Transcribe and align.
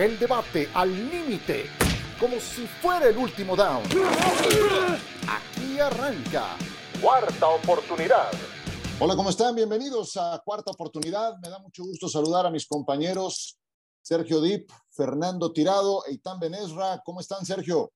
El 0.00 0.18
debate 0.18 0.66
al 0.72 0.90
límite, 1.10 1.64
como 2.18 2.36
si 2.40 2.66
fuera 2.66 3.08
el 3.08 3.18
último 3.18 3.54
down. 3.54 3.82
Aquí 5.28 5.78
arranca. 5.78 6.56
Cuarta 7.02 7.48
oportunidad. 7.48 8.30
Hola, 8.98 9.14
¿cómo 9.14 9.28
están? 9.28 9.54
Bienvenidos 9.54 10.16
a 10.16 10.40
Cuarta 10.42 10.70
Oportunidad. 10.70 11.34
Me 11.42 11.50
da 11.50 11.58
mucho 11.58 11.82
gusto 11.82 12.08
saludar 12.08 12.46
a 12.46 12.50
mis 12.50 12.66
compañeros 12.66 13.60
Sergio 14.00 14.40
Dip, 14.40 14.70
Fernando 14.88 15.52
Tirado 15.52 16.02
e 16.06 16.12
Itán 16.14 16.40
Benesra. 16.40 17.02
¿Cómo 17.04 17.20
están, 17.20 17.44
Sergio? 17.44 17.92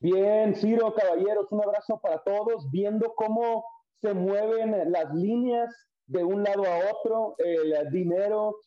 Bien, 0.00 0.54
Ciro, 0.56 0.94
caballeros, 0.94 1.46
un 1.50 1.62
abrazo 1.62 1.98
para 2.02 2.22
todos, 2.22 2.70
viendo 2.70 3.14
cómo 3.16 3.64
se 4.02 4.12
mueven 4.12 4.92
las 4.92 5.14
líneas 5.14 5.74
de 6.04 6.22
un 6.22 6.42
lado 6.42 6.66
a 6.66 6.92
otro, 6.92 7.34
el 7.38 7.90
dinero 7.92 8.58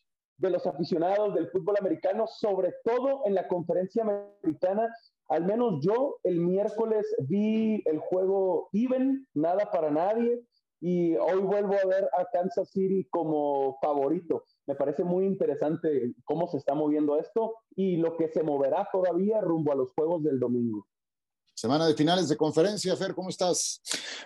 de 0.42 0.50
los 0.50 0.66
aficionados 0.66 1.34
del 1.34 1.48
fútbol 1.50 1.76
americano, 1.78 2.26
sobre 2.26 2.74
todo 2.84 3.22
en 3.26 3.34
la 3.34 3.46
conferencia 3.46 4.02
americana. 4.02 4.92
Al 5.28 5.46
menos 5.46 5.78
yo 5.80 6.16
el 6.24 6.40
miércoles 6.40 7.06
vi 7.28 7.80
el 7.86 7.98
juego 7.98 8.68
even, 8.72 9.26
nada 9.34 9.70
para 9.70 9.90
nadie, 9.90 10.42
y 10.80 11.14
hoy 11.14 11.40
vuelvo 11.42 11.74
a 11.74 11.86
ver 11.86 12.08
a 12.18 12.26
Kansas 12.32 12.70
City 12.70 13.06
como 13.08 13.78
favorito. 13.80 14.42
Me 14.66 14.74
parece 14.74 15.04
muy 15.04 15.26
interesante 15.26 16.12
cómo 16.24 16.48
se 16.48 16.56
está 16.56 16.74
moviendo 16.74 17.16
esto 17.18 17.54
y 17.76 17.98
lo 17.98 18.16
que 18.16 18.26
se 18.26 18.42
moverá 18.42 18.88
todavía 18.90 19.40
rumbo 19.40 19.70
a 19.70 19.76
los 19.76 19.92
juegos 19.92 20.24
del 20.24 20.40
domingo. 20.40 20.88
Semana 21.54 21.86
de 21.86 21.94
finales 21.94 22.28
de 22.28 22.36
conferencia, 22.36 22.96
Fer, 22.96 23.14
¿cómo 23.14 23.28
estás? 23.28 23.80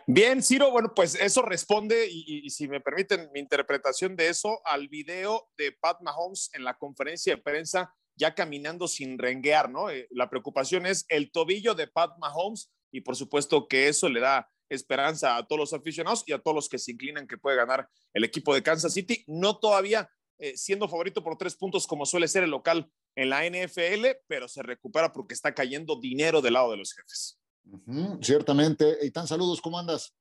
Bien, 0.06 0.42
Ciro, 0.42 0.70
bueno, 0.70 0.92
pues 0.94 1.14
eso 1.16 1.42
responde, 1.42 2.08
y, 2.10 2.48
si 2.50 2.68
me 2.68 2.80
permiten 2.80 3.28
mi 3.32 3.40
interpretación 3.40 4.16
de 4.16 4.28
eso, 4.28 4.60
al 4.64 4.88
video 4.88 5.48
de 5.58 5.72
Pat 5.72 6.00
Mahomes 6.02 6.50
en 6.54 6.64
la 6.64 6.78
conferencia 6.78 7.34
de 7.34 7.42
prensa, 7.42 7.92
ya 8.14 8.34
caminando 8.34 8.88
sin 8.88 9.18
renguear, 9.18 9.70
¿no? 9.70 9.90
Eh, 9.90 10.06
la 10.10 10.30
preocupación 10.30 10.86
es 10.86 11.04
el 11.08 11.30
tobillo 11.30 11.74
de 11.74 11.88
Pat 11.88 12.16
Mahomes, 12.18 12.70
y 12.92 13.00
por 13.00 13.16
supuesto 13.16 13.66
que 13.68 13.88
eso 13.88 14.08
le 14.08 14.20
da 14.20 14.48
esperanza 14.68 15.36
a 15.36 15.46
todos 15.46 15.58
los 15.58 15.72
aficionados 15.72 16.24
y 16.26 16.32
a 16.32 16.38
todos 16.38 16.54
los 16.54 16.68
que 16.68 16.78
se 16.78 16.92
inclinan 16.92 17.26
que 17.26 17.38
puede 17.38 17.56
ganar 17.56 17.88
el 18.14 18.24
equipo 18.24 18.54
de 18.54 18.62
Kansas 18.62 18.94
City, 18.94 19.24
no 19.26 19.58
todavía 19.58 20.08
eh, 20.38 20.56
siendo 20.56 20.88
favorito 20.88 21.22
por 21.22 21.36
tres 21.36 21.56
puntos 21.56 21.86
como 21.86 22.06
suele 22.06 22.28
ser 22.28 22.44
el 22.44 22.50
local 22.50 22.90
en 23.16 23.30
la 23.30 23.44
NFL, 23.44 24.06
pero 24.28 24.46
se 24.46 24.62
recupera 24.62 25.12
porque 25.12 25.34
está 25.34 25.54
cayendo 25.54 25.98
dinero 25.98 26.40
del 26.40 26.52
lado 26.54 26.70
de 26.70 26.76
los 26.76 26.92
jefes. 26.92 27.38
ciertamente. 28.22 28.98
Y 29.02 29.10
tan 29.10 29.26
saludos, 29.26 29.60
¿cómo 29.60 29.78
andas? 29.78 30.14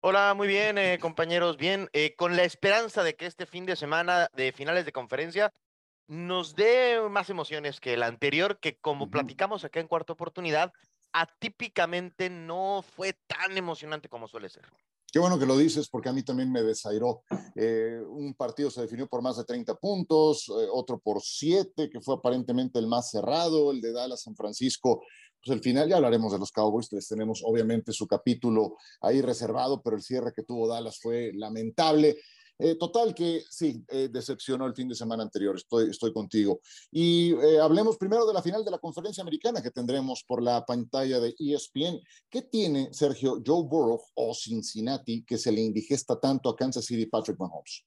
Hola, 0.00 0.34
muy 0.34 0.46
bien, 0.46 0.76
eh, 0.76 0.98
compañeros. 1.00 1.56
Bien, 1.56 1.88
eh, 1.94 2.14
con 2.14 2.36
la 2.36 2.44
esperanza 2.44 3.02
de 3.02 3.16
que 3.16 3.26
este 3.26 3.46
fin 3.46 3.64
de 3.64 3.74
semana 3.74 4.28
de 4.34 4.52
finales 4.52 4.84
de 4.84 4.92
conferencia 4.92 5.52
nos 6.06 6.54
dé 6.54 7.00
más 7.10 7.30
emociones 7.30 7.80
que 7.80 7.94
el 7.94 8.02
anterior, 8.02 8.60
que 8.60 8.76
como 8.76 9.10
platicamos 9.10 9.64
acá 9.64 9.80
en 9.80 9.88
cuarta 9.88 10.12
oportunidad, 10.12 10.72
atípicamente 11.12 12.28
no 12.28 12.84
fue 12.86 13.14
tan 13.26 13.56
emocionante 13.56 14.10
como 14.10 14.28
suele 14.28 14.50
ser. 14.50 14.64
Qué 15.14 15.20
bueno 15.20 15.38
que 15.38 15.46
lo 15.46 15.56
dices 15.56 15.88
porque 15.88 16.08
a 16.08 16.12
mí 16.12 16.24
también 16.24 16.50
me 16.50 16.64
desairó. 16.64 17.22
Eh, 17.54 18.00
un 18.04 18.34
partido 18.34 18.68
se 18.68 18.80
definió 18.80 19.06
por 19.06 19.22
más 19.22 19.36
de 19.36 19.44
30 19.44 19.76
puntos, 19.76 20.48
eh, 20.48 20.66
otro 20.72 20.98
por 20.98 21.22
7, 21.22 21.88
que 21.88 22.00
fue 22.00 22.16
aparentemente 22.16 22.80
el 22.80 22.88
más 22.88 23.12
cerrado, 23.12 23.70
el 23.70 23.80
de 23.80 23.92
Dallas 23.92 24.22
San 24.22 24.34
Francisco. 24.34 25.04
Pues 25.40 25.56
el 25.56 25.62
final 25.62 25.88
ya 25.88 25.98
hablaremos 25.98 26.32
de 26.32 26.40
los 26.40 26.50
Cowboys, 26.50 26.90
les 26.90 27.06
tenemos 27.06 27.42
obviamente 27.44 27.92
su 27.92 28.08
capítulo 28.08 28.76
ahí 29.02 29.22
reservado, 29.22 29.80
pero 29.84 29.94
el 29.94 30.02
cierre 30.02 30.32
que 30.34 30.42
tuvo 30.42 30.66
Dallas 30.66 30.98
fue 31.00 31.30
lamentable. 31.32 32.16
Eh, 32.58 32.76
total 32.76 33.14
que 33.14 33.42
sí, 33.50 33.84
eh, 33.88 34.08
decepcionó 34.08 34.66
el 34.66 34.74
fin 34.74 34.88
de 34.88 34.94
semana 34.94 35.24
anterior, 35.24 35.56
estoy, 35.56 35.90
estoy 35.90 36.12
contigo. 36.12 36.60
Y 36.90 37.34
eh, 37.34 37.58
hablemos 37.60 37.98
primero 37.98 38.26
de 38.26 38.32
la 38.32 38.42
final 38.42 38.64
de 38.64 38.70
la 38.70 38.78
conferencia 38.78 39.22
americana 39.22 39.60
que 39.60 39.72
tendremos 39.72 40.24
por 40.26 40.40
la 40.40 40.64
pantalla 40.64 41.18
de 41.18 41.34
ESPN. 41.38 42.00
¿Qué 42.30 42.42
tiene 42.42 42.92
Sergio 42.92 43.42
Joe 43.44 43.64
Burrow 43.64 44.00
o 44.14 44.34
Cincinnati 44.34 45.24
que 45.24 45.36
se 45.36 45.50
le 45.50 45.62
indigesta 45.62 46.20
tanto 46.20 46.48
a 46.48 46.56
Kansas 46.56 46.84
City 46.84 47.06
Patrick 47.06 47.38
Mahomes? 47.40 47.84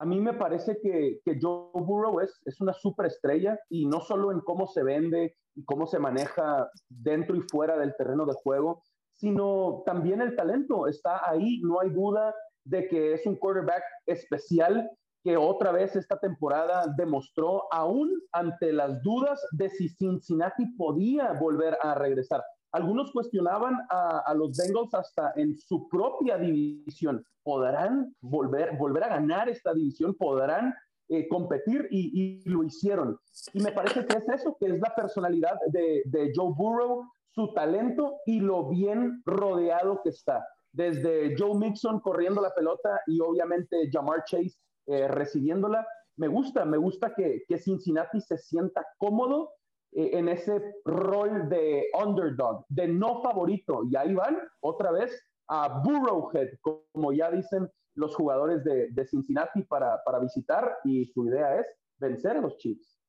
A 0.00 0.06
mí 0.06 0.18
me 0.18 0.32
parece 0.32 0.78
que, 0.82 1.20
que 1.24 1.38
Joe 1.40 1.70
Burrow 1.74 2.20
es, 2.20 2.40
es 2.46 2.60
una 2.60 2.72
superestrella 2.72 3.58
y 3.68 3.86
no 3.86 4.00
solo 4.00 4.32
en 4.32 4.40
cómo 4.40 4.66
se 4.66 4.82
vende 4.82 5.36
y 5.54 5.64
cómo 5.64 5.86
se 5.86 5.98
maneja 5.98 6.68
dentro 6.88 7.36
y 7.36 7.42
fuera 7.42 7.76
del 7.76 7.94
terreno 7.96 8.24
de 8.24 8.32
juego, 8.32 8.82
sino 9.14 9.82
también 9.84 10.22
el 10.22 10.34
talento 10.34 10.86
está 10.86 11.28
ahí, 11.28 11.60
no 11.60 11.80
hay 11.80 11.90
duda 11.90 12.34
de 12.70 12.88
que 12.88 13.14
es 13.14 13.26
un 13.26 13.36
quarterback 13.36 13.82
especial 14.06 14.88
que 15.22 15.36
otra 15.36 15.72
vez 15.72 15.96
esta 15.96 16.18
temporada 16.18 16.86
demostró, 16.96 17.64
aún 17.72 18.10
ante 18.32 18.72
las 18.72 19.02
dudas 19.02 19.38
de 19.52 19.68
si 19.68 19.88
Cincinnati 19.88 20.64
podía 20.78 21.32
volver 21.34 21.76
a 21.82 21.94
regresar. 21.94 22.42
Algunos 22.72 23.10
cuestionaban 23.12 23.76
a, 23.90 24.32
los 24.34 24.56
Bengals 24.56 24.94
hasta 24.94 25.32
en 25.36 25.58
su 25.58 25.88
propia 25.88 26.38
división. 26.38 27.22
¿Podrán 27.42 28.14
volver, 28.20 28.78
volver 28.78 29.04
a 29.04 29.08
ganar 29.08 29.48
esta 29.48 29.74
división? 29.74 30.14
¿Podrán 30.14 30.72
eh, 31.08 31.28
competir? 31.28 31.88
Y, 31.90 32.48
lo 32.48 32.62
hicieron. 32.62 33.18
Y 33.52 33.60
me 33.60 33.72
parece 33.72 34.06
que 34.06 34.16
es 34.16 34.28
eso, 34.28 34.56
que 34.58 34.66
es 34.66 34.80
la 34.80 34.94
personalidad 34.94 35.58
de, 35.66 36.02
de 36.06 36.32
Joe 36.34 36.54
Burrow, 36.56 37.04
su 37.34 37.52
talento 37.52 38.20
y 38.24 38.40
lo 38.40 38.68
bien 38.68 39.20
rodeado 39.26 40.00
que 40.02 40.10
está 40.10 40.46
desde 40.72 41.34
Joe 41.38 41.58
Mixon 41.58 42.00
corriendo 42.00 42.40
la 42.40 42.54
pelota 42.54 43.00
y 43.06 43.20
obviamente 43.20 43.88
Jamar 43.90 44.24
Chase 44.24 44.56
eh, 44.86 45.08
recibiéndola. 45.08 45.86
Me 46.16 46.28
gusta, 46.28 46.64
me 46.64 46.76
gusta 46.76 47.14
que, 47.14 47.44
Cincinnati 47.58 48.20
se 48.20 48.38
sienta 48.38 48.86
cómodo 48.98 49.52
eh, 49.92 50.10
en 50.14 50.28
ese 50.28 50.60
rol 50.84 51.48
de 51.48 51.86
underdog, 52.04 52.64
de 52.68 52.88
no 52.88 53.22
favorito. 53.22 53.82
Y 53.90 53.96
ahí 53.96 54.14
van 54.14 54.38
otra 54.60 54.92
vez 54.92 55.18
a 55.48 55.80
Burrowhead, 55.82 56.50
como 56.60 57.12
ya 57.12 57.30
dicen 57.30 57.68
los 57.94 58.14
jugadores 58.14 58.62
de, 58.64 59.06
Cincinnati 59.06 59.62
para, 59.62 60.02
para 60.04 60.20
visitar 60.20 60.76
y 60.84 61.06
su 61.06 61.26
idea 61.26 61.58
es 61.58 61.66
vencer 61.98 62.36
a 62.36 62.40
los 62.40 62.56
Chiefs. 62.58 62.99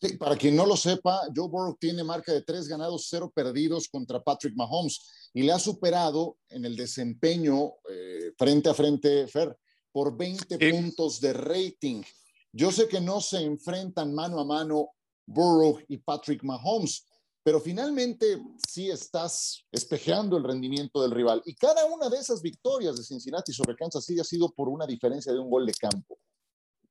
Sí, 0.00 0.16
para 0.18 0.36
quien 0.36 0.54
no 0.54 0.66
lo 0.66 0.76
sepa, 0.76 1.22
Joe 1.34 1.48
Burrow 1.48 1.76
tiene 1.80 2.04
marca 2.04 2.32
de 2.32 2.42
tres 2.42 2.68
ganados, 2.68 3.06
cero 3.08 3.32
perdidos 3.34 3.88
contra 3.88 4.22
Patrick 4.22 4.54
Mahomes 4.54 5.30
y 5.32 5.42
le 5.42 5.52
ha 5.52 5.58
superado 5.58 6.36
en 6.50 6.66
el 6.66 6.76
desempeño 6.76 7.72
eh, 7.90 8.32
frente 8.36 8.68
a 8.68 8.74
frente, 8.74 9.26
Fer, 9.26 9.56
por 9.90 10.14
20 10.14 10.58
puntos 10.70 11.20
de 11.20 11.32
rating. 11.32 12.02
Yo 12.52 12.70
sé 12.70 12.88
que 12.88 13.00
no 13.00 13.20
se 13.22 13.40
enfrentan 13.40 14.14
mano 14.14 14.38
a 14.40 14.44
mano 14.44 14.90
Burrow 15.26 15.78
y 15.88 15.96
Patrick 15.96 16.42
Mahomes, 16.42 17.06
pero 17.42 17.60
finalmente 17.60 18.38
sí 18.68 18.90
estás 18.90 19.64
espejeando 19.72 20.36
el 20.36 20.44
rendimiento 20.44 21.00
del 21.00 21.12
rival. 21.12 21.42
Y 21.46 21.54
cada 21.54 21.86
una 21.86 22.10
de 22.10 22.18
esas 22.18 22.42
victorias 22.42 22.96
de 22.96 23.04
Cincinnati 23.04 23.52
sobre 23.52 23.76
Kansas 23.76 24.04
City 24.04 24.20
ha 24.20 24.24
sido 24.24 24.50
por 24.50 24.68
una 24.68 24.86
diferencia 24.86 25.32
de 25.32 25.38
un 25.38 25.48
gol 25.48 25.64
de 25.64 25.72
campo. 25.72 26.18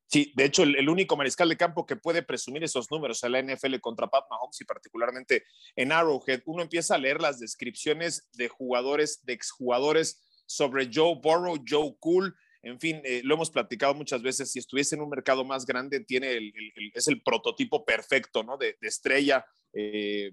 Sí, 0.07 0.31
de 0.35 0.45
hecho, 0.45 0.63
el, 0.63 0.88
único 0.88 1.17
mariscal 1.17 1.49
de 1.49 1.57
campo 1.57 1.85
que 1.85 1.95
puede 1.95 2.21
presumir 2.21 2.63
esos 2.63 2.91
números 2.91 3.23
en 3.23 3.31
la 3.31 3.41
NFL 3.41 3.77
contra 3.81 4.07
Pat 4.07 4.25
Mahomes 4.29 4.61
y 4.61 4.66
particularmente 4.66 5.43
en 5.75 5.91
Arrowhead, 5.91 6.41
uno 6.45 6.61
empieza 6.61 6.95
a 6.95 6.99
leer 6.99 7.21
las 7.21 7.39
descripciones 7.39 8.29
de 8.33 8.47
jugadores, 8.47 9.25
de 9.25 9.33
exjugadores 9.33 10.21
sobre 10.45 10.89
Joe 10.93 11.16
Burrow, 11.21 11.57
Joe 11.67 11.95
Cool, 11.99 12.35
en 12.66 12.79
fin, 12.79 12.99
eh, 13.03 13.21
lo 13.23 13.35
hemos 13.35 13.51
platicado 13.51 13.93
muchas 13.93 14.23
veces, 14.23 14.51
si 14.51 14.57
estuviese 14.57 14.95
en 14.95 15.01
un 15.01 15.09
mercado 15.09 15.45
más 15.45 15.67
grande, 15.67 15.99
tiene 15.99 16.31
el, 16.31 16.51
es 16.95 17.07
el 17.07 17.22
prototipo 17.22 17.85
perfecto, 17.85 18.41
¿no? 18.43 18.57
De, 18.57 18.75
estrella, 18.81 19.45
eh, 19.72 20.31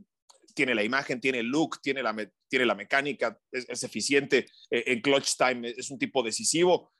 tiene 0.54 0.74
la 0.74 0.82
imagen, 0.82 1.20
tiene 1.20 1.40
el 1.40 1.48
look, 1.48 1.82
tiene 1.82 2.02
la, 2.02 2.16
tiene 2.48 2.64
la 2.64 2.74
mecánica, 2.74 3.38
es, 3.50 3.82
eficiente, 3.84 4.46
eh, 4.70 4.84
en 4.86 5.02
clutch 5.02 5.36
time 5.36 5.74
es 5.76 5.90
un 5.90 5.98
tipo 5.98 6.22
decisivo. 6.22 6.90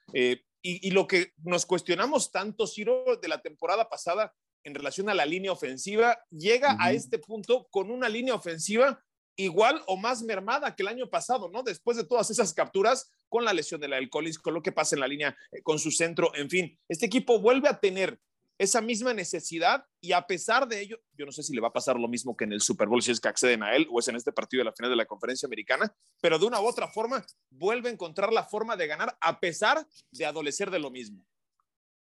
Y, 0.65 0.91
lo 0.93 1.09
que 1.09 1.33
nos 1.43 1.67
cuestionamos 1.67 2.31
tanto, 2.31 2.69
Ciro, 2.69 3.17
de 3.21 3.29
la 3.29 3.43
temporada 3.43 3.89
pasada 3.89 4.33
en 4.65 4.75
relación 4.75 5.09
a 5.09 5.15
la 5.15 5.27
línea 5.27 5.51
ofensiva, 5.51 6.19
llega 6.31 6.77
a 6.79 6.93
este 6.93 7.19
punto 7.19 7.67
con 7.71 7.91
una 7.91 8.09
línea 8.09 8.35
ofensiva 8.35 9.03
igual 9.37 9.83
o 9.87 9.97
más 9.97 10.23
mermada 10.23 10.77
que 10.77 10.83
el 10.83 10.89
año 10.89 11.09
pasado, 11.09 11.51
¿no? 11.51 11.63
Después 11.63 11.97
de 11.97 12.05
todas 12.05 12.31
esas 12.31 12.53
capturas 12.55 13.11
con 13.29 13.45
la 13.45 13.53
lesión 13.53 13.81
de 13.81 13.89
la 13.89 13.97
del 13.97 14.11
Collins, 14.11 14.39
con 14.39 14.55
lo 14.55 14.63
que 14.63 14.73
pasa 14.73 14.95
en 14.95 15.01
la 15.01 15.09
línea, 15.09 15.37
eh, 15.51 15.63
con 15.63 15.79
su 15.79 15.91
centro, 15.91 16.33
en 16.35 16.51
fin, 16.51 16.79
este 16.89 17.07
equipo 17.07 17.41
vuelve 17.41 17.69
a 17.69 17.81
tener 17.81 18.21
esa 18.63 18.81
misma 18.81 19.13
necesidad 19.13 19.85
y 20.01 20.13
a 20.13 20.25
pesar 20.25 20.69
de 20.69 20.81
ello, 20.81 20.97
yo 21.15 21.27
no 21.27 21.33
sé 21.33 21.43
si 21.43 21.53
le 21.53 21.61
va 21.61 21.69
a 21.69 21.73
pasar 21.73 21.99
lo 21.99 22.07
mismo 22.07 22.37
que 22.37 22.45
en 22.45 22.53
el 22.53 22.61
Super 22.61 22.87
Bowl 22.87 23.03
si 23.03 23.11
es 23.11 23.19
que 23.19 23.29
acceden 23.29 23.65
a 23.65 23.75
él 23.75 23.89
o 23.91 23.99
es 23.99 24.07
en 24.07 24.15
este 24.15 24.33
partido 24.33 24.61
de 24.61 24.67
la 24.67 24.73
final 24.73 24.91
de 24.91 24.97
la 24.97 25.05
conferencia 25.05 25.47
americana, 25.47 25.93
pero 26.21 26.39
de 26.39 26.47
una 26.47 26.61
u 26.61 26.67
otra 26.67 26.87
forma 26.87 27.25
vuelve 27.51 27.89
a 27.89 27.93
encontrar 27.93 28.33
la 28.33 28.45
forma 28.45 28.77
de 28.77 28.87
ganar 28.87 29.17
a 29.21 29.41
pesar 29.41 29.85
de 30.13 30.27
adolecer 30.27 30.71
de 30.71 30.79
lo 30.79 30.91
mismo. 30.91 31.25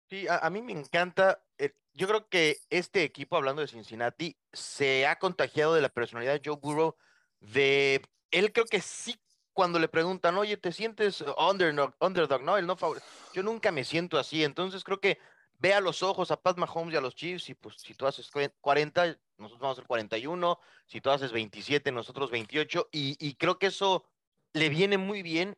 Sí, 0.09 0.27
a, 0.29 0.49
mí 0.51 0.63
me 0.63 0.73
encanta. 0.73 1.43
Eh, 1.59 1.73
yo 1.95 2.07
creo 2.07 2.29
que 2.29 2.59
este 2.71 3.03
equipo, 3.03 3.37
hablando 3.37 3.63
de 3.63 3.69
Cincinnati, 3.69 4.39
se 4.53 5.07
ha 5.07 5.19
contagiado 5.19 5.75
de 5.75 5.81
la 5.81 5.89
personalidad 5.89 6.35
de 6.35 6.43
Joe 6.45 6.59
Burrow. 6.61 6.97
De 7.41 8.03
él, 8.31 8.53
creo 8.53 8.67
que 8.67 8.83
sí, 8.83 9.19
cuando 9.55 9.79
le 9.79 9.89
preguntan, 9.89 10.37
oye, 10.37 10.59
¿te 10.59 10.71
sientes 10.71 11.25
underdog? 11.39 12.43
no, 12.43 12.59
él 12.59 12.67
no 12.67 12.77
Yo 13.33 13.43
nunca 13.43 13.73
me 13.73 13.85
siento 13.85 14.19
así. 14.19 14.45
Entonces, 14.45 14.85
creo 14.85 15.01
que 15.01 15.19
ve 15.63 15.73
a 15.73 15.81
los 15.81 16.03
ojos 16.03 16.33
a 16.33 16.37
Pat 16.37 16.57
Mahomes 16.57 16.93
y 16.93 16.97
a 16.97 17.01
los 17.01 17.15
Chiefs 17.15 17.49
y 17.49 17.55
pues 17.55 17.77
si 17.79 17.95
tú 17.95 18.05
haces 18.07 18.29
40, 18.61 19.17
nosotros 19.39 19.61
vamos 19.61 19.79
a 19.79 19.81
hacer 19.81 19.87
41, 19.87 20.59
si 20.87 21.01
tú 21.01 21.11
haces 21.11 21.31
27, 21.31 21.93
nosotros 21.93 22.33
28 22.33 22.89
y, 22.91 23.17
y 23.25 23.35
creo 23.37 23.61
que 23.61 23.69
eso 23.69 24.05
le 24.53 24.69
viene 24.69 24.99
muy 24.99 25.23
bien. 25.23 25.57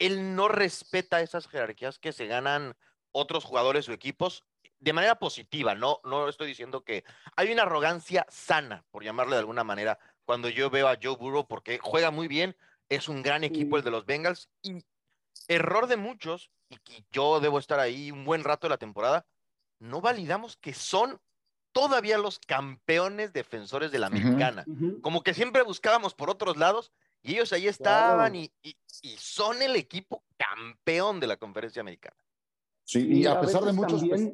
Él 0.00 0.34
no 0.34 0.48
respeta 0.48 1.20
esas 1.20 1.46
jerarquías 1.46 2.00
que 2.00 2.12
se 2.12 2.26
ganan 2.26 2.74
otros 3.12 3.44
jugadores 3.44 3.88
o 3.88 3.92
equipos 3.92 4.44
de 4.80 4.92
manera 4.92 5.14
positiva, 5.14 5.74
no, 5.74 6.00
no 6.04 6.28
estoy 6.28 6.48
diciendo 6.48 6.84
que 6.84 7.04
hay 7.36 7.50
una 7.52 7.62
arrogancia 7.62 8.26
sana, 8.28 8.84
por 8.90 9.04
llamarle 9.04 9.36
de 9.36 9.40
alguna 9.40 9.64
manera, 9.64 9.98
cuando 10.26 10.48
yo 10.48 10.68
veo 10.68 10.88
a 10.88 10.98
Joe 11.00 11.16
Burrow 11.16 11.46
porque 11.46 11.78
juega 11.78 12.10
muy 12.10 12.28
bien, 12.28 12.54
es 12.90 13.08
un 13.08 13.22
gran 13.22 13.44
equipo 13.44 13.78
el 13.78 13.84
de 13.84 13.90
los 13.90 14.04
Bengals 14.04 14.50
y 14.62 14.84
error 15.48 15.86
de 15.86 15.96
muchos 15.96 16.50
y 16.68 16.76
que 16.78 17.04
yo 17.12 17.40
debo 17.40 17.60
estar 17.60 17.78
ahí 17.78 18.10
un 18.10 18.24
buen 18.24 18.44
rato 18.44 18.66
de 18.66 18.70
la 18.70 18.78
temporada, 18.78 19.24
no 19.84 20.00
validamos 20.00 20.56
que 20.56 20.72
son 20.72 21.20
todavía 21.72 22.18
los 22.18 22.38
campeones 22.38 23.32
defensores 23.32 23.92
de 23.92 23.98
la 23.98 24.06
americana. 24.06 24.64
Como 25.02 25.22
que 25.22 25.34
siempre 25.34 25.62
buscábamos 25.62 26.14
por 26.14 26.30
otros 26.30 26.56
lados 26.56 26.92
y 27.22 27.34
ellos 27.34 27.52
ahí 27.52 27.66
estaban 27.66 28.34
y, 28.34 28.50
son 29.18 29.60
el 29.60 29.76
equipo 29.76 30.24
campeón 30.36 31.20
de 31.20 31.26
la 31.26 31.36
conferencia 31.36 31.80
americana. 31.80 32.16
Sí, 32.84 33.06
y, 33.06 33.26
a, 33.26 33.40
pesar 33.40 33.64
de 33.64 33.72
muchos... 33.72 34.04
Pues, 34.06 34.32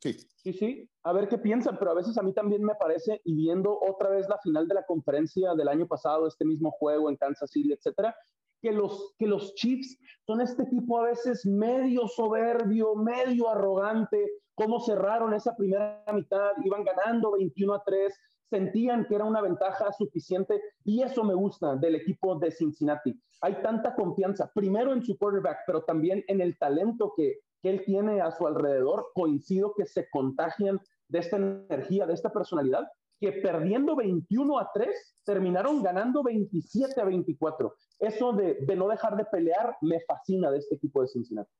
sí. 0.00 0.12
sí, 0.36 0.52
sí, 0.52 0.90
a 1.02 1.12
ver 1.12 1.28
qué 1.28 1.38
piensan, 1.38 1.78
pero 1.78 1.92
a 1.92 1.94
veces 1.94 2.16
a 2.18 2.22
mí 2.22 2.32
también 2.32 2.62
me 2.62 2.74
parece, 2.74 3.20
y 3.24 3.34
viendo 3.34 3.78
otra 3.80 4.10
vez 4.10 4.28
la 4.28 4.38
final 4.38 4.66
de 4.66 4.74
la 4.74 4.84
conferencia 4.84 5.54
del 5.54 5.68
año 5.68 5.86
pasado, 5.86 6.26
este 6.26 6.44
mismo 6.44 6.70
juego 6.70 7.08
en 7.08 7.16
Kansas 7.16 7.50
City, 7.50 7.72
etcétera, 7.72 8.14
que 8.60 8.72
los, 8.72 9.14
que 9.18 9.26
los 9.26 9.54
Chiefs 9.54 9.98
son 10.26 10.40
este 10.40 10.64
tipo 10.64 10.98
a 10.98 11.04
veces 11.04 11.46
medio 11.46 12.08
soberbio, 12.08 12.94
medio 12.96 13.48
arrogante, 13.50 14.26
cómo 14.58 14.80
cerraron 14.80 15.32
esa 15.34 15.54
primera 15.54 16.02
mitad, 16.12 16.50
iban 16.64 16.82
ganando 16.84 17.30
21 17.30 17.74
a 17.74 17.82
3, 17.84 18.12
sentían 18.50 19.06
que 19.06 19.14
era 19.14 19.24
una 19.24 19.40
ventaja 19.40 19.92
suficiente 19.92 20.60
y 20.84 21.02
eso 21.02 21.22
me 21.22 21.34
gusta 21.34 21.76
del 21.76 21.94
equipo 21.94 22.36
de 22.40 22.50
Cincinnati. 22.50 23.16
Hay 23.40 23.62
tanta 23.62 23.94
confianza, 23.94 24.50
primero 24.52 24.92
en 24.92 25.04
su 25.04 25.16
quarterback, 25.16 25.58
pero 25.64 25.84
también 25.84 26.24
en 26.26 26.40
el 26.40 26.58
talento 26.58 27.12
que, 27.16 27.38
que 27.62 27.70
él 27.70 27.84
tiene 27.84 28.20
a 28.20 28.32
su 28.32 28.48
alrededor. 28.48 29.10
Coincido 29.14 29.74
que 29.76 29.86
se 29.86 30.10
contagian 30.10 30.80
de 31.06 31.18
esta 31.20 31.36
energía, 31.36 32.06
de 32.06 32.14
esta 32.14 32.32
personalidad, 32.32 32.88
que 33.20 33.30
perdiendo 33.32 33.94
21 33.94 34.58
a 34.58 34.70
3, 34.74 34.88
terminaron 35.24 35.84
ganando 35.84 36.24
27 36.24 37.00
a 37.00 37.04
24. 37.04 37.74
Eso 38.00 38.32
de, 38.32 38.58
de 38.60 38.76
no 38.76 38.88
dejar 38.88 39.16
de 39.16 39.24
pelear 39.24 39.76
me 39.82 40.00
fascina 40.00 40.50
de 40.50 40.58
este 40.58 40.74
equipo 40.74 41.02
de 41.02 41.08
Cincinnati. 41.08 41.52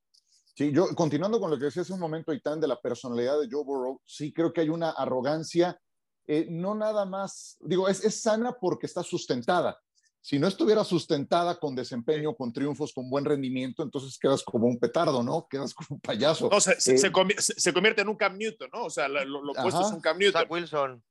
Sí, 0.58 0.72
yo 0.72 0.88
continuando 0.96 1.38
con 1.38 1.52
lo 1.52 1.56
que 1.56 1.66
decía 1.66 1.82
hace 1.82 1.92
un 1.92 2.00
momento, 2.00 2.32
Itán, 2.32 2.58
de 2.58 2.66
la 2.66 2.80
personalidad 2.80 3.38
de 3.38 3.46
Joe 3.48 3.62
Burrow, 3.62 4.02
sí 4.04 4.32
creo 4.32 4.52
que 4.52 4.62
hay 4.62 4.70
una 4.70 4.90
arrogancia, 4.90 5.80
eh, 6.26 6.48
no 6.50 6.74
nada 6.74 7.04
más, 7.04 7.56
digo, 7.60 7.88
es, 7.88 8.04
es, 8.04 8.20
sana 8.20 8.56
porque 8.60 8.86
está 8.86 9.04
sustentada. 9.04 9.78
Si 10.20 10.36
no 10.36 10.48
estuviera 10.48 10.82
sustentada 10.82 11.60
con 11.60 11.76
desempeño, 11.76 12.34
con 12.34 12.52
triunfos, 12.52 12.92
con 12.92 13.08
buen 13.08 13.24
rendimiento, 13.24 13.84
entonces 13.84 14.18
quedas 14.18 14.42
como 14.42 14.66
un 14.66 14.80
petardo, 14.80 15.22
¿no? 15.22 15.46
Quedas 15.48 15.72
como 15.72 15.86
un 15.90 16.00
payaso. 16.00 16.48
No, 16.50 16.60
se, 16.60 16.80
se, 16.80 16.96
eh, 16.96 16.98
se, 16.98 17.72
convierte 17.72 18.02
en 18.02 18.08
un 18.08 18.16
Cam 18.16 18.36
Newton, 18.36 18.68
¿no? 18.72 18.86
O 18.86 18.90
sea, 18.90 19.06
lo, 19.06 19.24
lo 19.24 19.52
opuesto 19.52 19.80
es 19.80 19.92
un 19.92 20.00
Cam 20.00 20.18
Newton. 20.18 20.42
Zach 20.42 20.50
Wilson. 20.50 21.04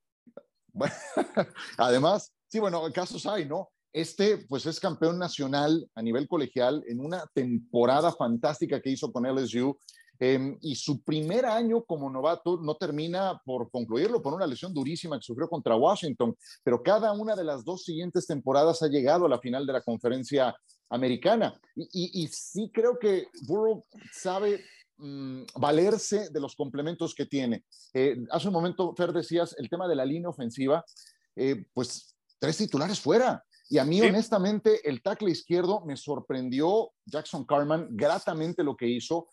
además, 1.78 2.34
sí, 2.48 2.58
bueno, 2.58 2.82
casos 2.92 3.24
hay, 3.24 3.46
¿no? 3.46 3.70
Este, 3.98 4.38
pues 4.48 4.64
es 4.64 4.78
campeón 4.78 5.18
nacional 5.18 5.90
a 5.96 6.02
nivel 6.02 6.28
colegial 6.28 6.84
en 6.86 7.00
una 7.00 7.26
temporada 7.34 8.12
fantástica 8.12 8.80
que 8.80 8.90
hizo 8.90 9.10
con 9.10 9.26
LSU. 9.26 9.76
Em, 10.20 10.56
y 10.60 10.76
su 10.76 11.02
primer 11.02 11.44
año 11.44 11.82
como 11.82 12.08
novato 12.08 12.60
no 12.60 12.76
termina 12.76 13.42
por 13.44 13.68
concluirlo 13.72 14.22
por 14.22 14.34
una 14.34 14.46
lesión 14.46 14.72
durísima 14.72 15.18
que 15.18 15.24
sufrió 15.24 15.48
contra 15.48 15.74
Washington, 15.74 16.36
pero 16.62 16.80
cada 16.80 17.10
una 17.12 17.34
de 17.34 17.42
las 17.42 17.64
dos 17.64 17.82
siguientes 17.82 18.24
temporadas 18.28 18.82
ha 18.82 18.86
llegado 18.86 19.26
a 19.26 19.28
la 19.28 19.40
final 19.40 19.66
de 19.66 19.72
la 19.72 19.82
conferencia 19.82 20.54
americana. 20.90 21.60
Y, 21.74 22.28
sí 22.28 22.70
creo 22.72 23.00
que 23.00 23.26
Burrow 23.48 23.84
sabe 24.12 24.64
mm, 24.98 25.42
valerse 25.56 26.30
de 26.30 26.40
los 26.40 26.54
complementos 26.54 27.16
que 27.16 27.26
tiene. 27.26 27.64
Eh, 27.92 28.16
hace 28.30 28.46
un 28.46 28.54
momento, 28.54 28.94
Fer, 28.96 29.12
decías 29.12 29.56
el 29.58 29.68
tema 29.68 29.88
de 29.88 29.96
la 29.96 30.04
línea 30.04 30.28
ofensiva, 30.28 30.84
eh, 31.34 31.66
pues 31.74 32.14
tres 32.38 32.56
titulares 32.56 33.00
fuera. 33.00 33.44
Y 33.68 33.78
a 33.78 33.84
mí, 33.84 34.00
honestamente, 34.00 34.88
el 34.88 35.02
tackle 35.02 35.30
izquierdo 35.30 35.82
me 35.84 35.96
sorprendió 35.96 36.90
Jackson 37.04 37.44
Carman 37.44 37.88
gratamente 37.90 38.64
lo 38.64 38.76
que 38.76 38.88
hizo. 38.88 39.28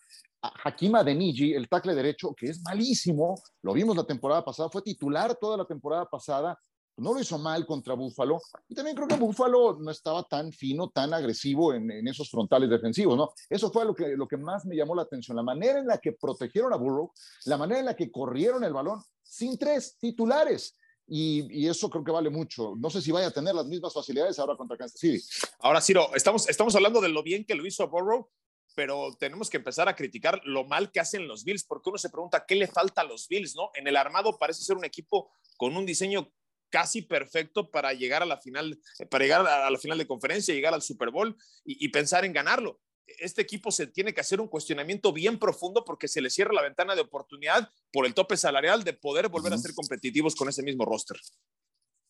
Hakim 0.64 0.94
Adeniji, 0.94 1.54
el 1.54 1.68
tackle 1.68 1.94
derecho, 1.94 2.34
que 2.34 2.50
es 2.50 2.62
malísimo, 2.62 3.40
lo 3.62 3.72
vimos 3.72 3.96
la 3.96 4.04
temporada 4.04 4.44
pasada, 4.44 4.68
fue 4.68 4.82
titular 4.82 5.36
toda 5.40 5.56
la 5.56 5.64
temporada 5.64 6.04
pasada, 6.04 6.58
no 6.98 7.12
lo 7.12 7.20
hizo 7.20 7.38
mal 7.38 7.66
contra 7.66 7.94
Búfalo. 7.94 8.40
Y 8.68 8.74
también 8.74 8.96
creo 8.96 9.08
que 9.08 9.16
Búfalo 9.16 9.78
no 9.78 9.90
estaba 9.90 10.22
tan 10.24 10.52
fino, 10.52 10.90
tan 10.90 11.12
agresivo 11.12 11.74
en, 11.74 12.06
esos 12.06 12.30
frontales 12.30 12.70
defensivos, 12.70 13.16
¿no? 13.16 13.30
Eso 13.48 13.70
fue 13.70 13.84
lo 13.84 13.94
que, 13.94 14.16
lo 14.16 14.26
que 14.26 14.36
más 14.36 14.64
me 14.66 14.76
llamó 14.76 14.94
la 14.94 15.02
atención, 15.02 15.36
la 15.36 15.42
manera 15.42 15.78
en 15.78 15.86
la 15.86 15.98
que 15.98 16.12
protegieron 16.12 16.72
a 16.72 16.76
Burrow, 16.76 17.10
la 17.46 17.56
manera 17.56 17.80
en 17.80 17.86
la 17.86 17.96
que 17.96 18.10
corrieron 18.10 18.64
el 18.64 18.72
balón 18.72 19.02
sin 19.22 19.58
tres 19.58 19.96
titulares. 19.98 20.74
Y, 21.08 21.68
eso 21.68 21.88
creo 21.88 22.04
que 22.04 22.10
vale 22.10 22.30
mucho. 22.30 22.74
No 22.76 22.90
sé 22.90 23.00
si 23.00 23.12
vaya 23.12 23.28
a 23.28 23.32
tener 23.32 23.54
las 23.54 23.66
mismas 23.66 23.94
facilidades 23.94 24.38
ahora 24.38 24.56
contra 24.56 24.76
Kansas 24.76 25.00
City. 25.00 25.22
Ahora, 25.60 25.80
Ciro, 25.80 26.14
estamos, 26.14 26.48
estamos 26.48 26.74
hablando 26.74 27.00
de 27.00 27.08
lo 27.08 27.22
bien 27.22 27.44
que 27.44 27.54
lo 27.54 27.66
hizo 27.66 27.88
Burrow, 27.88 28.28
pero 28.74 29.16
tenemos 29.18 29.48
que 29.48 29.58
empezar 29.58 29.88
a 29.88 29.94
criticar 29.94 30.40
lo 30.44 30.64
mal 30.64 30.90
que 30.90 31.00
hacen 31.00 31.28
los 31.28 31.44
Bills, 31.44 31.64
porque 31.64 31.90
uno 31.90 31.98
se 31.98 32.10
pregunta 32.10 32.44
qué 32.46 32.56
le 32.56 32.66
falta 32.66 33.02
a 33.02 33.04
los 33.04 33.28
Bills, 33.28 33.54
¿no? 33.54 33.70
En 33.74 33.86
el 33.86 33.96
armado 33.96 34.38
parece 34.38 34.62
ser 34.62 34.76
un 34.76 34.84
equipo 34.84 35.30
con 35.56 35.76
un 35.76 35.86
diseño 35.86 36.32
casi 36.68 37.02
perfecto 37.02 37.70
para 37.70 37.92
llegar 37.92 38.22
a 38.22 38.26
la 38.26 38.38
final, 38.38 38.78
para 39.08 39.24
llegar 39.24 39.46
a 39.46 39.70
la 39.70 39.78
final 39.78 39.98
de 39.98 40.06
conferencia, 40.06 40.52
llegar 40.52 40.74
al 40.74 40.82
Super 40.82 41.10
Bowl 41.10 41.36
y 41.64 41.88
pensar 41.88 42.24
en 42.24 42.32
ganarlo 42.32 42.80
este 43.18 43.42
equipo 43.42 43.70
se 43.70 43.86
tiene 43.86 44.12
que 44.12 44.20
hacer 44.20 44.40
un 44.40 44.48
cuestionamiento 44.48 45.12
bien 45.12 45.38
profundo 45.38 45.84
porque 45.84 46.08
se 46.08 46.20
le 46.20 46.30
cierra 46.30 46.52
la 46.52 46.62
ventana 46.62 46.94
de 46.94 47.02
oportunidad 47.02 47.68
por 47.92 48.06
el 48.06 48.14
tope 48.14 48.36
salarial 48.36 48.84
de 48.84 48.92
poder 48.92 49.28
volver 49.28 49.52
a 49.52 49.58
ser 49.58 49.74
competitivos 49.74 50.34
con 50.34 50.48
ese 50.48 50.62
mismo 50.62 50.84
roster. 50.84 51.18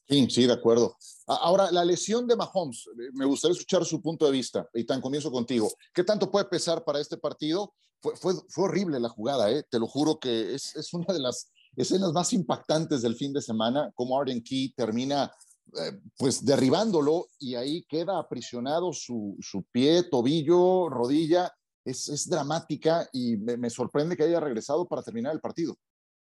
Sí, 0.08 0.28
sí, 0.30 0.46
de 0.46 0.52
acuerdo. 0.52 0.96
Ahora, 1.26 1.70
la 1.72 1.84
lesión 1.84 2.28
de 2.28 2.36
Mahomes, 2.36 2.86
eh, 2.86 3.10
me 3.12 3.24
gustaría 3.24 3.52
escuchar 3.52 3.84
su 3.84 4.00
punto 4.00 4.24
de 4.24 4.32
vista 4.32 4.68
y 4.72 4.84
tan 4.84 5.00
comienzo 5.00 5.32
contigo. 5.32 5.72
¿Qué 5.92 6.04
tanto 6.04 6.30
puede 6.30 6.44
pesar 6.44 6.84
para 6.84 7.00
este 7.00 7.16
partido? 7.16 7.74
Fue, 8.00 8.14
fue, 8.14 8.64
horrible 8.64 9.00
la 9.00 9.08
jugada, 9.08 9.50
¿eh? 9.50 9.64
te 9.68 9.80
lo 9.80 9.88
juro 9.88 10.20
que 10.20 10.54
es, 10.54 10.76
es 10.76 10.92
una 10.92 11.12
de 11.12 11.18
las 11.18 11.50
escenas 11.76 12.12
más 12.12 12.32
impactantes 12.32 13.02
del 13.02 13.16
fin 13.16 13.32
de 13.32 13.42
semana, 13.42 13.90
como 13.96 14.20
Arden 14.20 14.42
Key 14.42 14.72
termina 14.76 15.32
eh, 15.74 16.00
pues 16.16 16.44
derribándolo 16.44 17.26
y 17.38 17.54
ahí 17.56 17.84
queda 17.84 18.18
aprisionado 18.18 18.92
su, 18.92 19.36
pie, 19.72 20.04
tobillo, 20.04 20.88
rodilla. 20.88 21.52
Es, 21.84 22.28
dramática 22.28 23.08
y 23.12 23.36
me, 23.36 23.70
sorprende 23.70 24.16
que 24.16 24.24
haya 24.24 24.40
regresado 24.40 24.88
para 24.88 25.02
terminar 25.02 25.32
el 25.32 25.40
partido. 25.40 25.76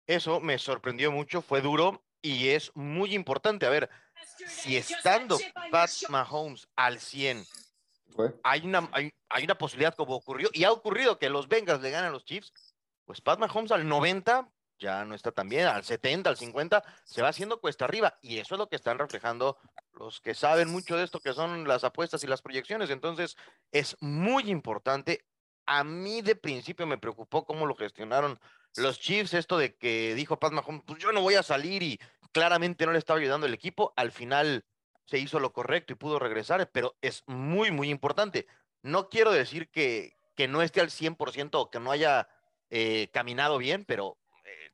Eso 0.07 0.39
me 0.41 0.59
sorprendió 0.59 1.11
mucho, 1.11 1.41
fue 1.41 1.63
duro 1.63 2.05
y 2.21 2.49
es 2.49 2.71
muy 2.75 3.15
importante. 3.15 3.65
A 3.65 3.71
ver, 3.71 3.89
si 4.47 4.77
estando 4.77 5.39
Pat 5.71 5.91
Mahomes 6.11 6.69
al 6.77 7.01
100, 7.01 7.43
hay 8.43 8.67
una, 8.67 8.89
hay, 8.93 9.11
hay, 9.31 9.45
una 9.45 9.57
posibilidad 9.57 9.95
como 9.95 10.15
ocurrió, 10.15 10.51
y 10.53 10.65
ha 10.65 10.73
ocurrido 10.73 11.19
que 11.19 11.31
los 11.31 11.49
Bengals 11.49 11.83
le 11.83 11.91
ganan 11.91 12.11
a 12.11 12.13
los 12.13 12.25
Chiefs, 12.27 12.53
pues 13.07 13.23
Pat 13.23 13.39
Mahomes 13.39 13.73
al 13.73 13.89
90 13.89 14.51
ya 14.79 15.05
no 15.05 15.15
está 15.15 15.33
tan 15.33 15.49
bien, 15.49 15.67
al 15.67 15.85
70, 15.85 16.31
al 16.31 16.37
50, 16.37 16.83
se 17.05 17.23
va 17.23 17.29
haciendo 17.29 17.61
cuesta 17.61 17.85
arriba. 17.85 18.19
Y 18.23 18.39
eso 18.39 18.55
es 18.55 18.59
lo 18.59 18.69
que 18.69 18.77
están 18.77 18.99
reflejando 18.99 19.59
los 19.93 20.21
que 20.21 20.35
saben 20.35 20.69
mucho 20.69 20.97
de 20.97 21.05
esto, 21.05 21.21
que 21.21 21.33
son 21.33 21.67
las 21.67 21.85
apuestas 21.85 22.23
y 22.25 22.27
las 22.27 22.43
proyecciones. 22.43 22.91
Entonces, 22.91 23.37
es 23.73 23.97
muy 24.01 24.51
importante. 24.51 25.25
A 25.67 25.85
mí 25.85 26.23
de 26.23 26.37
principio 26.37 26.87
me 26.87 26.99
preocupó 26.99 27.45
cómo 27.45 27.67
lo 27.67 27.75
gestionaron 27.75 28.39
los 28.77 29.01
Chiefs, 29.01 29.35
esto 29.35 29.59
de 29.59 29.75
que 29.75 30.15
dijo 30.15 30.39
Pat 30.39 30.53
Mahomes, 30.53 30.83
pues 30.87 31.03
yo 31.03 31.11
no 31.13 31.23
voy 31.23 31.35
a 31.35 31.43
salir 31.43 31.83
y 31.83 31.99
claramente 32.33 32.85
no 32.85 32.93
le 32.93 32.99
estaba 32.99 33.19
ayudando 33.19 33.47
el 33.47 33.55
equipo. 33.55 33.93
Al 33.97 34.13
final 34.13 34.65
se 35.07 35.19
hizo 35.19 35.41
lo 35.41 35.53
correcto 35.53 35.93
y 35.93 35.97
pudo 35.97 36.19
regresar, 36.19 36.71
pero 36.73 36.97
es 37.01 37.23
muy, 37.27 37.71
muy 37.71 37.89
importante. 37.89 38.47
No 38.83 39.09
quiero 39.09 39.33
decir 39.33 39.71
que, 39.71 40.17
que 40.35 40.47
no 40.47 40.63
esté 40.63 40.81
al 40.81 40.91
100% 40.91 41.51
o 41.55 41.71
que 41.71 41.81
no 41.81 41.91
haya 41.91 42.29
eh, 42.69 43.09
caminado 43.13 43.59
bien, 43.59 43.85
pero 43.85 44.19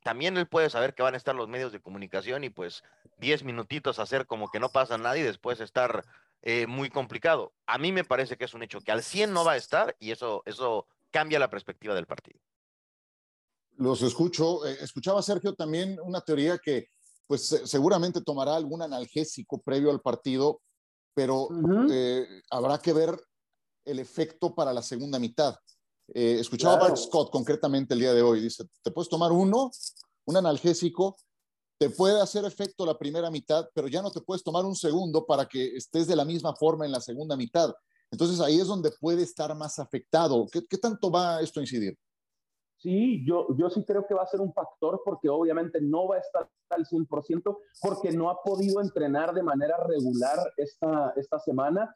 también 0.02 0.36
él 0.36 0.46
puede 0.46 0.70
saber 0.70 0.94
que 0.94 1.02
van 1.02 1.14
a 1.14 1.16
estar 1.16 1.34
los 1.34 1.48
medios 1.48 1.72
de 1.72 1.80
comunicación 1.80 2.44
y 2.44 2.50
pues 2.50 2.82
10 3.18 3.44
minutitos 3.44 3.98
hacer 3.98 4.26
como 4.26 4.50
que 4.50 4.60
no 4.60 4.70
pasa 4.70 4.98
nada 4.98 5.16
y 5.16 5.22
después 5.22 5.60
estar 5.60 6.04
eh, 6.42 6.66
muy 6.66 6.90
complicado. 6.90 7.52
A 7.66 7.78
mí 7.78 7.92
me 7.92 8.04
parece 8.04 8.36
que 8.36 8.44
es 8.44 8.54
un 8.54 8.62
hecho 8.62 8.80
que 8.80 8.92
al 8.92 9.02
100 9.02 9.32
no 9.32 9.44
va 9.44 9.52
a 9.52 9.56
estar 9.56 9.96
y 10.00 10.10
eso, 10.10 10.42
eso 10.44 10.86
cambia 11.10 11.38
la 11.38 11.50
perspectiva 11.50 11.94
del 11.94 12.06
partido. 12.06 12.40
Los 13.76 14.02
escucho. 14.02 14.66
Eh, 14.66 14.76
escuchaba 14.80 15.22
Sergio 15.22 15.54
también 15.54 15.98
una 16.02 16.20
teoría 16.20 16.58
que 16.58 16.88
pues 17.26 17.46
seguramente 17.64 18.20
tomará 18.20 18.56
algún 18.56 18.82
analgésico 18.82 19.62
previo 19.62 19.90
al 19.90 20.00
partido, 20.00 20.60
pero 21.14 21.48
eh, 21.90 22.26
habrá 22.50 22.78
que 22.78 22.92
ver 22.92 23.18
el 23.84 23.98
efecto 24.00 24.54
para 24.54 24.72
la 24.72 24.82
segunda 24.82 25.18
mitad. 25.18 25.56
Eh, 26.14 26.36
escuchaba 26.40 26.74
a 26.74 26.78
Bart 26.78 26.96
Scott 26.96 27.30
concretamente 27.30 27.94
el 27.94 28.00
día 28.00 28.12
de 28.12 28.22
hoy. 28.22 28.40
Dice, 28.40 28.64
te 28.82 28.90
puedes 28.90 29.08
tomar 29.08 29.32
uno, 29.32 29.70
un 30.26 30.36
analgésico, 30.36 31.16
te 31.78 31.90
puede 31.90 32.20
hacer 32.20 32.44
efecto 32.44 32.84
la 32.84 32.98
primera 32.98 33.30
mitad, 33.30 33.68
pero 33.74 33.88
ya 33.88 34.02
no 34.02 34.10
te 34.10 34.20
puedes 34.20 34.44
tomar 34.44 34.64
un 34.64 34.76
segundo 34.76 35.24
para 35.24 35.46
que 35.46 35.74
estés 35.74 36.06
de 36.06 36.16
la 36.16 36.24
misma 36.24 36.54
forma 36.54 36.84
en 36.84 36.92
la 36.92 37.00
segunda 37.00 37.36
mitad. 37.36 37.74
Entonces 38.10 38.40
ahí 38.40 38.60
es 38.60 38.66
donde 38.66 38.90
puede 39.00 39.22
estar 39.22 39.54
más 39.56 39.78
afectado. 39.78 40.46
¿Qué, 40.52 40.66
qué 40.66 40.76
tanto 40.76 41.10
va 41.10 41.40
esto 41.40 41.60
a 41.60 41.62
incidir? 41.62 41.96
Sí, 42.76 43.24
yo, 43.24 43.46
yo 43.56 43.70
sí 43.70 43.84
creo 43.84 44.04
que 44.06 44.14
va 44.14 44.24
a 44.24 44.26
ser 44.26 44.40
un 44.40 44.52
factor 44.52 45.00
porque 45.04 45.28
obviamente 45.28 45.80
no 45.80 46.08
va 46.08 46.16
a 46.16 46.18
estar 46.18 46.50
al 46.70 46.84
100% 46.84 47.58
porque 47.80 48.10
no 48.10 48.28
ha 48.28 48.42
podido 48.42 48.80
entrenar 48.80 49.32
de 49.32 49.42
manera 49.42 49.76
regular 49.86 50.36
esta, 50.56 51.14
esta 51.16 51.38
semana. 51.38 51.94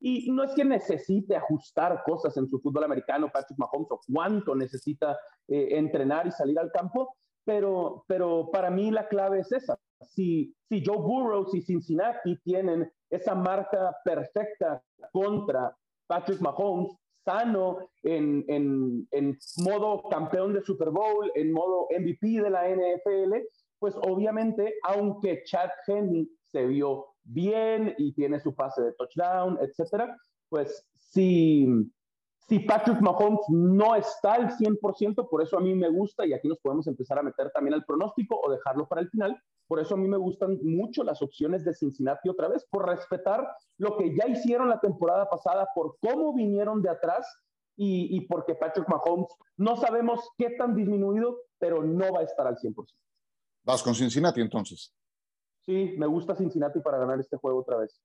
Y 0.00 0.30
no 0.30 0.44
es 0.44 0.52
que 0.54 0.64
necesite 0.64 1.36
ajustar 1.36 2.02
cosas 2.04 2.36
en 2.36 2.48
su 2.48 2.60
fútbol 2.60 2.84
americano, 2.84 3.30
Patrick 3.32 3.58
Mahomes, 3.58 3.90
o 3.90 4.00
cuánto 4.12 4.54
necesita 4.54 5.18
eh, 5.48 5.68
entrenar 5.72 6.26
y 6.26 6.30
salir 6.30 6.58
al 6.58 6.70
campo, 6.70 7.16
pero, 7.44 8.04
pero 8.06 8.50
para 8.52 8.70
mí 8.70 8.90
la 8.90 9.08
clave 9.08 9.40
es 9.40 9.50
esa. 9.52 9.78
Si, 10.02 10.54
si 10.68 10.84
Joe 10.84 10.98
Burrows 10.98 11.54
y 11.54 11.62
Cincinnati 11.62 12.38
tienen 12.44 12.90
esa 13.10 13.34
marca 13.34 13.96
perfecta 14.04 14.82
contra 15.12 15.74
Patrick 16.06 16.40
Mahomes, 16.40 16.92
sano, 17.24 17.90
en, 18.02 18.44
en, 18.48 19.06
en, 19.10 19.38
modo 19.58 20.02
campeón 20.08 20.54
de 20.54 20.62
Super 20.62 20.90
Bowl, 20.90 21.30
en 21.34 21.52
modo 21.52 21.88
MVP 21.98 22.40
de 22.40 22.50
la 22.50 22.68
NFL, 22.68 23.34
pues 23.78 23.94
obviamente, 24.02 24.74
aunque 24.82 25.42
Chad 25.44 25.70
Henney 25.86 26.28
se 26.46 26.66
vio 26.66 27.06
bien 27.28 27.94
y 27.98 28.12
tiene 28.12 28.40
su 28.40 28.54
pase 28.54 28.82
de 28.82 28.92
touchdown, 28.92 29.58
etcétera, 29.60 30.16
pues 30.48 30.84
si, 30.96 31.66
si 32.48 32.60
Patrick 32.60 33.00
Mahomes 33.00 33.40
no 33.48 33.94
está 33.94 34.34
al 34.34 34.56
100%, 34.56 35.28
por 35.28 35.42
eso 35.42 35.58
a 35.58 35.60
mí 35.60 35.74
me 35.74 35.90
gusta, 35.90 36.26
y 36.26 36.32
aquí 36.32 36.48
nos 36.48 36.58
podemos 36.58 36.86
empezar 36.86 37.18
a 37.18 37.22
meter 37.22 37.50
también 37.50 37.74
al 37.74 37.84
pronóstico 37.84 38.40
o 38.42 38.50
dejarlo 38.50 38.88
para 38.88 39.02
el 39.02 39.10
final, 39.10 39.40
por 39.66 39.80
eso 39.80 39.94
a 39.94 39.98
mí 39.98 40.08
me 40.08 40.16
gustan 40.16 40.58
mucho 40.62 41.04
las 41.04 41.20
opciones 41.20 41.64
de 41.64 41.74
Cincinnati 41.74 42.30
otra 42.30 42.48
vez, 42.48 42.66
por 42.70 42.88
respetar 42.88 43.46
lo 43.76 43.98
que 43.98 44.16
ya 44.16 44.26
hicieron 44.26 44.70
la 44.70 44.80
temporada 44.80 45.28
pasada, 45.28 45.68
por 45.74 45.98
cómo 46.00 46.34
vinieron 46.34 46.80
de 46.80 46.88
atrás 46.88 47.26
y, 47.76 48.16
y 48.16 48.22
porque 48.22 48.54
Patrick 48.54 48.88
Mahomes 48.88 49.28
no 49.58 49.76
sabemos 49.76 50.20
qué 50.38 50.50
tan 50.50 50.74
disminuido, 50.74 51.36
pero 51.58 51.84
no 51.84 52.12
va 52.12 52.20
a 52.20 52.24
estar 52.24 52.46
al 52.46 52.56
100%. 52.56 52.86
Vas 53.64 53.82
con 53.82 53.94
Cincinnati 53.94 54.40
entonces. 54.40 54.94
Sí, 55.68 55.92
me 55.98 56.06
gusta 56.06 56.34
Cincinnati 56.34 56.80
para 56.80 56.96
ganar 56.96 57.20
este 57.20 57.36
juego 57.36 57.60
otra 57.60 57.76
vez. 57.76 58.00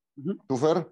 ¿Tú, 0.46 0.58
Fer? 0.58 0.86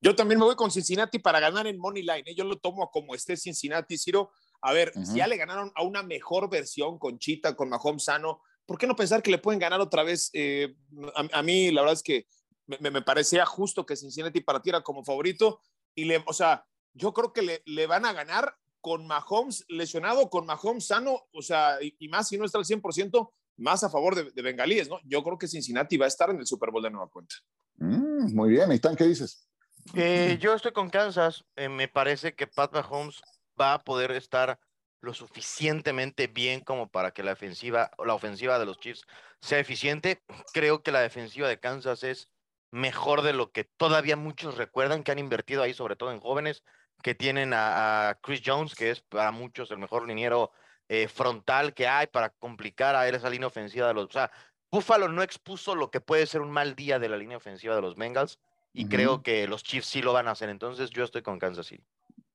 Yo 0.00 0.16
también 0.16 0.40
me 0.40 0.44
voy 0.44 0.56
con 0.56 0.68
Cincinnati 0.68 1.20
para 1.20 1.38
ganar 1.38 1.68
en 1.68 1.78
Money 1.78 2.02
Line. 2.02 2.24
¿eh? 2.26 2.34
Yo 2.34 2.42
lo 2.42 2.58
tomo 2.58 2.90
como 2.90 3.14
esté 3.14 3.36
Cincinnati, 3.36 3.96
Ciro. 3.96 4.32
A 4.60 4.72
ver, 4.72 4.92
si 5.04 5.18
ya 5.18 5.28
le 5.28 5.36
ganaron 5.36 5.70
a 5.76 5.84
una 5.84 6.02
mejor 6.02 6.50
versión 6.50 6.98
con 6.98 7.20
Chita, 7.20 7.54
con 7.54 7.68
Mahomes 7.68 8.02
sano, 8.02 8.42
¿por 8.66 8.76
qué 8.76 8.88
no 8.88 8.96
pensar 8.96 9.22
que 9.22 9.30
le 9.30 9.38
pueden 9.38 9.60
ganar 9.60 9.80
otra 9.80 10.02
vez? 10.02 10.30
Eh, 10.32 10.74
a, 11.14 11.42
mí, 11.44 11.70
la 11.70 11.82
verdad 11.82 11.94
es 11.94 12.02
que 12.02 12.26
me, 12.66 12.90
me, 12.90 13.02
parecía 13.02 13.46
justo 13.46 13.86
que 13.86 13.94
Cincinnati 13.94 14.40
partiera 14.40 14.82
como 14.82 15.04
favorito. 15.04 15.60
Y 15.94 16.06
le, 16.06 16.24
o 16.26 16.32
sea, 16.32 16.66
yo 16.92 17.12
creo 17.12 17.32
que 17.32 17.42
le, 17.42 17.62
le 17.66 17.86
van 17.86 18.04
a 18.04 18.12
ganar 18.12 18.56
con 18.80 19.06
Mahomes 19.06 19.64
lesionado, 19.68 20.28
con 20.28 20.44
Mahomes 20.44 20.88
sano, 20.88 21.28
o 21.32 21.40
sea, 21.40 21.80
y, 21.80 21.94
y 22.00 22.08
más 22.08 22.26
si 22.26 22.36
no 22.36 22.44
está 22.44 22.58
al 22.58 22.64
100%, 22.64 23.30
más 23.60 23.84
a 23.84 23.90
favor 23.90 24.14
de, 24.14 24.30
de, 24.30 24.42
bengalíes, 24.42 24.88
¿no? 24.88 24.98
Yo 25.04 25.22
creo 25.22 25.38
que 25.38 25.46
Cincinnati 25.46 25.96
va 25.96 26.06
a 26.06 26.08
estar 26.08 26.30
en 26.30 26.38
el 26.38 26.46
Super 26.46 26.70
Bowl 26.70 26.82
de 26.82 26.90
nueva 26.90 27.08
cuenta. 27.08 27.34
Mm, 27.76 28.34
muy 28.34 28.50
bien, 28.50 28.72
Itán, 28.72 28.96
¿qué 28.96 29.04
dices? 29.04 29.46
Eh, 29.94 30.38
yo 30.40 30.54
estoy 30.54 30.72
con 30.72 30.90
Kansas. 30.90 31.44
Eh, 31.56 31.68
me 31.68 31.88
parece 31.88 32.34
que 32.34 32.46
Pat 32.46 32.72
Mahomes 32.72 33.22
va 33.60 33.74
a 33.74 33.84
poder 33.84 34.10
estar 34.12 34.58
lo 35.00 35.14
suficientemente 35.14 36.26
bien 36.26 36.60
como 36.60 36.90
para 36.90 37.12
que 37.12 37.22
la 37.22 37.32
ofensiva, 37.32 37.90
la 38.04 38.14
ofensiva 38.14 38.58
de 38.58 38.66
los 38.66 38.78
Chiefs 38.78 39.04
sea 39.40 39.58
eficiente. 39.58 40.22
Creo 40.52 40.82
que 40.82 40.92
la 40.92 41.00
defensiva 41.00 41.48
de 41.48 41.58
Kansas 41.58 42.04
es 42.04 42.28
mejor 42.70 43.22
de 43.22 43.32
lo 43.32 43.50
que 43.50 43.64
todavía 43.64 44.16
muchos 44.16 44.56
recuerdan 44.56 45.02
que 45.02 45.12
han 45.12 45.18
invertido 45.18 45.62
ahí, 45.62 45.74
sobre 45.74 45.96
todo 45.96 46.12
en 46.12 46.20
jóvenes 46.20 46.62
que 47.02 47.14
tienen 47.14 47.54
a, 47.54 48.10
a 48.10 48.14
Chris 48.16 48.42
Jones, 48.44 48.74
que 48.74 48.90
es 48.90 49.00
para 49.00 49.32
muchos 49.32 49.70
el 49.70 49.78
mejor 49.78 50.06
liniero 50.06 50.52
eh, 50.92 51.06
frontal 51.06 51.72
que 51.72 51.86
hay 51.86 52.08
para 52.08 52.30
complicar 52.30 52.96
a 52.96 53.08
él 53.08 53.14
esa 53.14 53.30
línea 53.30 53.46
ofensiva 53.46 53.86
de 53.86 53.94
los. 53.94 54.06
O 54.06 54.10
sea, 54.10 54.28
Buffalo 54.72 55.06
no 55.08 55.22
expuso 55.22 55.76
lo 55.76 55.88
que 55.88 56.00
puede 56.00 56.26
ser 56.26 56.40
un 56.40 56.50
mal 56.50 56.74
día 56.74 56.98
de 56.98 57.08
la 57.08 57.16
línea 57.16 57.36
ofensiva 57.36 57.76
de 57.76 57.80
los 57.80 57.94
Bengals 57.94 58.40
y 58.72 58.82
uh 58.82 58.86
-huh. 58.86 58.90
creo 58.90 59.22
que 59.22 59.46
los 59.46 59.62
Chiefs 59.62 59.86
sí 59.86 60.02
lo 60.02 60.12
van 60.12 60.26
a 60.26 60.32
hacer. 60.32 60.48
Entonces, 60.48 60.90
yo 60.90 61.04
estoy 61.04 61.22
con 61.22 61.38
Kansas 61.38 61.68
City. 61.68 61.84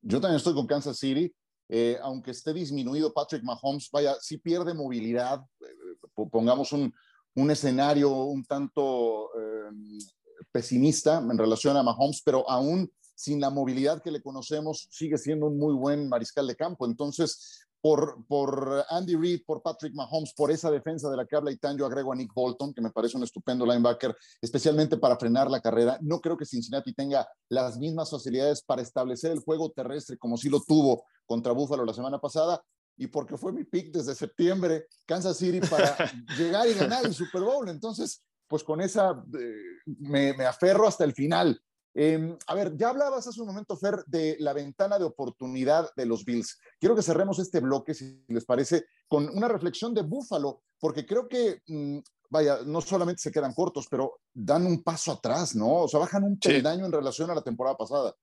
Yo 0.01 0.21
también 0.21 0.37
estoy 0.37 0.53
con 0.53 0.67
Kansas 0.67 0.97
City. 0.97 1.35
Eh, 1.67 1.97
aunque 2.01 2.31
esté 2.31 2.53
disminuido 2.53 3.11
Patrick 3.11 3.43
Mahomes, 3.43 3.89
vaya, 3.91 4.15
sí 4.21 4.37
pierde 4.37 4.73
movilidad. 4.73 5.43
Eh, 5.59 6.25
pongamos 6.31 6.71
un, 6.71 6.93
un, 7.33 7.51
escenario 7.51 8.09
un 8.09 8.45
tanto 8.45 9.31
eh, 9.37 9.71
pesimista 10.53 11.17
en 11.17 11.37
relación 11.37 11.75
a 11.75 11.83
Mahomes, 11.83 12.21
pero 12.23 12.49
aún 12.49 12.89
sin 13.15 13.41
la 13.41 13.49
movilidad 13.49 14.01
que 14.01 14.11
le 14.11 14.21
conocemos, 14.21 14.87
sigue 14.91 15.17
siendo 15.17 15.47
un 15.47 15.57
muy 15.57 15.73
buen 15.73 16.07
mariscal 16.07 16.47
de 16.47 16.55
campo. 16.55 16.85
Entonces, 16.85 17.65
por, 17.85 18.25
por, 18.25 18.83
Andy 18.89 19.15
Reid, 19.15 19.43
por 19.45 19.61
Patrick 19.61 19.93
Mahomes, 19.93 20.33
por 20.33 20.49
esa 20.49 20.71
defensa 20.71 21.07
de 21.07 21.17
la 21.17 21.27
que 21.27 21.35
habla 21.35 21.51
Itán, 21.51 21.77
yo 21.77 21.85
agrego 21.85 22.11
a 22.11 22.15
Nick 22.15 22.33
Bolton, 22.33 22.73
que 22.73 22.81
me 22.81 22.89
parece 22.89 23.15
un 23.15 23.21
estupendo 23.21 23.63
linebacker, 23.63 24.17
especialmente 24.41 24.97
para 24.97 25.17
frenar 25.17 25.51
la 25.51 25.61
carrera. 25.61 25.99
No 26.01 26.19
creo 26.19 26.35
que 26.35 26.47
Cincinnati 26.47 26.95
tenga 26.95 27.27
las 27.47 27.77
mismas 27.77 28.09
facilidades 28.09 28.63
para 28.63 28.81
establecer 28.81 29.33
el 29.33 29.37
juego 29.37 29.69
terrestre 29.69 30.17
como 30.17 30.35
sí 30.35 30.49
lo 30.49 30.61
tuvo 30.61 31.03
contra 31.27 31.51
Buffalo 31.51 31.85
la 31.85 31.93
semana 31.93 32.17
pasada, 32.17 32.59
y 32.97 33.05
porque 33.05 33.37
fue 33.37 33.53
mi 33.53 33.65
pick 33.65 33.91
desde 33.91 34.15
septiembre, 34.15 34.87
Kansas 35.05 35.37
City, 35.37 35.59
para 35.59 35.95
llegar 36.39 36.67
y 36.67 36.73
ganar 36.73 37.05
el 37.05 37.13
Super 37.13 37.43
Bowl. 37.43 37.69
Entonces, 37.69 38.23
pues 38.47 38.63
con 38.63 38.81
esa 38.81 39.11
eh, 39.11 39.93
me, 39.99 40.33
me 40.33 40.45
aferro 40.47 40.87
hasta 40.87 41.03
el 41.03 41.13
final. 41.13 41.61
Eh, 41.97 42.37
a 42.47 42.55
ver, 42.55 42.75
ya 42.75 42.89
hablabas 42.89 43.25
hace 43.25 43.39
un 43.39 43.47
momento, 43.47 43.77
Fer, 43.77 44.03
de 44.05 44.35
la 44.39 44.51
ventana 44.51 44.99
de 44.99 45.05
oportunidad 45.05 45.89
de 45.95 46.05
los 46.05 46.25
Bills. 46.25 46.59
Quiero 46.77 46.93
que 46.93 47.01
cerremos 47.01 47.39
este 47.39 47.61
bloque, 47.61 47.93
si 47.93 48.21
les 48.27 48.43
parece, 48.43 48.85
con 49.07 49.29
una 49.29 49.47
reflexión 49.47 49.93
de 49.93 50.01
Buffalo, 50.01 50.63
porque 50.77 51.05
creo 51.05 51.29
que, 51.29 51.61
mmm, 51.67 51.99
vaya, 52.29 52.59
no 52.65 52.81
solamente 52.81 53.21
se 53.21 53.31
quedan 53.31 53.53
cortos, 53.53 53.87
pero 53.89 54.19
dan 54.33 54.65
un 54.65 54.83
paso 54.83 55.13
atrás, 55.13 55.55
¿no? 55.55 55.83
O 55.83 55.87
sea, 55.87 56.01
bajan 56.01 56.23
un 56.23 56.37
peldaño 56.37 56.79
sí. 56.79 56.85
en 56.85 56.91
relación 56.91 57.31
a 57.31 57.35
la 57.35 57.41
temporada 57.41 57.77
pasada. 57.77 58.13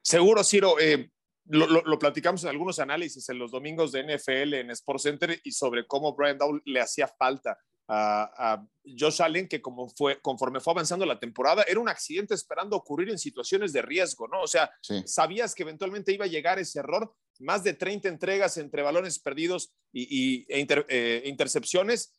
Seguro, 0.00 0.42
Ciro. 0.42 0.80
Eh, 0.80 1.10
lo, 1.46 1.66
lo, 1.66 1.82
lo, 1.82 1.98
platicamos 1.98 2.44
en 2.44 2.50
algunos 2.50 2.78
análisis 2.78 3.28
en 3.28 3.38
los 3.38 3.50
domingos 3.50 3.92
de 3.92 4.04
NFL 4.04 4.54
en 4.54 4.70
Sports 4.70 5.02
Center 5.02 5.38
y 5.42 5.52
sobre 5.52 5.86
cómo 5.86 6.14
Brian 6.14 6.38
Dowell 6.38 6.62
le 6.64 6.80
hacía 6.80 7.08
falta 7.08 7.58
a, 7.92 8.52
a, 8.52 8.66
Josh 8.98 9.20
Allen, 9.20 9.48
que 9.48 9.60
como 9.60 9.88
fue, 9.88 10.20
conforme 10.20 10.60
fue 10.60 10.72
avanzando 10.72 11.04
la 11.04 11.18
temporada, 11.18 11.64
era 11.64 11.80
un 11.80 11.88
accidente 11.88 12.34
esperando 12.34 12.76
ocurrir 12.76 13.10
en 13.10 13.18
situaciones 13.18 13.72
de 13.72 13.82
riesgo, 13.82 14.26
¿no? 14.28 14.40
O 14.42 14.46
sea, 14.46 14.70
sí. 14.80 15.02
sabías 15.06 15.54
que 15.54 15.64
eventualmente 15.64 16.12
iba 16.12 16.24
a 16.24 16.28
llegar 16.28 16.58
ese 16.58 16.78
error, 16.78 17.12
más 17.40 17.64
de 17.64 17.74
30 17.74 18.08
entregas 18.08 18.56
entre 18.56 18.82
balones 18.82 19.18
perdidos 19.18 19.72
y, 19.92 20.06
y 20.10 20.46
e 20.48 20.60
inter, 20.60 20.86
eh, 20.88 21.22
intercepciones. 21.26 22.14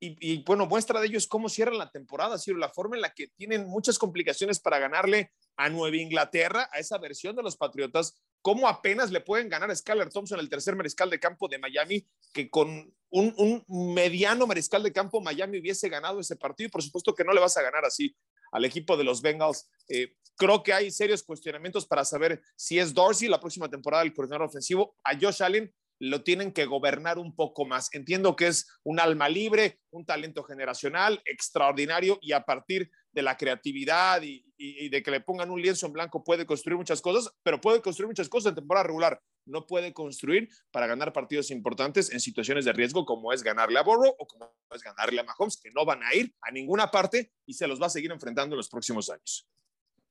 Y, 0.00 0.16
y, 0.20 0.42
bueno, 0.44 0.66
muestra 0.66 1.00
de 1.00 1.08
ello 1.08 1.18
es 1.18 1.26
cómo 1.26 1.48
cierran 1.48 1.78
la 1.78 1.90
temporada, 1.90 2.38
Ciro, 2.38 2.58
la 2.58 2.68
forma 2.68 2.96
en 2.96 3.02
la 3.02 3.12
que 3.12 3.28
tienen 3.28 3.66
muchas 3.66 3.98
complicaciones 3.98 4.60
para 4.60 4.78
ganarle 4.78 5.32
a 5.56 5.68
Nueva 5.68 5.96
Inglaterra, 5.96 6.68
a 6.72 6.78
esa 6.78 6.98
versión 6.98 7.34
de 7.36 7.42
los 7.42 7.56
Patriotas, 7.56 8.14
cómo 8.42 8.68
apenas 8.68 9.10
le 9.10 9.20
pueden 9.20 9.48
ganar 9.48 9.70
a 9.70 9.76
Skyler 9.76 10.10
Thompson, 10.10 10.40
el 10.40 10.48
tercer 10.48 10.76
mariscal 10.76 11.10
de 11.10 11.20
campo 11.20 11.48
de 11.48 11.58
Miami, 11.58 12.06
que 12.32 12.48
con 12.50 12.92
un, 13.10 13.64
mediano 13.68 14.46
mariscal 14.46 14.82
de 14.82 14.92
campo 14.92 15.20
Miami 15.20 15.58
hubiese 15.58 15.88
ganado 15.88 16.20
ese 16.20 16.36
partido 16.36 16.68
y 16.68 16.70
por 16.70 16.82
supuesto 16.82 17.14
que 17.14 17.24
no 17.24 17.32
le 17.32 17.40
vas 17.40 17.56
a 17.56 17.62
ganar 17.62 17.84
así 17.84 18.14
al 18.52 18.64
equipo 18.64 18.96
de 18.96 19.04
los 19.04 19.22
Bengals. 19.22 19.70
Eh, 19.88 20.14
creo 20.36 20.62
que 20.62 20.72
hay 20.72 20.90
serios 20.90 21.22
cuestionamientos 21.22 21.86
para 21.86 22.04
saber 22.04 22.42
si 22.56 22.78
es 22.78 22.94
Dorsey 22.94 23.28
la 23.28 23.40
próxima 23.40 23.68
temporada 23.68 24.02
el 24.02 24.14
coordinador 24.14 24.46
ofensivo. 24.46 24.96
A 25.04 25.18
Josh 25.18 25.42
Allen 25.42 25.72
lo 26.00 26.22
tienen 26.22 26.52
que 26.52 26.64
gobernar 26.64 27.18
un 27.18 27.34
poco 27.34 27.64
más. 27.64 27.92
Entiendo 27.92 28.36
que 28.36 28.46
es 28.46 28.68
un 28.84 29.00
alma 29.00 29.28
libre, 29.28 29.80
un 29.90 30.06
talento 30.06 30.44
generacional 30.44 31.20
extraordinario 31.24 32.18
y 32.22 32.32
a 32.32 32.44
partir 32.44 32.90
de 33.18 33.22
la 33.22 33.36
creatividad 33.36 34.22
y, 34.22 34.46
y, 34.56 34.86
y, 34.86 34.88
de 34.88 35.02
que 35.02 35.10
le 35.10 35.20
pongan 35.20 35.50
un 35.50 35.60
lienzo 35.60 35.86
en 35.86 35.92
blanco 35.92 36.22
puede 36.22 36.46
construir 36.46 36.78
muchas 36.78 37.00
cosas, 37.00 37.34
pero 37.42 37.60
puede 37.60 37.82
construir 37.82 38.06
muchas 38.06 38.28
cosas 38.28 38.50
en 38.50 38.54
temporada 38.54 38.86
regular. 38.86 39.20
No 39.44 39.66
puede 39.66 39.92
construir 39.92 40.48
para 40.70 40.86
ganar 40.86 41.12
partidos 41.12 41.50
importantes 41.50 42.12
en 42.12 42.20
situaciones 42.20 42.64
de 42.64 42.72
riesgo 42.72 43.04
como 43.04 43.32
es 43.32 43.42
ganarle 43.42 43.80
a 43.80 43.82
Burrow 43.82 44.14
o 44.16 44.26
como 44.28 44.54
es 44.72 44.82
ganarle 44.84 45.18
a 45.18 45.24
Mahomes, 45.24 45.60
que 45.60 45.72
no 45.72 45.84
van 45.84 46.00
a 46.04 46.14
ir 46.14 46.32
a 46.42 46.52
ninguna 46.52 46.92
parte 46.92 47.32
y 47.44 47.54
se 47.54 47.66
los 47.66 47.82
va 47.82 47.86
a 47.86 47.90
seguir 47.90 48.12
enfrentando 48.12 48.54
en 48.54 48.58
los 48.58 48.68
próximos 48.68 49.10
años. 49.10 49.48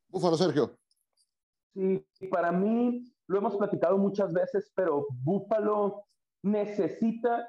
Búfalo, 0.09 0.35
Sergio. 0.35 0.77
Sí, 1.73 2.27
para 2.29 2.51
mí 2.51 3.05
lo 3.27 3.37
hemos 3.37 3.55
platicado 3.55 3.97
muchas 3.97 4.33
veces, 4.33 4.69
pero 4.75 5.07
Búfalo 5.23 6.03
necesita 6.43 7.47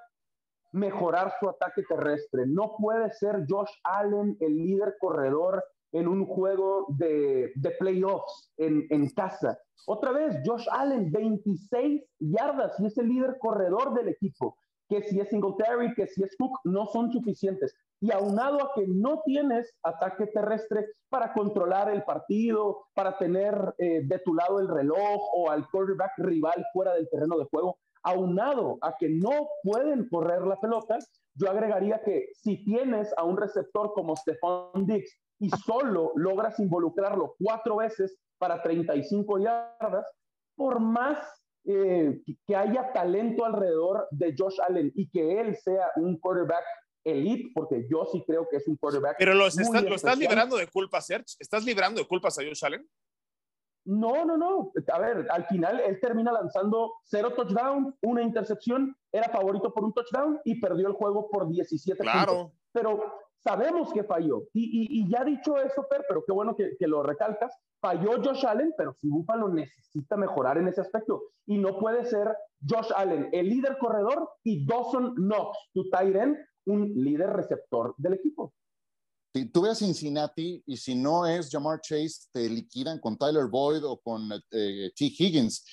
mejorar 0.73 1.33
su 1.41 1.49
ataque 1.49 1.83
terrestre. 1.89 2.45
No 2.47 2.75
puede 2.79 3.11
ser 3.13 3.45
Josh 3.49 3.71
Allen 3.85 4.37
el 4.41 4.57
líder 4.57 4.97
corredor 5.01 5.65
en 5.93 6.07
un 6.07 6.27
juego 6.27 6.87
de, 6.91 7.53
de 7.55 7.71
playoffs 7.79 8.53
en, 8.59 8.87
en, 8.91 9.09
casa. 9.11 9.59
Otra 9.87 10.13
vez, 10.13 10.37
Josh 10.45 10.67
Allen, 10.71 11.11
26 11.11 12.03
yardas 12.19 12.79
y 12.79 12.87
es 12.87 12.99
el 12.99 13.09
líder 13.09 13.39
corredor 13.41 13.95
del 13.95 14.09
equipo. 14.09 14.57
Que 14.89 15.03
si 15.03 15.21
es 15.21 15.29
Singletary, 15.29 15.95
que 15.95 16.07
si 16.07 16.23
es 16.23 16.37
Cook, 16.37 16.59
no 16.65 16.87
son 16.87 17.11
suficientes. 17.11 17.75
Y 18.01 18.13
aunado 18.13 18.63
a 18.63 18.73
que 18.75 18.87
no 18.87 19.23
tienes 19.25 19.75
ataque 19.83 20.27
terrestre 20.29 20.87
para 21.09 21.33
controlar 21.33 21.91
el 21.91 22.05
partido, 22.05 22.87
para 22.95 23.19
tener 23.19 23.75
eh, 23.79 24.03
de 24.05 24.19
tu 24.21 24.35
lado 24.35 24.61
el 24.61 24.69
reloj 24.69 25.21
o 25.35 25.51
al 25.51 25.69
quarterback 25.69 26.13
rival 26.19 26.65
fuera 26.73 26.95
del 26.95 27.09
terreno 27.11 27.39
de 27.39 27.47
juego, 27.47 27.79
aunado 28.03 28.79
a 28.81 28.97
que 28.97 29.09
no 29.09 29.49
pueden 29.63 30.09
correr 30.09 30.43
la 30.43 30.61
pelota, 30.61 30.99
yo 31.35 31.51
agregaría 31.51 32.03
que 32.03 32.29
si 32.35 32.65
tienes 32.65 33.13
a 33.17 33.25
un 33.25 33.37
receptor 33.37 33.93
como 33.95 34.17
Stephon 34.17 34.87
Diggs 34.87 35.13
y 35.41 35.51
solo 35.51 36.13
logras 36.17 36.59
involucrarlo 36.59 37.35
cuatro 37.39 37.77
veces 37.77 38.17
para 38.39 38.63
35 38.63 39.39
yardas, 39.39 40.07
por 40.57 40.81
más 40.81 41.19
eh, 41.65 42.23
que 42.47 42.57
haya 42.57 42.93
talento 42.93 43.45
alrededor 43.45 44.09
de 44.11 44.35
Josh 44.37 44.59
Allen 44.67 44.93
y 44.95 45.09
que 45.11 45.41
él 45.41 45.57
sea 45.57 45.91
un 45.97 46.19
quarterback 46.19 46.65
elite, 47.05 47.51
porque 47.55 47.87
yo 47.91 48.05
sí 48.11 48.23
creo 48.27 48.49
que 48.49 48.57
es 48.57 48.69
un 48.69 48.77
quarterback. 48.77 49.17
Pero 49.19 49.35
lo 49.35 49.47
estás 49.47 50.19
librando 50.19 50.57
de 50.57 50.67
culpas, 50.67 51.07
Serge. 51.07 51.37
¿Estás 51.39 51.65
librando 51.65 52.01
de 52.01 52.07
culpas 52.07 52.39
a 52.39 52.43
Josh 52.43 52.65
Allen? 52.65 52.87
No, 53.89 54.27
no, 54.27 54.37
no. 54.37 54.73
A 54.93 54.99
ver, 54.99 55.27
al 55.31 55.47
final 55.47 55.81
él 55.81 55.99
termina 55.99 56.31
lanzando 56.31 56.93
cero 57.05 57.33
touchdown, 57.35 57.97
una 58.03 58.23
intercepción, 58.23 58.95
era 59.11 59.31
favorito 59.31 59.73
por 59.73 59.85
un 59.85 59.95
touchdown 59.95 60.39
y 60.45 60.61
perdió 60.61 60.89
el 60.89 60.93
juego 60.93 61.31
por 61.31 61.49
17 61.49 61.99
claro. 62.03 62.35
puntos. 62.35 62.53
Pero 62.71 63.03
sabemos 63.39 63.91
que 63.93 64.05
falló. 64.05 64.43
Y, 64.53 65.09
ya 65.11 65.25
dicho 65.25 65.57
eso, 65.57 65.87
Per, 65.89 66.05
pero 66.07 66.23
qué 66.27 66.33
bueno 66.33 66.55
que, 66.55 66.77
lo 66.87 67.03
recalcas, 67.03 67.57
falló 67.81 68.23
Josh 68.23 68.45
Allen, 68.45 68.75
pero 68.77 68.93
si 68.93 69.09
Buffalo 69.09 69.49
necesita 69.49 70.17
mejorar 70.17 70.59
en 70.59 70.69
ese 70.69 70.83
aspecto. 70.83 71.23
Y 71.47 71.57
no 71.57 71.79
puede 71.79 72.05
ser 72.05 72.37
Josh 72.69 72.91
Allen 72.95 73.31
el 73.33 73.49
líder 73.49 73.79
corredor 73.79 74.29
y 74.45 74.67
Dawson 74.67 75.15
Knox, 75.15 75.57
tu 75.73 75.89
tight 75.89 76.15
end, 76.15 76.37
un 76.69 76.93
líder 76.95 77.31
receptor 77.31 77.95
del 77.99 78.15
equipo. 78.15 78.55
Si 79.35 79.47
tú 79.47 79.63
ves 79.63 79.79
Cincinnati 79.79 80.63
y 80.67 80.77
si 80.77 80.95
no 80.95 81.27
es 81.27 81.51
Jamar 81.51 81.81
Chase, 81.81 82.29
te 82.33 82.49
liquidan 82.49 82.99
con 82.99 83.17
Tyler 83.17 83.47
Boyd 83.47 83.85
o 83.85 83.99
con 83.99 84.31
eh, 84.33 84.91
T. 84.97 85.05
Higgins. 85.05 85.65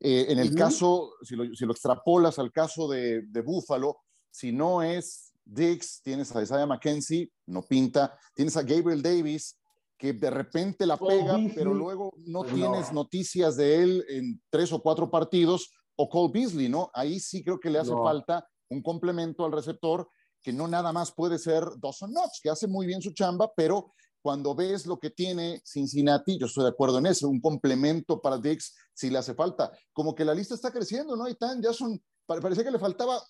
Eh, 0.00 0.26
en 0.28 0.38
el 0.38 0.54
caso, 0.54 1.14
si 1.22 1.34
lo, 1.34 1.52
si 1.54 1.64
lo, 1.64 1.72
extrapolas 1.72 2.38
al 2.38 2.52
caso 2.52 2.86
de, 2.88 3.22
de 3.22 3.40
Buffalo, 3.40 3.98
si 4.30 4.52
no 4.52 4.82
es 4.82 5.32
Dix, 5.44 6.02
tienes 6.02 6.34
a 6.36 6.42
Isaiah 6.42 6.66
McKenzie, 6.66 7.32
no 7.46 7.62
pinta, 7.62 8.16
tienes 8.34 8.56
a 8.56 8.62
Gabriel 8.62 9.02
Davis, 9.02 9.58
que 9.96 10.12
de 10.12 10.30
repente 10.30 10.86
la 10.86 10.96
pega, 10.96 11.38
pero 11.54 11.74
luego 11.74 12.12
no 12.18 12.44
tienes 12.44 12.92
noticias 12.92 13.56
de 13.56 13.82
él 13.82 14.04
en 14.08 14.40
tres 14.48 14.72
o 14.72 14.80
cuatro 14.80 15.10
partidos, 15.10 15.72
o 15.96 16.08
Cole 16.08 16.32
Beasley, 16.32 16.68
¿no? 16.68 16.90
Ahí 16.94 17.18
sí 17.18 17.42
creo 17.42 17.58
que 17.58 17.70
le 17.70 17.80
hace 17.80 17.90
falta 17.90 18.46
un 18.68 18.80
complemento 18.82 19.44
al 19.44 19.50
receptor 19.50 20.08
que 20.48 20.52
no 20.54 20.66
nada 20.66 20.94
más 20.94 21.12
puede 21.12 21.38
ser 21.38 21.62
Dawson 21.76 22.10
Knox, 22.10 22.40
que 22.42 22.48
hace 22.48 22.66
muy 22.66 22.86
bien 22.86 23.02
su 23.02 23.12
chamba, 23.12 23.52
pero 23.54 23.92
cuando 24.22 24.54
ves 24.54 24.86
lo 24.86 24.98
que 24.98 25.10
tiene 25.10 25.60
Cincinnati, 25.62 26.38
yo 26.38 26.46
estoy 26.46 26.64
de 26.64 26.70
acuerdo 26.70 26.96
en 26.96 27.04
eso, 27.04 27.28
un 27.28 27.38
complemento 27.38 28.18
para 28.18 28.38
Dix 28.38 28.74
si 28.94 29.10
le 29.10 29.18
hace 29.18 29.34
falta. 29.34 29.70
Como 29.92 30.14
que 30.14 30.24
la 30.24 30.34
lista 30.34 30.54
está 30.54 30.72
creciendo, 30.72 31.16
¿no? 31.16 31.28
Y 31.28 31.34
tan, 31.34 31.60
ya 31.60 31.74
son, 31.74 32.02
parece 32.24 32.64
que 32.64 32.70
le 32.70 32.78
faltaba 32.78 33.22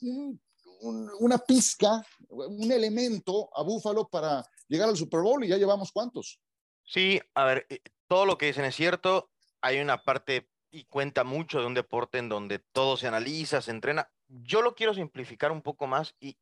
una 1.19 1.39
pizca, 1.39 2.07
un 2.29 2.71
elemento 2.71 3.51
a 3.53 3.65
Búfalo 3.65 4.07
para 4.07 4.47
llegar 4.69 4.89
al 4.89 4.97
Super 4.97 5.21
Bowl 5.21 5.43
y 5.43 5.49
ya 5.49 5.57
llevamos 5.57 5.91
cuántos. 5.91 6.39
Sí, 6.85 7.21
a 7.35 7.45
ver, 7.47 7.67
eh, 7.69 7.81
todo 8.07 8.27
lo 8.27 8.39
que 8.39 8.47
dicen 8.47 8.65
es 8.65 8.77
cierto. 8.77 9.29
Hay 9.61 9.81
una 9.81 10.05
parte 10.05 10.49
y 10.71 10.85
cuenta 10.85 11.25
mucho 11.25 11.59
de 11.59 11.67
un 11.67 11.75
deporte 11.75 12.19
en 12.19 12.29
donde 12.29 12.61
todo 12.61 12.97
se 12.97 13.09
analiza, 13.09 13.61
se 13.61 13.73
entrena. 13.73 14.09
Yo 14.29 14.63
lo 14.63 14.77
quiero 14.77 14.95
simplificar 14.95 15.51
un 15.51 15.63
poco 15.63 15.89
más 15.89 16.15
y, 16.21 16.37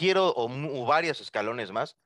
quiero 0.00 0.32
o, 0.34 0.86
varios 0.86 1.20
escalones 1.20 1.70
más. 1.72 1.98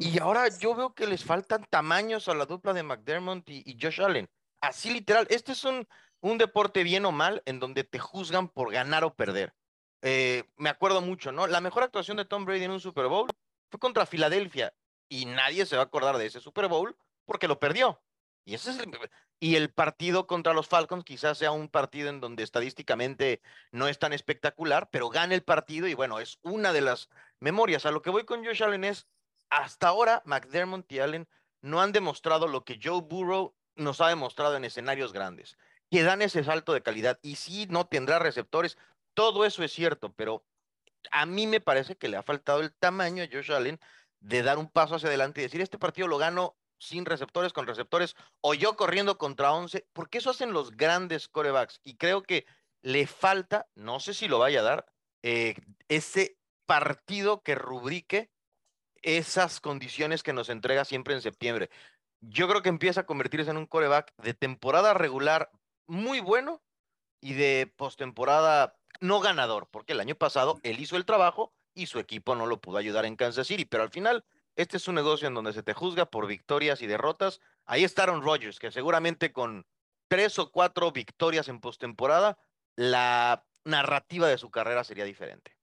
Y 0.00 0.18
ahora 0.18 0.48
yo 0.58 0.74
veo 0.74 0.92
que 0.92 1.06
les 1.06 1.24
faltan 1.24 1.64
tamaños 1.70 2.26
a 2.26 2.34
la 2.34 2.46
dupla 2.46 2.72
de 2.72 2.82
McDermott 2.82 3.48
y, 3.48 3.78
Josh 3.80 4.02
Allen. 4.02 4.28
Así 4.60 4.90
literal, 4.90 5.28
este 5.30 5.52
es 5.52 5.62
un, 5.62 5.86
un, 6.20 6.36
deporte 6.36 6.82
bien 6.82 7.06
o 7.06 7.12
mal 7.12 7.40
en 7.46 7.60
donde 7.60 7.84
te 7.84 8.00
juzgan 8.00 8.48
por 8.48 8.72
ganar 8.72 9.04
o 9.04 9.14
perder. 9.14 9.54
Eh, 10.02 10.42
me 10.56 10.68
acuerdo 10.68 11.00
mucho, 11.00 11.30
¿no? 11.30 11.46
La 11.46 11.60
mejor 11.60 11.84
actuación 11.84 12.16
de 12.16 12.24
Tom 12.24 12.44
Brady 12.44 12.64
en 12.64 12.72
un 12.72 12.80
Super 12.80 13.06
Bowl 13.06 13.30
fue 13.70 13.78
contra 13.78 14.04
Filadelfia 14.04 14.74
y 15.08 15.26
nadie 15.26 15.64
se 15.64 15.76
va 15.76 15.82
a 15.82 15.86
acordar 15.86 16.18
de 16.18 16.26
ese 16.26 16.40
Super 16.40 16.66
Bowl 16.66 16.96
porque 17.24 17.46
lo 17.46 17.60
perdió. 17.60 18.02
Y, 18.44 18.54
ese 18.54 18.70
es 18.70 18.78
el, 18.78 18.90
y 19.40 19.54
el 19.54 19.70
partido 19.72 20.26
contra 20.26 20.54
los 20.54 20.66
Falcons 20.66 21.04
quizás 21.04 21.38
sea 21.38 21.52
un 21.52 21.68
partido 21.68 22.08
en 22.08 22.20
donde 22.20 22.42
estadísticamente 22.42 23.40
no 23.70 23.86
es 23.86 23.98
tan 23.98 24.12
espectacular, 24.12 24.88
pero 24.90 25.10
gana 25.10 25.34
el 25.34 25.42
partido 25.42 25.86
y 25.86 25.94
bueno, 25.94 26.18
es 26.18 26.38
una 26.42 26.72
de 26.72 26.80
las 26.80 27.08
memorias. 27.40 27.86
A 27.86 27.90
lo 27.90 28.02
que 28.02 28.10
voy 28.10 28.24
con 28.24 28.44
Josh 28.44 28.62
Allen 28.62 28.84
es, 28.84 29.06
hasta 29.50 29.88
ahora 29.88 30.22
McDermott 30.24 30.90
y 30.92 31.00
Allen 31.00 31.28
no 31.60 31.80
han 31.80 31.92
demostrado 31.92 32.46
lo 32.46 32.64
que 32.64 32.78
Joe 32.82 33.00
Burrow 33.00 33.54
nos 33.76 34.00
ha 34.00 34.08
demostrado 34.08 34.56
en 34.56 34.64
escenarios 34.64 35.12
grandes, 35.12 35.56
que 35.90 36.02
dan 36.02 36.22
ese 36.22 36.44
salto 36.44 36.72
de 36.72 36.82
calidad 36.82 37.18
y 37.22 37.36
sí 37.36 37.66
no 37.70 37.86
tendrá 37.86 38.18
receptores, 38.18 38.76
todo 39.14 39.44
eso 39.44 39.62
es 39.62 39.72
cierto, 39.72 40.12
pero 40.12 40.44
a 41.10 41.26
mí 41.26 41.46
me 41.46 41.60
parece 41.60 41.96
que 41.96 42.08
le 42.08 42.16
ha 42.16 42.22
faltado 42.22 42.60
el 42.60 42.72
tamaño 42.74 43.22
a 43.22 43.28
Josh 43.30 43.52
Allen 43.52 43.80
de 44.20 44.42
dar 44.42 44.58
un 44.58 44.68
paso 44.68 44.96
hacia 44.96 45.08
adelante 45.08 45.40
y 45.40 45.44
decir, 45.44 45.60
este 45.60 45.78
partido 45.78 46.08
lo 46.08 46.18
gano 46.18 46.56
sin 46.78 47.04
receptores, 47.04 47.52
con 47.52 47.66
receptores, 47.66 48.14
o 48.40 48.54
yo 48.54 48.76
corriendo 48.76 49.18
contra 49.18 49.52
11, 49.52 49.88
porque 49.92 50.18
eso 50.18 50.30
hacen 50.30 50.52
los 50.52 50.76
grandes 50.76 51.28
corebacks. 51.28 51.80
Y 51.82 51.96
creo 51.96 52.22
que 52.22 52.46
le 52.82 53.06
falta, 53.06 53.68
no 53.74 54.00
sé 54.00 54.14
si 54.14 54.28
lo 54.28 54.38
vaya 54.38 54.60
a 54.60 54.64
dar, 54.64 54.86
eh, 55.22 55.56
ese 55.88 56.37
partido 56.68 57.42
que 57.42 57.54
rubrique 57.54 58.30
esas 59.00 59.58
condiciones 59.58 60.22
que 60.22 60.34
nos 60.34 60.50
entrega 60.50 60.84
siempre 60.84 61.14
en 61.14 61.22
septiembre. 61.22 61.70
Yo 62.20 62.46
creo 62.46 62.60
que 62.60 62.68
empieza 62.68 63.00
a 63.00 63.06
convertirse 63.06 63.50
en 63.50 63.56
un 63.56 63.66
coreback 63.66 64.14
de 64.18 64.34
temporada 64.34 64.92
regular 64.92 65.50
muy 65.86 66.20
bueno 66.20 66.62
y 67.22 67.32
de 67.32 67.72
postemporada 67.74 68.76
no 69.00 69.20
ganador, 69.20 69.68
porque 69.70 69.94
el 69.94 70.00
año 70.00 70.14
pasado 70.14 70.60
él 70.62 70.78
hizo 70.78 70.96
el 70.96 71.06
trabajo 71.06 71.54
y 71.74 71.86
su 71.86 72.00
equipo 72.00 72.34
no 72.34 72.44
lo 72.44 72.60
pudo 72.60 72.76
ayudar 72.76 73.06
en 73.06 73.16
Kansas 73.16 73.46
City, 73.46 73.64
pero 73.64 73.82
al 73.82 73.90
final 73.90 74.26
este 74.54 74.76
es 74.76 74.88
un 74.88 74.96
negocio 74.96 75.26
en 75.26 75.34
donde 75.34 75.54
se 75.54 75.62
te 75.62 75.72
juzga 75.72 76.10
por 76.10 76.26
victorias 76.26 76.82
y 76.82 76.86
derrotas. 76.86 77.40
Ahí 77.64 77.82
está 77.82 78.02
Aaron 78.02 78.22
Rodgers, 78.22 78.58
que 78.58 78.72
seguramente 78.72 79.32
con 79.32 79.66
tres 80.08 80.38
o 80.38 80.50
cuatro 80.50 80.92
victorias 80.92 81.48
en 81.48 81.60
postemporada, 81.60 82.36
la 82.76 83.46
narrativa 83.64 84.28
de 84.28 84.36
su 84.36 84.50
carrera 84.50 84.84
sería 84.84 85.04
diferente. 85.04 85.57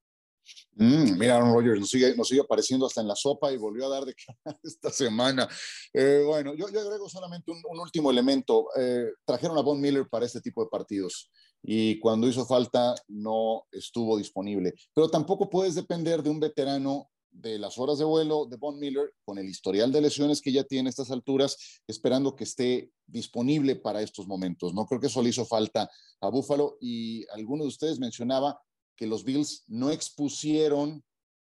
Mm, 0.74 1.18
mira, 1.18 1.36
Aaron 1.36 1.54
Rodgers 1.54 1.80
nos 1.80 2.28
sigue, 2.28 2.40
apareciendo 2.40 2.86
hasta 2.86 3.00
en 3.00 3.08
la 3.08 3.16
sopa 3.16 3.52
y 3.52 3.56
volvió 3.56 3.86
a 3.86 3.88
dar 3.88 4.04
de 4.04 4.14
esta 4.62 4.90
semana. 4.90 5.48
Eh, 5.92 6.22
bueno, 6.24 6.54
yo, 6.54 6.68
yo, 6.70 6.80
agrego 6.80 7.08
solamente 7.08 7.50
un, 7.50 7.78
último 7.78 8.10
elemento. 8.10 8.68
Eh, 8.76 9.06
trajeron 9.24 9.56
a 9.58 9.62
Von 9.62 9.80
Miller 9.80 10.06
para 10.08 10.26
este 10.26 10.40
tipo 10.40 10.62
de 10.62 10.68
partidos 10.70 11.30
y 11.62 11.98
cuando 11.98 12.28
hizo 12.28 12.46
falta 12.46 12.94
no 13.08 13.64
estuvo 13.72 14.16
disponible. 14.16 14.74
Pero 14.94 15.08
tampoco 15.08 15.50
puedes 15.50 15.74
depender 15.74 16.22
de 16.22 16.30
un 16.30 16.40
veterano 16.40 17.08
de 17.40 17.58
las 17.58 17.78
horas 17.78 17.98
de 17.98 18.04
vuelo 18.04 18.46
de 18.46 18.56
Von 18.56 18.78
Miller, 18.78 19.12
con 19.24 19.38
el 19.38 19.48
historial 19.48 19.92
de 19.92 20.00
lesiones 20.00 20.40
que 20.40 20.52
ya 20.52 20.64
tiene 20.64 20.88
a 20.88 20.90
estas 20.90 21.10
alturas, 21.10 21.80
esperando 21.86 22.34
que 22.34 22.44
esté 22.44 22.90
disponible 23.06 23.76
para 23.76 24.02
estos 24.02 24.26
momentos. 24.26 24.74
No 24.74 24.86
creo 24.86 25.00
que 25.00 25.08
eso 25.08 25.22
le 25.22 25.30
hizo 25.30 25.44
falta 25.44 25.90
a 26.20 26.30
Buffalo 26.30 26.76
y 26.80 27.26
alguno 27.30 27.64
de 27.64 27.68
ustedes 27.68 27.98
mencionaba 27.98 28.58
que 28.96 29.06
los 29.06 29.24
Bills 29.24 29.64
no 29.68 29.90
expusieron 29.90 31.04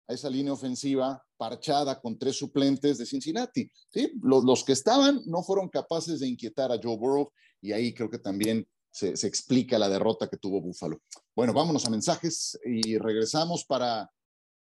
a 0.08 0.14
esa 0.14 0.30
línea 0.30 0.54
ofensiva 0.54 1.24
parchada 1.38 2.00
con 2.00 2.18
tres 2.18 2.38
suplentes 2.38 2.98
de 2.98 3.06
Cincinnati. 3.06 3.70
¿sí? 3.90 4.12
Los, 4.22 4.64
que 4.64 4.74
estaban 4.74 5.22
no 5.26 5.44
fueron 5.44 5.70
capaces 5.70 6.20
de 6.20 6.28
inquietar 6.28 6.72
a 6.72 6.80
Joe 6.82 6.98
Burrow 6.98 7.32
y 7.62 7.72
ahí 7.72 7.94
creo 7.94 8.10
que 8.10 8.20
también 8.20 8.68
se, 8.92 9.16
se 9.16 9.28
explica 9.28 9.78
la 9.78 9.90
derrota 9.90 10.28
que 10.28 10.38
tuvo 10.38 10.62
Buffalo. 10.62 11.02
Bueno, 11.36 11.54
vámonos 11.54 11.86
a 11.86 11.90
mensajes 11.90 12.60
y 12.66 12.98
regresamos 12.98 13.66
para 13.66 14.10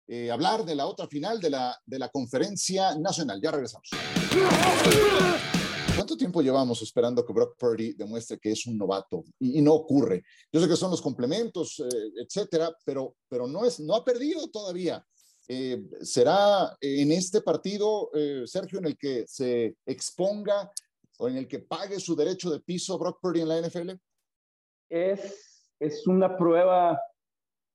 eh, 0.08 0.30
hablar 0.30 0.66
de 0.66 0.76
la 0.76 0.86
otra 0.86 1.08
final 1.08 1.40
de 1.40 1.50
la, 1.50 1.80
de 1.86 2.00
la 2.00 2.10
conferencia 2.10 2.96
nacional. 2.96 3.40
Ya 3.42 3.52
regresamos. 3.52 3.90
¿Cuánto 5.96 6.18
tiempo 6.18 6.42
llevamos 6.42 6.82
esperando 6.82 7.26
que 7.26 7.32
Brock 7.32 7.56
Purdy 7.58 7.94
demuestre 7.94 8.38
que 8.38 8.52
es 8.52 8.66
un 8.66 8.78
novato? 8.78 9.24
Y, 9.40 9.62
no 9.62 9.74
ocurre. 9.74 10.24
Yo 10.52 10.60
sé 10.60 10.68
que 10.68 10.76
son 10.76 10.92
los 10.92 11.02
complementos, 11.02 11.80
eh, 11.80 12.12
etcétera, 12.18 12.76
pero, 12.84 13.16
pero 13.30 13.48
no, 13.48 13.64
es, 13.64 13.80
no 13.80 13.96
ha 13.96 14.04
perdido 14.04 14.50
todavía. 14.50 15.02
Eh, 15.48 15.82
¿Será 16.02 16.76
en 16.82 17.14
este 17.14 17.40
partido, 17.42 18.10
Sergio, 18.46 18.80
en 18.80 18.86
el 18.88 18.98
que 18.98 19.24
se 19.26 19.78
exponga 19.86 20.70
o 21.18 21.30
en 21.30 21.38
el 21.38 21.48
que 21.48 21.60
pague 21.60 22.00
su 22.02 22.14
derecho 22.14 22.50
de 22.50 22.60
piso 22.60 23.00
Brock 23.00 23.20
Purdy 23.22 23.42
en 23.42 23.48
la 23.48 23.62
NFL? 23.62 23.92
Es, 24.90 25.66
es 25.80 26.06
una 26.08 26.36
prueba 26.36 27.00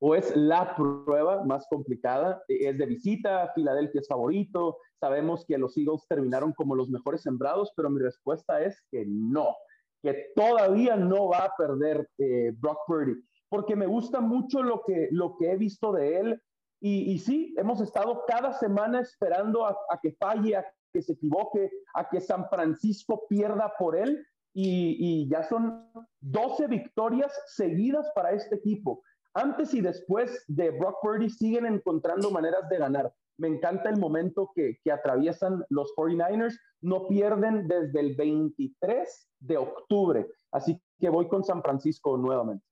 o 0.01 0.15
es 0.15 0.35
la 0.35 0.75
prueba 0.75 1.45
más 1.45 1.67
complicada. 1.69 2.43
E, 2.49 2.69
es 2.69 2.79
de 2.79 2.87
visita, 2.87 3.53
Filadelfia 3.55 4.01
es 4.01 4.09
favorito, 4.09 4.79
sabemos 4.99 5.45
que 5.47 5.59
los 5.59 5.77
Eagles 5.77 6.07
terminaron 6.09 6.53
como 6.53 6.75
los 6.75 6.91
mejores 6.91 7.23
sembrados, 7.23 7.73
pero 7.77 7.91
mi 7.91 8.01
respuesta 8.01 8.63
es 8.63 8.83
que 8.91 9.05
no, 9.07 9.55
que 10.03 10.33
todavía 10.35 10.97
no 10.97 11.29
va 11.29 11.45
a 11.45 11.53
perder 11.57 12.09
eh, 12.19 12.53
Brock 12.57 12.79
Purdy, 12.87 13.23
porque 13.49 13.77
me 13.77 13.87
gusta 13.87 14.21
mucho 14.21 14.63
lo 14.63 14.83
que, 14.87 15.09
lo 15.11 15.37
que 15.37 15.53
he 15.53 15.57
visto 15.57 15.93
de 15.93 16.19
él. 16.19 16.43
Y, 16.83 17.19
sí, 17.19 17.55
hemos 17.59 17.83
estado 17.83 18.25
cada 18.27 18.55
semana 18.55 19.01
esperando 19.01 19.67
a, 19.67 19.77
que 20.03 20.13
falle, 20.13 20.57
a 20.57 20.65
que 20.95 21.03
se 21.03 21.13
equivoque, 21.13 21.71
a 21.93 22.09
que 22.09 22.23
San 22.23 22.49
Francisco 22.49 23.27
pierda 23.29 23.71
por 23.79 23.99
él. 23.99 24.27
Y, 24.55 25.29
ya 25.29 25.43
son 25.43 25.93
12 26.21 26.69
victorias 26.69 27.39
seguidas 27.49 28.11
para 28.15 28.33
este 28.33 28.57
equipo 28.57 29.03
antes 29.35 29.75
y 29.75 29.81
después 29.81 30.45
de 30.49 30.71
Brock 30.71 30.97
Purdy 31.03 31.31
siguen 31.31 31.67
encontrando 31.67 32.31
maneras 32.31 32.69
de 32.69 32.79
ganar. 32.79 33.15
Me 33.37 33.49
encanta 33.49 33.89
el 33.89 33.97
momento 33.97 34.51
que, 34.55 34.79
atraviesan 34.93 35.65
los 35.71 35.93
49ers. 35.97 36.59
No 36.83 37.09
pierden 37.09 37.67
desde 37.69 38.01
el 38.01 38.15
23 38.15 39.29
de 39.39 39.57
octubre. 39.57 40.27
Así 40.51 40.79
que 40.99 41.09
voy 41.09 41.29
con 41.29 41.45
San 41.45 41.63
Francisco 41.63 42.17
nuevamente. 42.19 42.65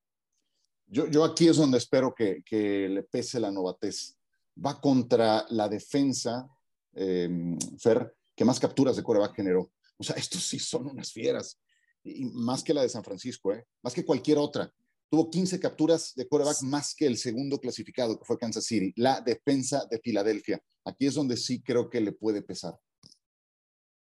Yo, 0.86 1.24
aquí 1.24 1.48
es 1.48 1.56
donde 1.56 1.78
espero 1.78 2.14
que, 2.14 2.42
le 2.90 3.02
pese 3.02 3.40
la 3.40 3.50
novatez. 3.50 4.18
Va 4.62 4.80
contra 4.80 5.46
la 5.50 5.68
defensa, 5.68 6.48
em, 6.92 7.56
Fer, 7.78 8.14
que 8.34 8.44
más 8.44 8.58
capturas 8.58 8.96
de 8.96 9.02
coreback 9.02 9.36
generó. 9.36 9.70
O 9.96 10.04
sea, 10.04 10.16
estos 10.16 10.42
sí 10.42 10.58
son 10.58 10.86
unas 10.86 11.12
fieras. 11.12 11.60
Y 12.02 12.26
más 12.26 12.62
que 12.62 12.74
la 12.74 12.82
de 12.82 12.88
San 12.88 13.04
Francisco, 13.04 13.52
¿eh? 13.52 13.66
más 13.82 13.94
que 13.94 14.04
cualquier 14.04 14.38
otra 14.38 14.70
tuvo 15.10 15.30
15 15.30 15.58
capturas 15.60 16.14
de 16.14 16.26
quarterback 16.28 16.62
más 16.62 16.94
que 16.94 17.06
el 17.06 17.16
segundo 17.16 17.58
clasificado, 17.58 18.18
que 18.18 18.24
fue 18.24 18.38
Kansas 18.38 18.64
City, 18.64 18.92
la 18.96 19.20
defensa 19.20 19.86
de 19.90 19.98
Filadelfia. 19.98 20.62
Aquí 20.84 21.06
es 21.06 21.14
donde 21.14 21.36
sí 21.36 21.62
creo 21.62 21.88
que 21.88 22.00
le 22.00 22.12
puede 22.12 22.42
pesar. 22.42 22.78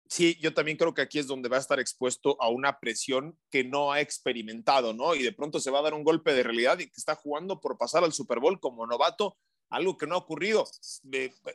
Sí, 0.10 0.38
yo 0.41 0.54
también 0.54 0.78
creo 0.78 0.93
que 0.93 1.02
aquí 1.02 1.20
es 1.20 1.28
donde 1.28 1.50
va 1.50 1.58
a 1.58 1.60
estar 1.60 1.80
expuesto 1.80 2.41
a 2.41 2.50
una 2.50 2.80
presión 2.80 3.38
que 3.52 3.65
no 3.65 3.91
ha 3.91 4.00
experimentado, 4.00 4.93
¿no? 4.93 5.15
Y 5.15 5.24
de 5.24 5.34
pronto 5.34 5.60
se 5.60 5.70
va 5.70 5.80
a 5.80 5.82
dar 5.82 5.93
un 5.93 6.06
golpe 6.06 6.34
de 6.34 6.43
realidad 6.43 6.80
y 6.80 6.86
que 6.86 6.93
está 6.96 7.15
jugando 7.15 7.60
por 7.60 7.78
pasar 7.78 8.06
al 8.06 8.13
Super 8.13 8.39
Bowl 8.39 8.60
como 8.60 8.88
novato 8.88 9.38
algo 9.69 9.97
que 9.97 10.08
no 10.08 10.15
ha 10.15 10.19
ocurrido. 10.19 10.67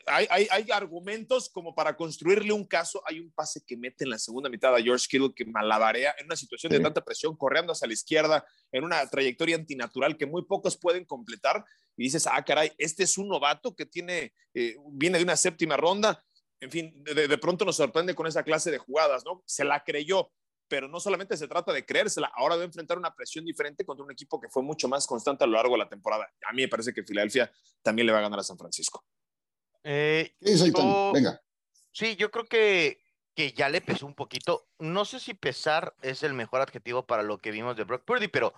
hay, 0.06 0.26
hay, 0.28 0.70
argumentos 0.70 1.48
como 1.48 1.74
para 1.74 1.96
construirle 1.96 2.52
un 2.52 2.66
caso. 2.66 3.02
Hay 3.06 3.20
un 3.20 3.30
pase 3.30 3.62
que 3.66 3.76
mete 3.76 4.04
en 4.04 4.10
la 4.10 4.18
segunda 4.18 4.50
mitad 4.50 4.74
a 4.74 4.82
George 4.82 5.06
Kittle 5.08 5.32
que 5.34 5.44
malabarea 5.44 6.14
en 6.18 6.26
una 6.26 6.36
situación 6.36 6.72
de 6.72 6.80
tanta 6.80 7.02
presión, 7.02 7.36
corriendo 7.36 7.72
hacia 7.72 7.86
la 7.86 7.94
izquierda, 7.94 8.44
en 8.70 8.84
una 8.84 9.06
trayectoria 9.08 9.56
antinatural 9.56 10.16
que 10.16 10.26
muy 10.26 10.44
pocos 10.44 10.76
pueden 10.76 11.04
completar. 11.04 11.64
Y 11.96 12.04
dices, 12.04 12.26
ah, 12.26 12.42
caray, 12.44 12.72
este 12.78 13.04
es 13.04 13.18
un 13.18 13.28
novato 13.28 13.74
que 13.74 13.86
tiene, 13.86 14.32
eh, 14.54 14.76
viene 14.90 15.18
de 15.18 15.24
una 15.24 15.36
séptima 15.36 15.76
ronda. 15.76 16.22
En 16.60 16.70
fin, 16.70 17.02
de, 17.02 17.26
de 17.26 17.38
pronto 17.38 17.64
nos 17.64 17.76
sorprende 17.76 18.14
con 18.14 18.26
esa 18.26 18.44
clase 18.44 18.70
de 18.70 18.78
jugadas, 18.78 19.24
¿no? 19.24 19.42
Se 19.46 19.64
la 19.64 19.82
creyó 19.82 20.30
pero 20.72 20.88
no 20.88 21.00
solamente 21.00 21.36
se 21.36 21.46
trata 21.46 21.70
de 21.70 21.84
creérsela, 21.84 22.32
ahora 22.34 22.54
debe 22.54 22.64
enfrentar 22.64 22.96
una 22.96 23.14
presión 23.14 23.44
diferente 23.44 23.84
contra 23.84 24.02
un 24.02 24.10
equipo 24.10 24.40
que 24.40 24.48
fue 24.48 24.62
mucho 24.62 24.88
más 24.88 25.06
constante 25.06 25.44
a 25.44 25.46
lo 25.46 25.52
largo 25.52 25.72
de 25.72 25.80
la 25.80 25.88
temporada. 25.90 26.32
A 26.48 26.52
mí 26.54 26.62
me 26.62 26.68
parece 26.68 26.94
que 26.94 27.04
Filadelfia 27.04 27.52
también 27.82 28.06
le 28.06 28.12
va 28.14 28.20
a 28.20 28.22
ganar 28.22 28.38
a 28.38 28.42
San 28.42 28.56
Francisco. 28.56 29.04
Eh, 29.84 30.34
Venga. 31.12 31.38
Sí, 31.92 32.16
yo 32.16 32.30
creo 32.30 32.46
que, 32.46 33.04
que 33.34 33.52
ya 33.52 33.68
le 33.68 33.82
pesó 33.82 34.06
un 34.06 34.14
poquito. 34.14 34.66
No 34.78 35.04
sé 35.04 35.20
si 35.20 35.34
pesar 35.34 35.94
es 36.00 36.22
el 36.22 36.32
mejor 36.32 36.62
adjetivo 36.62 37.04
para 37.04 37.22
lo 37.22 37.36
que 37.36 37.50
vimos 37.50 37.76
de 37.76 37.84
Brock 37.84 38.06
Purdy, 38.06 38.28
pero 38.28 38.54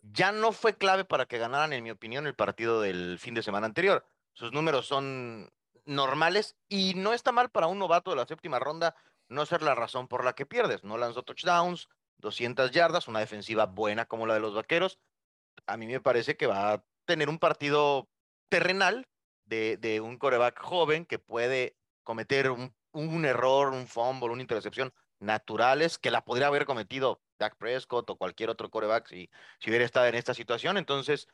ya 0.00 0.32
no 0.32 0.52
fue 0.52 0.78
clave 0.78 1.04
para 1.04 1.26
que 1.26 1.36
ganaran, 1.36 1.74
en 1.74 1.84
mi 1.84 1.90
opinión, 1.90 2.26
el 2.26 2.34
partido 2.34 2.80
del 2.80 3.18
fin 3.18 3.34
de 3.34 3.42
semana 3.42 3.66
anterior. 3.66 4.06
Sus 4.32 4.52
números 4.52 4.86
son 4.86 5.52
normales 5.84 6.56
y 6.66 6.94
no 6.94 7.12
está 7.12 7.30
mal 7.30 7.50
para 7.50 7.66
un 7.66 7.78
novato 7.78 8.08
de 8.08 8.16
la 8.16 8.26
séptima 8.26 8.58
ronda 8.58 8.96
no 9.28 9.46
ser 9.46 9.62
la 9.62 9.74
razón 9.74 10.08
por 10.08 10.24
la 10.24 10.34
que 10.34 10.46
pierdes. 10.46 10.84
No 10.84 10.98
lanzó 10.98 11.22
touchdowns, 11.22 11.88
200 12.18 12.70
yardas, 12.70 13.08
una 13.08 13.20
defensiva 13.20 13.66
buena 13.66 14.06
como 14.06 14.26
la 14.26 14.34
de 14.34 14.40
los 14.40 14.54
Vaqueros. 14.54 14.98
A 15.66 15.76
mí 15.76 15.86
me 15.86 16.00
parece 16.00 16.36
que 16.36 16.46
va 16.46 16.72
a 16.72 16.84
tener 17.04 17.28
un 17.28 17.38
partido 17.38 18.08
terrenal 18.48 19.06
de, 19.46 20.00
un 20.02 20.18
coreback 20.18 20.60
joven 20.60 21.06
que 21.06 21.18
puede 21.18 21.76
cometer 22.02 22.50
un, 22.50 23.24
error, 23.24 23.72
un 23.72 23.86
fumble, 23.86 24.30
una 24.30 24.42
intercepción 24.42 24.92
naturales 25.20 25.98
que 25.98 26.10
la 26.10 26.24
podría 26.24 26.46
haber 26.46 26.64
cometido 26.64 27.20
Dak 27.38 27.56
Prescott 27.56 28.08
o 28.10 28.16
cualquier 28.16 28.50
otro 28.50 28.70
coreback 28.70 29.08
si, 29.08 29.30
hubiera 29.66 29.84
estado 29.84 30.06
en 30.06 30.14
esta 30.14 30.34
situación. 30.34 30.76
Entonces, 30.76 31.28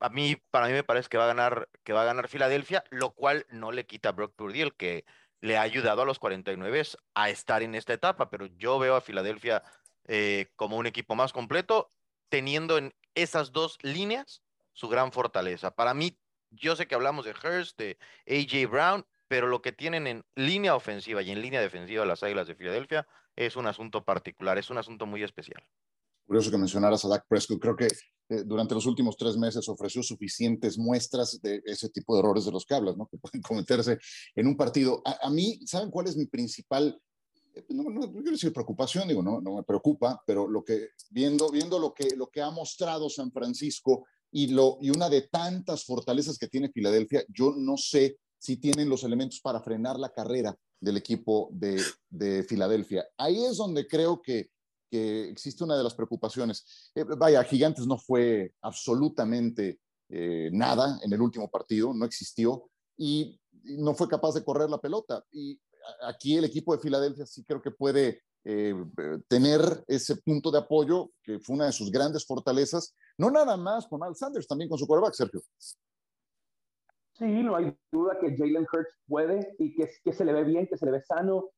a 0.00 0.08
mí, 0.08 0.36
para 0.50 0.66
mí 0.66 0.72
me 0.72 0.84
parece 0.84 1.08
que 1.08 1.18
va 1.18 1.24
a 1.24 1.28
ganar, 1.28 1.68
que 1.84 1.92
va 1.92 2.02
a 2.02 2.06
ganar 2.06 2.28
Filadelfia, 2.28 2.84
lo 2.90 3.10
cual 3.10 3.46
no 3.50 3.72
le 3.72 3.86
quita 3.86 4.10
a 4.10 4.12
Brock 4.12 4.34
Purdy 4.34 4.62
el 4.62 4.74
que 4.74 5.04
le 5.40 5.56
ha 5.56 5.62
ayudado 5.62 6.02
a 6.02 6.04
los 6.04 6.18
49 6.18 6.82
a 7.14 7.30
estar 7.30 7.62
en 7.62 7.74
esta 7.74 7.92
etapa, 7.92 8.30
pero 8.30 8.46
yo 8.46 8.78
veo 8.78 8.96
a 8.96 9.00
Filadelfia 9.00 9.62
eh, 10.06 10.48
como 10.56 10.76
un 10.76 10.86
equipo 10.86 11.14
más 11.14 11.32
completo, 11.32 11.90
teniendo 12.28 12.78
en 12.78 12.94
esas 13.14 13.52
dos 13.52 13.78
líneas 13.82 14.42
su 14.72 14.88
gran 14.88 15.12
fortaleza. 15.12 15.70
Para 15.74 15.94
mí, 15.94 16.18
yo 16.50 16.76
sé 16.76 16.86
que 16.86 16.94
hablamos 16.94 17.24
de 17.24 17.32
Hurst, 17.32 17.78
de 17.78 17.98
AJ 18.26 18.70
Brown, 18.70 19.06
pero 19.28 19.46
lo 19.46 19.62
que 19.62 19.72
tienen 19.72 20.06
en 20.06 20.24
línea 20.34 20.74
ofensiva 20.74 21.22
y 21.22 21.30
en 21.30 21.42
línea 21.42 21.60
defensiva 21.60 22.04
las 22.04 22.22
Águilas 22.22 22.48
de 22.48 22.56
Filadelfia 22.56 23.06
es 23.36 23.56
un 23.56 23.66
asunto 23.66 24.04
particular, 24.04 24.58
es 24.58 24.70
un 24.70 24.78
asunto 24.78 25.06
muy 25.06 25.22
especial. 25.22 25.62
Curioso 26.30 26.52
que 26.52 26.58
mencionaras 26.58 27.04
a 27.04 27.08
Dak 27.08 27.26
Prescott. 27.26 27.58
Creo 27.58 27.74
que 27.74 27.86
eh, 27.86 28.44
durante 28.46 28.72
los 28.72 28.86
últimos 28.86 29.16
tres 29.16 29.36
meses 29.36 29.68
ofreció 29.68 30.00
suficientes 30.00 30.78
muestras 30.78 31.40
de 31.42 31.60
ese 31.64 31.88
tipo 31.88 32.14
de 32.14 32.20
errores 32.20 32.44
de 32.44 32.52
los 32.52 32.64
que 32.64 32.72
hablas, 32.72 32.96
¿no? 32.96 33.08
que 33.08 33.18
pueden 33.18 33.42
cometerse 33.42 33.98
en 34.36 34.46
un 34.46 34.56
partido. 34.56 35.02
A, 35.04 35.28
mí, 35.28 35.58
¿saben 35.66 35.90
cuál 35.90 36.06
es 36.06 36.16
mi 36.16 36.26
principal, 36.26 36.96
eh, 37.52 37.64
no, 37.70 37.82
no, 37.90 38.12
quiero 38.12 38.30
decir 38.30 38.52
preocupación, 38.52 39.08
digo, 39.08 39.24
no, 39.24 39.40
no 39.40 39.56
me 39.56 39.64
preocupa, 39.64 40.22
pero 40.24 40.46
lo 40.46 40.62
que, 40.62 40.90
viendo, 41.10 41.50
viendo 41.50 41.80
lo, 41.80 41.92
que, 41.92 42.14
lo 42.14 42.28
que 42.28 42.42
ha 42.42 42.50
mostrado 42.52 43.10
San 43.10 43.32
Francisco 43.32 44.06
y, 44.30 44.46
lo, 44.46 44.78
y 44.80 44.90
una 44.90 45.08
de 45.08 45.22
tantas 45.22 45.84
fortalezas 45.84 46.38
que 46.38 46.46
tiene 46.46 46.70
Filadelfia, 46.70 47.24
yo 47.26 47.56
no 47.56 47.76
sé 47.76 48.18
si 48.38 48.56
tienen 48.56 48.88
los 48.88 49.02
elementos 49.02 49.40
para 49.40 49.60
frenar 49.60 49.98
la 49.98 50.12
carrera 50.12 50.56
del 50.78 50.96
equipo 50.96 51.48
de, 51.50 51.82
de 52.08 52.44
Filadelfia. 52.44 53.04
Ahí 53.16 53.44
es 53.44 53.56
donde 53.56 53.88
creo 53.88 54.22
que 54.22 54.48
que 54.90 55.28
existe 55.28 55.64
una 55.64 55.76
de 55.76 55.84
las 55.84 55.94
preocupaciones. 55.94 56.90
Eh, 56.94 57.04
vaya, 57.04 57.44
Gigantes 57.44 57.86
no 57.86 57.96
fue 57.96 58.52
absolutamente 58.60 59.80
eh, 60.08 60.50
nada 60.52 60.98
en 61.02 61.12
el 61.12 61.22
último 61.22 61.48
partido, 61.48 61.94
no 61.94 62.04
existió 62.04 62.68
y, 62.96 63.36
no 63.62 63.94
fue 63.94 64.08
capaz 64.08 64.32
de 64.34 64.42
correr 64.42 64.70
la 64.70 64.80
pelota. 64.80 65.22
Y 65.30 65.60
aquí 66.02 66.36
el 66.36 66.44
equipo 66.44 66.74
de 66.74 66.80
Filadelfia 66.80 67.26
sí 67.26 67.44
creo 67.44 67.60
que 67.60 67.70
puede 67.70 68.22
eh, 68.42 68.74
tener 69.28 69.60
ese 69.86 70.16
punto 70.16 70.50
de 70.50 70.58
apoyo, 70.58 71.10
que 71.22 71.38
fue 71.40 71.56
una 71.56 71.66
de 71.66 71.72
sus 71.72 71.90
grandes 71.90 72.24
fortalezas, 72.24 72.96
no 73.18 73.30
nada 73.30 73.58
más 73.58 73.86
con 73.86 74.02
Al 74.02 74.16
Sanders, 74.16 74.48
también 74.48 74.70
con 74.70 74.78
su 74.78 74.86
quarterback, 74.86 75.12
Sergio. 75.12 75.42
Sí, 77.18 77.26
no 77.42 77.54
hay 77.54 77.76
duda 77.92 78.18
que 78.18 78.34
Jalen 78.34 78.66
Hurts 78.72 78.94
puede 79.06 79.54
y 79.58 79.74
que, 79.74 79.90
que 80.02 80.12
se 80.14 80.24
le 80.24 80.32
ve 80.32 80.44
bien, 80.44 80.66
que 80.66 80.78
se 80.78 80.86
le 80.86 80.92
ve 80.92 81.02
sano, 81.02 81.50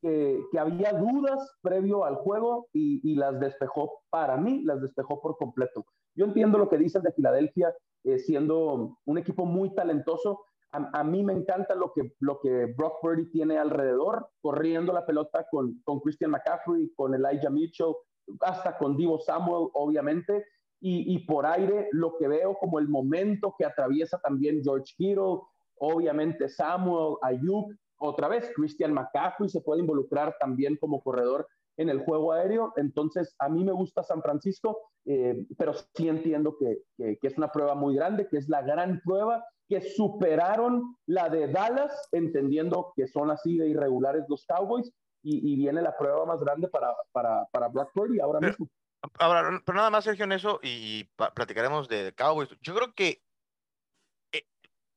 que, 0.00 0.40
había 0.58 0.92
dudas 0.92 1.56
previo 1.62 2.04
al 2.04 2.16
juego 2.16 2.68
y, 2.72 3.14
las 3.14 3.38
despejó, 3.40 4.02
para 4.10 4.36
mí, 4.36 4.62
las 4.64 4.80
despejó 4.80 5.20
por 5.20 5.36
completo. 5.36 5.84
Yo 6.14 6.24
entiendo 6.24 6.58
lo 6.58 6.68
que 6.68 6.78
dices 6.78 7.02
de 7.02 7.12
Filadelfia, 7.12 7.74
eh, 8.04 8.18
siendo 8.18 8.98
un 9.04 9.18
equipo 9.18 9.44
muy 9.44 9.74
talentoso. 9.74 10.44
A, 10.70 11.02
mí 11.02 11.24
me 11.24 11.32
encanta 11.32 11.74
lo 11.74 11.92
que, 11.94 12.12
lo 12.20 12.40
que 12.40 12.74
Brock 12.76 13.00
Purdy 13.00 13.30
tiene 13.30 13.56
alrededor, 13.56 14.28
corriendo 14.42 14.92
la 14.92 15.06
pelota 15.06 15.46
con, 15.50 15.80
con 15.82 16.00
Christian 16.00 16.30
McCaffrey, 16.30 16.92
con 16.94 17.14
Elijah 17.14 17.48
Mitchell, 17.48 17.94
hasta 18.40 18.76
con 18.76 18.96
Divo 18.96 19.18
Samuel, 19.18 19.68
obviamente. 19.72 20.44
Y, 20.80 21.14
y, 21.14 21.20
por 21.20 21.46
aire, 21.46 21.88
lo 21.92 22.16
que 22.18 22.28
veo 22.28 22.54
como 22.60 22.78
el 22.78 22.88
momento 22.88 23.54
que 23.58 23.64
atraviesa 23.64 24.18
también 24.18 24.62
George 24.62 24.92
Kittle, 24.96 25.40
obviamente 25.80 26.48
Samuel, 26.48 27.16
Ayuk, 27.22 27.72
otra 27.98 28.28
vez, 28.28 28.50
Christian 28.54 28.92
McCaffrey 28.92 29.48
se 29.48 29.60
puede 29.60 29.80
involucrar 29.80 30.36
también 30.38 30.76
como 30.76 31.02
corredor 31.02 31.46
en 31.78 31.88
el 31.88 32.00
juego 32.00 32.32
aéreo. 32.32 32.72
Entonces, 32.76 33.34
a 33.38 33.48
mí 33.48 33.64
me 33.64 33.72
gusta 33.72 34.02
San 34.02 34.22
Francisco, 34.22 34.90
eh, 35.06 35.46
pero 35.56 35.72
sí 35.72 36.08
entiendo 36.08 36.56
que, 36.58 36.82
es 36.98 37.38
una 37.38 37.50
prueba 37.50 37.74
muy 37.74 37.94
grande, 37.94 38.28
que 38.28 38.36
es 38.36 38.48
la 38.48 38.62
gran 38.62 39.00
prueba, 39.04 39.44
que 39.68 39.80
superaron 39.80 40.96
la 41.06 41.28
de 41.28 41.48
Dallas, 41.48 42.08
entendiendo 42.12 42.92
que 42.96 43.06
son 43.06 43.30
así 43.30 43.56
de 43.56 43.68
irregulares 43.68 44.24
los 44.28 44.44
Cowboys, 44.46 44.92
y, 45.22 45.56
viene 45.56 45.82
la 45.82 45.96
prueba 45.96 46.24
más 46.24 46.40
grande 46.40 46.68
para, 46.68 46.94
para, 47.12 47.44
para 47.52 47.68
Brock 47.68 47.90
Purdy 47.92 48.20
ahora 48.20 48.40
mismo. 48.40 48.68
Ahora, 49.18 49.60
pero 49.64 49.76
nada 49.76 49.90
más, 49.90 50.04
Sergio, 50.04 50.24
en 50.24 50.32
eso, 50.32 50.58
y, 50.62 51.04
platicaremos 51.34 51.88
de 51.88 52.14
Cowboys. 52.14 52.48
Yo 52.62 52.74
creo 52.74 52.94
que 52.94 53.22
eh, 54.32 54.46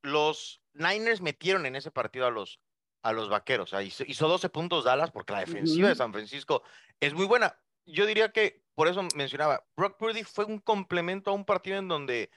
los 0.04 0.62
Niners 0.74 1.22
metieron 1.22 1.66
en 1.66 1.76
ese 1.76 1.92
partido 1.92 2.26
a 2.28 2.32
los, 2.32 2.62
a 3.02 3.12
los 3.12 3.30
vaqueros. 3.30 3.74
hizo, 3.82 4.28
12 4.28 4.50
puntos 4.50 4.84
Dallas 4.84 5.12
porque 5.12 5.34
la 5.34 5.40
defensiva 5.40 5.90
de 5.90 5.96
San 5.96 6.12
Francisco 6.12 6.64
es 7.00 7.14
muy 7.14 7.26
buena. 7.26 7.58
Yo 7.86 8.06
diría 8.06 8.32
que, 8.32 8.64
por 8.76 8.88
eso 8.88 9.02
mencionaba, 9.16 9.64
Brock 9.76 9.98
Purdy 9.98 10.24
fue 10.24 10.46
un 10.46 10.60
complemento 10.60 11.32
a 11.32 11.34
un 11.34 11.46
partido 11.46 11.78
en 11.78 11.88
donde 11.88 12.30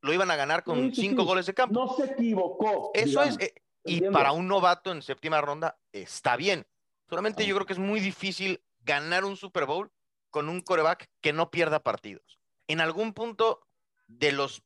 lo 0.00 0.12
iban 0.12 0.30
a 0.30 0.36
ganar 0.36 0.64
con 0.64 0.94
cinco 0.94 1.24
goles 1.24 1.46
de 1.46 1.54
campo. 1.54 1.74
No 1.74 1.94
se 1.94 2.12
equivocó. 2.12 2.90
Eso 2.94 3.22
es, 3.22 3.38
eh, 3.38 3.54
y 3.84 4.00
para 4.10 4.32
un 4.32 4.48
novato 4.48 4.92
en 4.92 5.02
séptima 5.02 5.40
ronda 5.40 5.78
está 5.92 6.36
bien. 6.36 6.66
Solamente 7.08 7.46
yo 7.46 7.54
creo 7.54 7.66
que 7.66 7.72
es 7.72 7.78
muy 7.78 8.00
difícil 8.00 8.62
ganar 8.80 9.24
un 9.24 9.36
Super 9.36 9.66
Bowl 9.66 9.90
con 10.30 10.48
un 10.48 10.60
coreback 10.60 11.08
que 11.20 11.32
no 11.32 11.50
pierda 11.50 11.82
partidos. 11.82 12.38
En 12.66 12.80
algún 12.80 13.14
punto 13.14 13.66
de 14.08 14.32
los 14.32 14.62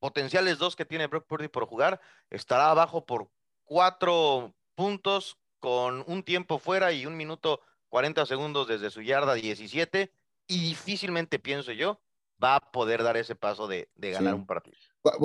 potenciales 0.00 0.58
dos 0.58 0.76
que 0.76 0.84
tiene 0.84 1.06
Brock 1.06 1.26
Purdy 1.26 1.48
por 1.48 1.66
jugar, 1.66 2.00
estará 2.30 2.70
abajo 2.70 3.06
por 3.06 3.30
cuatro 3.64 4.54
puntos 4.78 5.36
con 5.58 6.04
un 6.06 6.22
tiempo 6.22 6.60
fuera 6.60 6.92
y 6.92 7.04
un 7.04 7.16
minuto 7.16 7.60
40 7.88 8.26
segundos 8.26 8.68
desde 8.68 8.92
su 8.92 9.02
yarda 9.02 9.34
17 9.34 10.12
y 10.46 10.60
difícilmente, 10.60 11.40
pienso 11.40 11.72
yo, 11.72 12.00
va 12.42 12.54
a 12.54 12.70
poder 12.70 13.02
dar 13.02 13.16
ese 13.16 13.34
paso 13.34 13.66
de, 13.66 13.88
ganar 13.96 14.36
un 14.36 14.46
partido. 14.46 14.76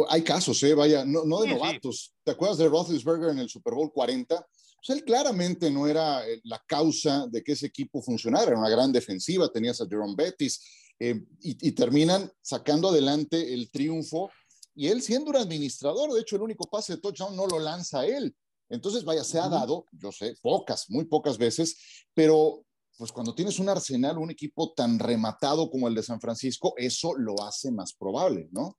Hay 0.10 0.24
casos, 0.24 0.64
¿eh? 0.64 0.74
Vaya, 0.74 1.06
no, 1.06 1.42
de 1.42 1.50
novatos. 1.50 2.16
¿Te 2.24 2.32
acuerdas 2.32 2.58
de 2.58 2.68
Roethlisberger 2.68 3.30
en 3.30 3.38
el 3.38 3.48
Super 3.48 3.76
Bowl 3.76 3.94
40? 3.94 4.36
Pues 4.36 4.98
él 4.98 5.06
claramente 5.06 5.70
no 5.70 5.86
era 5.86 6.28
eh, 6.28 6.42
la 6.46 6.60
causa 6.66 7.28
de 7.28 7.44
que 7.44 7.52
ese 7.52 7.68
equipo 7.68 8.02
funcionara. 8.02 8.48
Era 8.48 8.58
una 8.58 8.70
gran 8.70 8.92
defensiva, 8.92 9.52
tenías 9.52 9.80
a 9.82 9.88
Jerome 9.88 10.16
Bettis 10.18 10.62
eh, 11.00 11.24
y, 11.42 11.72
terminan 11.74 12.32
sacando 12.42 12.90
adelante 12.90 13.54
el 13.54 13.70
triunfo. 13.70 14.32
Y 14.74 14.88
él 14.88 15.04
siendo 15.04 15.30
un 15.30 15.38
administrador, 15.38 16.12
de 16.12 16.22
hecho, 16.22 16.38
el 16.38 16.42
único 16.42 16.68
pase 16.68 16.96
de 16.96 17.02
touchdown 17.02 17.36
no 17.36 17.46
lo 17.46 17.60
lanza 17.60 18.04
él. 18.08 18.36
Entonces, 18.70 19.04
vaya, 19.04 19.24
se 19.24 19.40
ha 19.40 19.50
dado, 19.50 19.86
yo 19.92 20.12
sé, 20.12 20.36
pocas, 20.42 20.90
muy 20.90 21.06
pocas 21.06 21.38
veces, 21.38 22.06
pero 22.14 22.66
pues 22.98 23.12
cuando 23.12 23.34
tienes 23.34 23.60
un 23.60 23.70
arsenal, 23.70 24.18
un 24.18 24.32
equipo 24.32 24.74
tan 24.74 25.00
rematado 25.00 25.70
como 25.70 25.88
el 25.88 25.96
de 25.96 26.04
San 26.04 26.22
Francisco, 26.22 26.74
eso 26.78 27.14
lo 27.16 27.36
hace 27.44 27.72
más 27.72 27.94
probable, 27.94 28.50
¿no? 28.52 28.78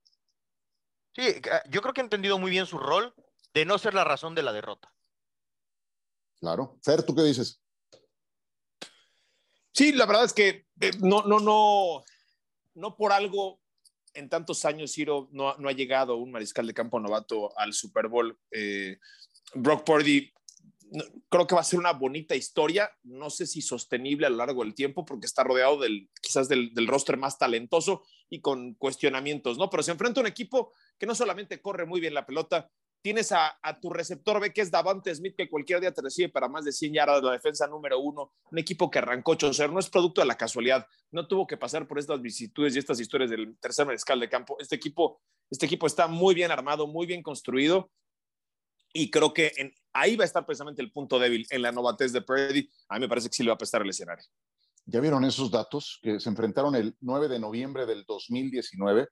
Sí, 1.15 1.23
yo 1.71 1.81
creo 1.81 1.95
que 1.95 2.01
ha 2.01 2.05
entendido 2.05 2.39
muy 2.39 2.51
bien 2.51 2.67
su 2.67 2.79
rol 2.79 3.15
de 3.53 3.65
no 3.65 3.79
ser 3.79 3.95
la 3.95 4.05
razón 4.05 4.35
de 4.35 4.43
la 4.43 4.53
derrota. 4.53 4.93
Claro. 6.41 6.79
Fer, 6.83 7.05
¿tú 7.05 7.15
qué 7.15 7.23
dices? 7.23 7.61
Sí, 9.73 9.93
la 9.93 10.07
verdad 10.07 10.25
es 10.25 10.33
que 10.33 10.67
eh, 10.81 10.93
no, 11.01 11.23
no, 11.23 11.41
no, 11.41 12.05
no 12.75 12.97
por 12.97 13.13
algo 13.13 13.61
en 14.15 14.29
tantos 14.29 14.65
años, 14.65 14.93
Ciro, 14.93 15.29
no, 15.33 15.51
ha 15.51 15.73
llegado 15.73 16.17
un 16.17 16.31
mariscal 16.31 16.67
de 16.67 16.75
campo 16.75 17.01
novato 17.01 17.57
al 17.59 17.73
Super 17.73 18.09
Bowl. 18.09 18.39
Eh, 18.51 18.99
Brock 19.55 19.85
Purdy 19.85 20.33
creo 21.29 21.47
que 21.47 21.55
va 21.55 21.61
a 21.61 21.65
ser 21.65 21.79
una 21.79 21.93
bonita 21.93 22.37
historia, 22.37 22.91
no 23.03 23.31
sé 23.31 23.47
si 23.47 23.63
sostenible 23.63 24.27
a 24.27 24.31
lo 24.31 24.37
largo 24.37 24.63
del 24.63 24.75
tiempo, 24.75 25.05
porque 25.05 25.27
está 25.27 25.43
rodeado 25.43 25.81
del, 25.81 26.09
quizás 26.23 26.49
del, 26.49 26.73
del, 26.73 26.87
roster 26.87 27.17
más 27.17 27.39
talentoso 27.39 28.05
y 28.31 28.41
con 28.41 28.75
cuestionamientos, 28.75 29.59
¿no? 29.59 29.71
Pero 29.71 29.83
se 29.83 29.91
enfrenta 29.91 30.21
a 30.21 30.23
un 30.23 30.29
equipo 30.29 30.73
que 30.99 31.07
no 31.07 31.15
solamente 31.15 31.61
corre 31.61 31.87
muy 31.87 32.01
bien 32.01 32.15
la 32.15 32.27
pelota, 32.27 32.71
tienes 33.05 33.33
a, 33.33 33.59
tu 33.83 33.91
receptor 33.91 34.41
B, 34.41 34.51
que 34.55 34.63
es 34.63 34.71
Davante 34.71 35.15
Smith, 35.15 35.35
que 35.37 35.51
cualquier 35.51 35.79
día 35.79 35.93
te 35.93 36.01
recibe 36.01 36.31
para 36.31 36.49
más 36.49 36.65
de 36.65 36.73
100 36.73 36.95
yardas 36.95 37.23
la 37.23 37.33
defensa 37.33 37.67
número 37.67 38.01
uno, 38.01 38.33
un 38.51 38.59
equipo 38.59 38.91
que 38.91 38.99
arrancó 38.99 39.33
8 39.33 39.51
no 39.69 39.79
es 39.79 39.91
producto 39.91 40.23
de 40.23 40.27
la 40.27 40.39
casualidad, 40.39 40.87
no 41.11 41.29
tuvo 41.29 41.47
que 41.47 41.59
pasar 41.59 41.87
por 41.87 41.99
estas 41.99 42.23
vicisitudes 42.23 42.75
y 42.75 42.79
estas 42.79 42.99
historias 42.99 43.29
del 43.29 43.59
tercer 43.59 43.85
mariscal 43.85 44.19
de 44.21 44.31
campo. 44.31 44.57
Este 44.59 44.77
equipo, 44.77 45.21
este 45.51 45.67
equipo 45.67 45.87
está 45.87 46.07
muy 46.07 46.35
bien 46.35 46.51
armado, 46.51 46.87
muy 46.87 47.07
bien 47.07 47.23
construido 47.23 47.91
y 48.95 49.11
creo 49.11 49.35
que 49.35 49.53
en, 49.57 49.75
ahí 49.93 50.17
va 50.17 50.23
a 50.23 50.27
estar 50.27 50.47
precisamente 50.47 50.81
el 50.81 50.93
punto 50.93 51.19
débil 51.19 51.47
en 51.51 51.63
la 51.63 51.73
novatez 51.73 52.13
de 52.13 52.23
Purdy. 52.23 52.71
A 52.89 52.95
mí 52.95 53.01
me 53.01 53.09
parece 53.09 53.29
que 53.29 53.35
sí 53.35 53.43
le 53.43 53.51
va 53.51 53.55
a 53.55 53.59
prestar 53.59 53.83
el 53.83 53.91
escenario. 53.91 54.25
¿Ya 54.87 55.01
vieron 55.01 55.25
esos 55.25 55.51
datos 55.51 55.99
que 56.01 56.21
se 56.21 56.29
enfrentaron 56.29 56.75
el 56.77 56.97
9 57.01 57.29
de 57.29 57.39
noviembre 57.39 57.87
del 57.87 58.05
2019? 58.05 59.09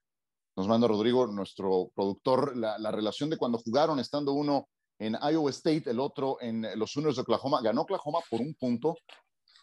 Nos 0.57 0.69
manda 0.69 0.87
Rodrigo, 0.87 1.27
nuestro 1.27 1.91
productor, 1.95 2.57
la, 2.57 2.91
relación 2.91 3.29
de 3.29 3.37
cuando 3.39 3.59
jugaron, 3.59 3.99
estando 3.99 4.33
uno 4.35 4.69
en 4.99 5.17
Iowa 5.21 5.51
State, 5.51 5.91
el 5.91 5.99
otro 5.99 6.37
en 6.41 6.67
los 6.79 6.93
Sooners 6.93 7.17
de 7.17 7.23
Oklahoma. 7.23 7.61
Ganó 7.63 7.83
Oklahoma 7.83 8.21
por 8.31 8.41
un 8.41 8.55
punto. 8.55 8.97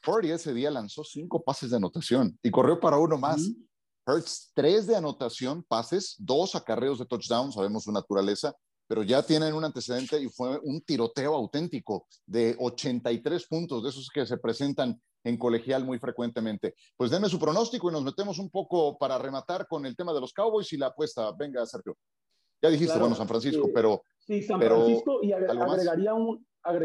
Purdy 0.03 0.32
ese 0.32 0.53
día 0.53 0.71
lanzó 0.71 1.03
cinco 1.03 1.41
pases 1.41 1.69
de 1.69 1.77
anotación 1.77 2.38
y 2.43 2.51
corrió 2.51 2.79
para 2.79 2.97
uno 2.97 3.17
más. 3.17 3.41
Hurts, 4.05 4.51
tres 4.55 4.88
de 4.88 4.95
anotación, 4.95 5.63
pases, 5.63 6.15
dos 6.17 6.55
acarreos 6.55 6.97
de 6.97 7.05
touchdown, 7.05 7.51
sabemos 7.51 7.84
su 7.84 7.91
naturaleza, 7.91 8.55
pero 8.89 9.04
ya 9.04 9.21
tienen 9.21 9.54
un 9.54 9.63
antecedente 9.63 10.19
y 10.19 10.30
fue 10.30 10.60
un 10.63 10.82
tiroteo 10.82 11.36
auténtico 11.36 12.08
de 12.25 12.56
83 12.60 13.47
puntos, 13.47 13.84
de 13.84 13.89
esos 13.89 14.10
que 14.12 14.25
se 14.25 14.38
presentan 14.38 14.99
en 15.23 15.38
colegial 15.38 15.86
muy 15.86 15.99
frecuentemente. 15.99 16.73
Pues 16.97 17.12
denme 17.12 17.30
su 17.30 17.39
pronóstico 17.39 17.89
y 17.89 17.93
nos 17.93 18.04
metemos 18.04 18.39
un 18.39 18.49
poco 18.49 18.97
para 18.97 19.19
rematar 19.19 19.67
con 19.67 19.86
el 19.86 19.95
tema 19.95 20.12
de 20.12 20.21
los 20.21 20.34
Cowboys 20.34 20.73
y 20.73 20.78
la 20.78 20.88
apuesta. 20.88 21.32
Venga, 21.38 21.63
Sergio. 21.67 21.95
Ya 22.63 22.69
dijiste, 22.69 22.97
bueno, 22.97 23.13
San 23.13 23.28
Francisco, 23.28 23.69
pero... 23.71 24.02
Sí, 24.17 24.41
San 24.41 24.60
Francisco 24.60 25.19
y 25.21 25.34
agregaría 25.34 26.15
un, 26.15 26.43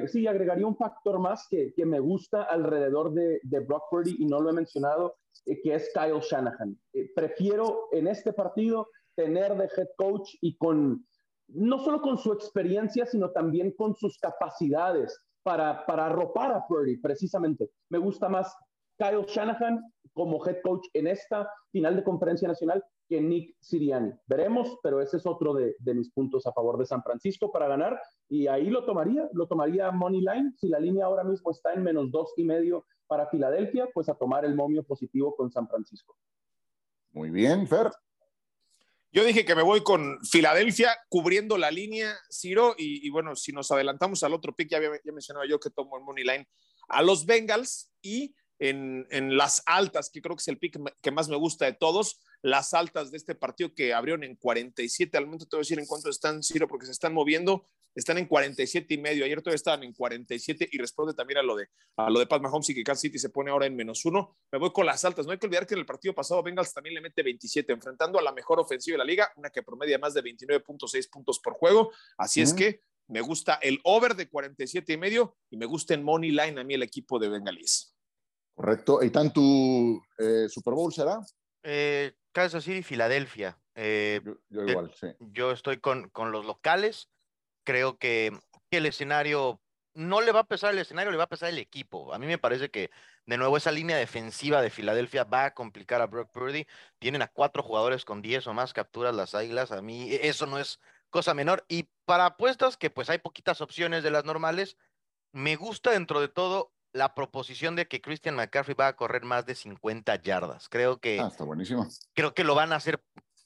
sí, 0.09 0.27
agregaría 0.27 0.67
un 0.67 0.77
factor 0.77 1.19
más 1.19 1.47
que, 1.49 1.73
que 1.75 1.87
me 1.87 2.01
gusta 2.01 2.43
alrededor 2.43 3.15
de, 3.15 3.41
de, 3.43 3.61
Brock 3.61 3.85
Purdy 3.91 4.17
y 4.19 4.27
no 4.27 4.43
lo 4.43 4.51
he 4.51 4.53
mencionado, 4.53 5.17
eh, 5.47 5.59
que 5.63 5.75
es 5.75 5.91
Kyle 5.95 6.21
Shanahan. 6.21 6.79
Eh, 6.93 7.11
prefiero 7.15 7.89
en 7.93 8.09
este 8.09 8.35
partido 8.35 8.89
tener 9.17 9.57
de 9.57 9.71
head 9.75 9.89
coach 9.97 10.35
y 10.43 10.57
con 10.59 11.07
no 11.49 11.79
solo 11.79 12.01
con 12.01 12.19
su 12.19 12.33
experiencia, 12.33 13.07
sino 13.07 13.31
también 13.31 13.73
con 13.73 13.95
sus 13.95 14.19
capacidades 14.19 15.19
para, 15.43 15.85
para 15.87 16.07
arropar 16.07 16.53
a 16.53 16.67
Purdy, 16.67 16.97
precisamente. 16.97 17.71
Me 17.91 17.99
gusta 17.99 18.29
más 18.29 18.55
Kyle 18.99 19.25
Shanahan 19.27 19.83
como 20.13 20.45
head 20.47 20.63
coach 20.63 20.87
en 20.95 21.07
esta 21.07 21.51
final 21.71 21.97
de 21.97 22.05
conferencia 22.05 22.49
nacional 22.49 22.83
que 23.09 23.21
Nick 23.21 23.55
Siriani. 23.61 24.13
Veremos, 24.27 24.79
pero 24.83 25.01
ese 25.01 25.19
es 25.19 25.27
otro 25.27 25.55
de, 25.55 25.75
mis 25.95 26.11
puntos 26.11 26.47
a 26.47 26.53
favor 26.53 26.79
de 26.79 26.87
San 26.87 27.03
Francisco 27.03 27.53
para 27.53 27.69
ganar 27.69 28.01
y 28.29 28.47
ahí 28.47 28.71
lo 28.71 28.85
tomaría, 28.85 29.29
lo 29.33 29.47
tomaría 29.47 29.91
Money 29.91 30.21
Line. 30.21 30.53
Si 30.57 30.69
la 30.69 30.79
línea 30.79 31.07
ahora 31.07 31.25
mismo 31.25 31.51
está 31.51 31.75
en 31.75 31.83
menos 31.83 32.11
dos 32.11 32.33
y 32.37 32.45
medio 32.45 32.87
para 33.07 33.27
Filadelfia, 33.29 33.89
pues 33.93 34.09
a 34.09 34.15
tomar 34.15 34.45
el 34.45 34.55
momio 34.55 34.83
positivo 34.85 35.35
con 35.37 35.51
San 35.51 35.69
Francisco. 35.69 36.17
Muy 37.13 37.31
bien, 37.31 37.67
Fer. 37.67 37.91
Yo 39.15 39.25
dije 39.25 39.45
que 39.45 39.55
me 39.55 39.63
voy 39.63 39.85
con 39.85 40.19
Filadelfia 40.25 40.99
cubriendo 41.09 41.57
la 41.57 41.71
línea, 41.71 42.19
Ciro, 42.29 42.75
y, 42.77 43.09
bueno, 43.11 43.37
si 43.37 43.53
nos 43.53 43.71
adelantamos 43.71 44.25
al 44.25 44.35
otro 44.35 44.57
pick, 44.57 44.69
ya, 44.71 44.79
había, 44.79 44.91
ya 45.05 45.13
mencionaba 45.13 45.47
yo 45.47 45.61
que 45.61 45.71
tomo 45.71 45.97
el 45.97 46.03
Money 46.03 46.25
Line 46.25 46.49
a 46.89 47.01
los 47.01 47.25
Bengals 47.25 47.93
y 48.03 48.35
en, 48.59 49.07
en, 49.11 49.37
las 49.37 49.63
altas, 49.67 50.11
que 50.13 50.21
creo 50.21 50.35
que 50.35 50.41
es 50.41 50.49
el 50.49 50.59
pick 50.59 50.81
que 51.01 51.11
más 51.13 51.29
me 51.29 51.37
gusta 51.37 51.65
de 51.65 51.75
todos, 51.75 52.19
las 52.45 52.75
altas 52.75 53.11
de 53.11 53.17
este 53.17 53.35
partido 53.35 53.75
que 53.75 53.95
abrieron 53.95 54.23
en 54.23 54.37
47, 54.37 55.17
al 55.17 55.25
momento 55.25 55.47
te 55.47 55.57
voy 55.57 55.63
a 55.63 55.65
decir 55.65 55.79
en 55.79 55.87
cuánto 55.87 56.11
están, 56.11 56.43
Ciro, 56.43 56.69
porque 56.69 56.85
se 56.85 56.93
están 56.93 57.15
moviendo, 57.15 57.67
están 57.95 58.19
en 58.19 58.27
47 58.27 58.93
y 58.93 58.99
medio, 58.99 59.25
ayer 59.25 59.41
todavía 59.41 59.57
estaban 59.57 59.83
en 59.83 59.95
47 59.95 60.69
y 60.71 60.77
responde 60.77 61.15
también 61.15 61.39
a 61.39 61.43
lo 61.43 61.57
de, 61.57 61.69
a 61.97 62.11
lo 62.11 62.19
de 62.19 62.27
Pat 62.27 62.43
Mahomes 62.43 62.69
y 62.69 62.75
que 62.75 62.85
Kansas 62.85 63.01
City 63.01 63.19
se 63.19 63.31
pone 63.31 63.51
ahora 63.51 63.65
en 63.65 63.75
menos 63.75 64.05
uno, 64.05 64.37
me 64.53 64.59
voy 64.59 64.73
con 64.73 64.85
las 64.85 65.07
altas, 65.07 65.25
no 65.25 65.33
hay 65.33 65.39
que 65.39 65.47
olvidar 65.47 65.67
que 65.67 65.73
en 65.73 65.81
el 65.81 65.87
partido 65.87 66.15
pasado 66.15 66.43
Bengals 66.43 66.75
también 66.75 66.95
le 66.95 67.01
mete 67.01 67.23
27, 67.23 67.73
enfrentando 67.73 68.19
a 68.19 68.23
la 68.23 68.33
mejor 68.33 68.61
ofensiva 68.61 68.97
de 68.97 68.99
la 68.99 69.05
liga, 69.05 69.33
una 69.37 69.49
que 69.49 69.63
promedia 69.63 69.99
más 69.99 70.13
de 70.13 70.23
29.6 70.23 71.11
puntos 71.11 71.41
por 71.41 71.55
juego, 71.55 71.93
así 72.19 72.43
es 72.43 72.53
que 72.53 72.83
me 73.09 73.23
gusta 73.23 73.55
el 73.55 73.81
over 73.85 74.17
de 74.17 74.29
47 74.29 74.93
y 74.93 74.97
medio 74.99 75.39
y 75.49 75.57
me 75.57 75.65
gusta 75.65 75.95
en 75.95 76.03
money 76.03 76.31
line 76.31 76.61
a 76.61 76.65
mí 76.65 76.75
el 76.75 76.83
equipo 76.83 77.19
de 77.19 77.31
Bengalis. 77.31 77.97
Correcto. 78.55 79.03
¿Y 79.03 79.09
tan 79.09 79.33
tu 79.33 80.01
eh, 80.19 80.47
Super 80.49 80.75
Bowl 80.75 80.93
será? 80.93 81.21
Eh, 81.65 82.13
Kansas 82.33 82.65
City, 82.65 82.83
Filadelfia. 82.83 83.59
Eh, 83.75 84.21
yo, 84.51 84.63
igual, 84.65 84.93
sí. 84.95 85.09
Yo 85.19 85.51
estoy 85.51 85.79
con, 85.79 86.09
con 86.11 86.31
los 86.31 86.45
locales. 86.45 87.09
Creo 87.65 87.99
que, 87.99 88.33
el 88.71 88.87
escenario 88.87 89.61
no 89.95 90.21
le 90.21 90.33
va 90.33 90.41
a 90.41 90.49
pesar 90.49 90.73
el 90.73 90.81
escenario, 90.81 91.13
le 91.13 91.17
va 91.17 91.25
a 91.25 91.29
pesar 91.29 91.49
el 91.49 91.59
equipo. 91.59 92.13
A 92.13 92.19
mí 92.19 92.27
me 92.27 92.39
parece 92.39 92.71
que, 92.71 92.91
de 93.25 93.37
nuevo, 93.39 93.57
esa 93.57 93.71
línea 93.71 93.97
defensiva 93.97 94.61
de 94.61 94.71
Filadelfia 94.71 95.23
va 95.23 95.45
a 95.45 95.55
complicar 95.55 96.03
a 96.03 96.09
Brock 96.09 96.33
Purdy. 96.33 96.67
Tienen 96.99 97.23
a 97.23 97.29
cuatro 97.29 97.63
jugadores 97.63 98.05
con 98.05 98.21
diez 98.21 98.49
o 98.49 98.53
más 98.53 98.73
capturas 98.73 99.15
las 99.15 99.37
águilas. 99.37 99.71
A 99.71 99.81
mí 99.81 100.13
e, 100.13 100.29
eso 100.29 100.47
no 100.47 100.59
es 100.59 100.81
cosa 101.09 101.35
menor. 101.35 101.65
Y 101.69 101.89
para 102.05 102.27
apuestas, 102.27 102.77
que 102.77 102.91
pues 102.91 103.09
hay 103.11 103.19
poquitas 103.19 103.61
opciones 103.61 104.03
de 104.03 104.11
las 104.11 104.25
normales, 104.25 104.77
me 105.33 105.55
gusta 105.55 105.93
dentro 105.93 106.21
de 106.21 106.29
todo 106.29 106.73
la 106.95 107.15
proposición 107.15 107.77
de 107.77 107.87
que 107.87 108.01
Christian 108.01 108.37
McCaffrey 108.37 108.75
va 108.75 108.87
a 108.87 108.97
correr 108.97 109.25
más 109.25 109.45
de 109.45 109.55
50 109.55 110.23
yardas. 110.23 110.69
Creo 110.69 110.99
que. 110.99 111.21
Ah, 111.21 111.27
está 111.27 111.45
buenísimo. 111.45 111.87
Creo 112.15 112.33
que 112.33 112.45
lo 112.45 112.55
van 112.55 112.73
a 112.73 112.77
hacer 112.77 113.03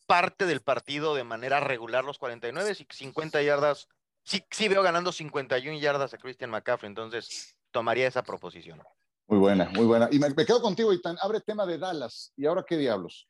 parte 0.06 0.46
del 0.46 0.60
partido 0.60 1.14
de 1.14 1.24
manera 1.24 1.58
regular 1.58 2.04
los 2.04 2.18
49 2.18 2.76
y 2.78 2.86
50 2.88 3.42
yardas. 3.42 3.88
Sí, 4.22 4.44
sí 4.50 4.68
veo 4.68 4.82
ganando 4.82 5.12
51 5.12 5.78
yardas 5.78 6.12
a 6.12 6.18
Christian 6.18 6.50
McCaffrey, 6.50 6.88
entonces 6.88 7.56
tomaría 7.70 8.06
esa 8.06 8.22
proposición. 8.22 8.82
Muy 9.26 9.38
buena, 9.38 9.70
muy 9.70 9.86
buena. 9.86 10.08
Y 10.10 10.18
me, 10.18 10.34
quedo 10.34 10.60
contigo, 10.60 10.92
Itan. 10.92 11.16
Abre 11.20 11.40
tema 11.40 11.64
de 11.64 11.78
Dallas. 11.78 12.32
¿Y 12.36 12.46
ahora 12.46 12.64
qué 12.66 12.76
diablos? 12.76 13.28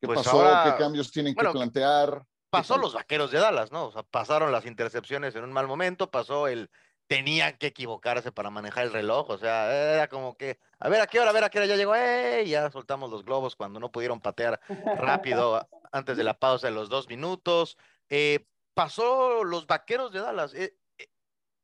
¿Qué 0.00 0.06
pues 0.06 0.22
pasó? 0.22 0.44
¿Qué 0.64 0.76
cambios 0.78 1.10
tienen 1.10 1.34
que 1.34 1.48
plantear? 1.48 2.24
Pasó 2.50 2.78
los 2.78 2.94
vaqueros 2.94 3.32
de 3.32 3.40
Dallas, 3.40 3.72
¿no? 3.72 3.86
O 3.86 3.92
sea, 3.92 4.04
pasaron 4.04 4.52
las 4.52 4.66
intercepciones 4.66 5.34
en 5.34 5.44
un 5.44 5.52
mal 5.52 5.66
momento, 5.66 6.10
pasó 6.10 6.46
el 6.46 6.70
tenían 7.06 7.56
que 7.56 7.68
equivocarse 7.68 8.32
para 8.32 8.50
manejar 8.50 8.84
el 8.84 8.92
reloj, 8.92 9.30
o 9.30 9.38
sea, 9.38 9.72
era 9.94 10.08
como 10.08 10.36
que, 10.36 10.58
a 10.78 10.88
ver 10.88 11.00
a 11.00 11.06
qué 11.06 11.20
hora, 11.20 11.30
a 11.30 11.32
ver 11.32 11.44
a 11.44 11.50
qué 11.50 11.58
hora 11.58 11.66
ya 11.66 11.76
llegó, 11.76 11.94
¡eh! 11.94 12.44
ya 12.46 12.70
soltamos 12.70 13.10
los 13.10 13.24
globos 13.24 13.54
cuando 13.54 13.78
no 13.78 13.92
pudieron 13.92 14.20
patear 14.20 14.60
rápido 14.98 15.68
antes 15.92 16.16
de 16.16 16.24
la 16.24 16.38
pausa 16.38 16.66
de 16.66 16.74
los 16.74 16.88
dos 16.88 17.08
minutos. 17.08 17.76
Eh, 18.08 18.46
pasó 18.74 19.44
los 19.44 19.66
vaqueros 19.66 20.12
de 20.12 20.20
Dallas. 20.20 20.54
Eh, 20.54 20.76
eh, 20.98 21.08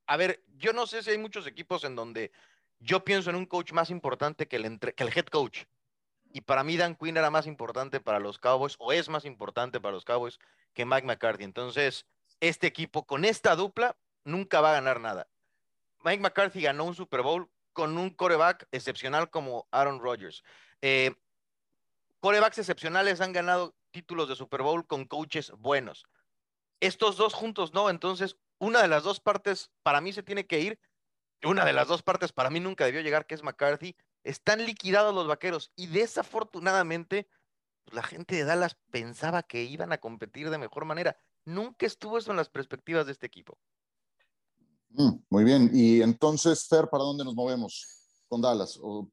a 0.07 0.16
ver, 0.16 0.42
yo 0.57 0.72
no 0.72 0.87
sé 0.87 1.02
si 1.02 1.11
hay 1.11 1.18
muchos 1.18 1.46
equipos 1.46 1.85
en 1.85 1.96
donde 1.96 2.31
yo 2.78 3.05
pienso 3.05 3.31
en 3.31 3.37
un 3.37 3.46
coach 3.46 3.72
más 3.72 3.90
importante 3.90 4.46
que 4.46 4.57
el, 4.57 4.78
que 4.78 5.02
el 5.02 5.16
head 5.16 5.26
coach. 5.26 5.64
Y 6.35 6.40
para 6.40 6.64
mí 6.64 6.76
Dan 6.76 6.96
Quinn 6.96 7.16
era 7.16 7.31
más 7.31 7.46
importante 7.46 8.00
para 8.00 8.18
los 8.18 8.38
Cowboys, 8.38 8.76
o 8.78 8.92
es 8.92 9.09
más 9.09 9.24
importante 9.24 9.81
para 9.81 9.92
los 9.92 10.05
Cowboys 10.05 10.38
que 10.72 10.87
Mike 10.87 11.07
McCarthy. 11.07 11.44
Entonces, 11.44 12.07
este 12.40 12.66
equipo 12.66 13.07
con 13.07 13.24
esta 13.24 13.55
dupla 13.55 13.96
nunca 14.24 14.61
va 14.61 14.70
a 14.70 14.74
ganar 14.74 15.00
nada. 15.00 15.28
Mike 16.05 16.23
McCarthy 16.23 16.62
ganó 16.62 16.85
un 16.85 16.95
Super 16.95 17.23
Bowl 17.23 17.51
con 17.73 17.97
un 17.99 18.11
coreback 18.11 18.69
excepcional 18.73 19.31
como 19.31 19.67
Aaron 19.71 20.01
Rodgers. 20.01 20.43
Eh, 20.81 21.15
corebacks 22.21 22.59
excepcionales 22.59 23.21
han 23.21 23.33
ganado 23.33 23.75
títulos 23.91 24.29
de 24.29 24.37
Super 24.37 24.62
Bowl 24.62 24.87
con 24.87 25.05
coaches 25.05 25.51
buenos. 25.53 26.07
Estos 26.81 27.17
dos 27.17 27.35
juntos 27.35 27.73
no, 27.73 27.91
entonces 27.91 28.37
una 28.59 28.83
de 28.83 28.88
las 28.88 29.05
dos 29.05 29.21
partes 29.21 29.71
para 29.83 30.01
mí 30.01 30.12
se 30.12 30.23
tiene 30.23 30.47
que 30.47 30.61
ir. 30.61 30.81
Una 31.45 31.65
de 31.65 31.73
las 31.73 31.88
dos 31.88 32.03
partes 32.03 32.33
para 32.33 32.51
mí 32.51 32.61
nunca 32.61 32.85
debió 32.85 33.01
llegar, 33.01 33.27
que 33.27 33.35
es 33.35 33.43
McCarthy. 33.43 33.97
Están 34.23 34.65
liquidados 34.65 35.12
los 35.15 35.27
vaqueros 35.27 35.73
y 35.75 35.88
desafortunadamente 35.88 37.29
pues, 37.85 37.95
la 37.97 38.03
gente 38.03 38.37
de 38.37 38.45
Dallas 38.45 38.77
pensaba 38.91 39.43
que 39.43 39.62
iban 39.62 39.93
a 39.93 39.99
competir 39.99 40.51
de 40.51 40.59
mejor 40.59 40.85
manera. 40.85 41.17
Nunca 41.45 41.87
estuvo 41.87 42.19
eso 42.19 42.31
en 42.31 42.37
las 42.37 42.49
perspectivas 42.49 43.07
de 43.07 43.12
este 43.12 43.27
equipo. 43.27 43.59
Mm, 44.94 45.11
muy 45.31 45.44
bien. 45.44 45.70
Y 45.72 46.02
entonces, 46.02 46.66
Fer, 46.68 46.88
¿para 46.88 47.05
dónde 47.05 47.24
nos 47.24 47.35
movemos 47.35 47.87
con 48.28 48.40
Dallas? 48.40 48.78
¿O 48.83 49.09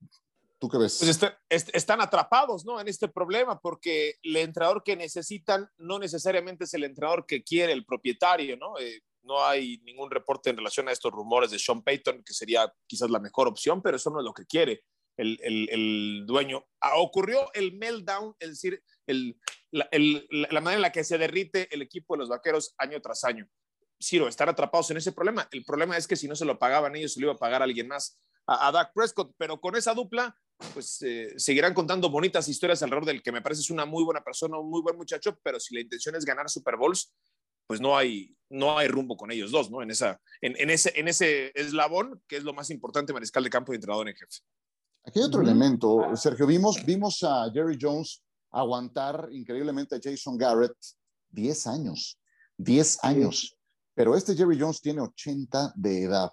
¿Tú 0.59 0.67
qué 0.67 0.77
ves? 0.77 0.97
Pues 0.99 1.09
este, 1.49 1.77
están 1.77 2.01
atrapados 2.01 2.65
¿no? 2.65 2.81
en 2.81 2.89
este 2.89 3.07
problema 3.07 3.59
porque 3.59 4.15
el 4.21 4.35
entrenador 4.35 4.83
que 4.83 4.97
necesitan 4.97 5.69
no 5.77 5.99
necesariamente 5.99 6.65
es 6.65 6.73
el 6.73 6.83
entrenador 6.83 7.25
que 7.25 7.43
quiere 7.43 7.71
el 7.71 7.85
propietario. 7.85 8.57
¿no? 8.57 8.77
Eh, 8.77 9.01
no 9.23 9.43
hay 9.43 9.77
ningún 9.83 10.11
reporte 10.11 10.49
en 10.49 10.57
relación 10.57 10.89
a 10.89 10.91
estos 10.91 11.13
rumores 11.13 11.51
de 11.51 11.59
Sean 11.59 11.81
Payton, 11.81 12.23
que 12.25 12.33
sería 12.33 12.71
quizás 12.87 13.09
la 13.09 13.19
mejor 13.19 13.47
opción, 13.47 13.81
pero 13.81 13.95
eso 13.95 14.09
no 14.09 14.19
es 14.19 14.25
lo 14.25 14.33
que 14.33 14.45
quiere 14.45 14.83
el, 15.15 15.39
el, 15.41 15.69
el 15.69 16.25
dueño. 16.25 16.65
Ah, 16.81 16.97
ocurrió 16.97 17.51
el 17.53 17.77
meltdown, 17.77 18.35
es 18.39 18.49
decir, 18.49 18.83
la, 19.71 19.87
la 19.91 20.61
manera 20.61 20.75
en 20.75 20.81
la 20.81 20.91
que 20.91 21.05
se 21.05 21.17
derrite 21.17 21.73
el 21.73 21.81
equipo 21.81 22.15
de 22.15 22.19
los 22.19 22.29
vaqueros 22.29 22.73
año 22.77 22.99
tras 23.01 23.23
año. 23.23 23.47
Ciro, 24.01 24.27
están 24.27 24.49
atrapados 24.49 24.89
en 24.91 24.97
ese 24.97 25.11
problema. 25.11 25.47
El 25.51 25.63
problema 25.65 25.97
es 25.97 26.07
que 26.07 26.15
si 26.15 26.27
no 26.27 26.35
se 26.35 26.45
lo 26.45 26.57
pagaban 26.57 26.95
ellos, 26.95 27.13
se 27.13 27.19
lo 27.19 27.27
iba 27.27 27.33
a 27.33 27.37
pagar 27.37 27.61
alguien 27.61 27.87
más 27.87 28.19
a, 28.47 28.67
a 28.67 28.71
Dak 28.71 28.93
Prescott, 28.93 29.33
pero 29.37 29.59
con 29.59 29.75
esa 29.75 29.93
dupla, 29.93 30.35
pues 30.73 31.01
eh, 31.01 31.33
seguirán 31.37 31.73
contando 31.73 32.09
bonitas 32.09 32.47
historias 32.47 32.81
alrededor 32.83 33.05
del 33.05 33.21
que 33.21 33.31
me 33.31 33.41
parece 33.41 33.61
es 33.61 33.69
una 33.69 33.85
muy 33.85 34.03
buena 34.03 34.23
persona, 34.23 34.57
un 34.57 34.69
muy 34.69 34.81
buen 34.81 34.97
muchacho, 34.97 35.37
pero 35.43 35.59
si 35.59 35.73
la 35.73 35.81
intención 35.81 36.15
es 36.15 36.25
ganar 36.25 36.49
Super 36.49 36.77
Bowls, 36.77 37.13
pues 37.67 37.79
no 37.79 37.95
hay, 37.95 38.35
no 38.49 38.77
hay 38.77 38.87
rumbo 38.87 39.15
con 39.15 39.31
ellos 39.31 39.51
dos, 39.51 39.69
¿no? 39.69 39.81
En, 39.83 39.91
esa, 39.91 40.19
en, 40.41 40.55
en 40.57 40.69
ese, 40.69 40.91
en 40.95 41.07
ese 41.07 41.51
eslabón, 41.53 42.21
que 42.27 42.37
es 42.37 42.43
lo 42.43 42.53
más 42.53 42.69
importante, 42.71 43.13
mariscal 43.13 43.43
de 43.43 43.49
campo 43.49 43.71
y 43.71 43.75
entrenador 43.75 44.09
en 44.09 44.15
jefe. 44.15 44.39
Aquí 45.05 45.19
hay 45.19 45.25
otro 45.25 45.41
elemento, 45.41 46.15
Sergio. 46.15 46.47
Vimos, 46.47 46.83
vimos 46.85 47.23
a 47.23 47.49
Jerry 47.53 47.77
Jones 47.79 48.23
aguantar 48.51 49.29
increíblemente 49.31 49.95
a 49.95 49.99
Jason 50.01 50.37
Garrett 50.37 50.75
10 51.29 51.67
años, 51.67 52.19
10 52.57 53.03
años. 53.03 53.58
Pero 53.99 54.15
este 54.15 54.33
Jerry 54.33 54.57
Jones 54.57 54.79
tiene 54.79 55.01
80 55.01 55.73
de 55.75 56.03
edad. 56.03 56.31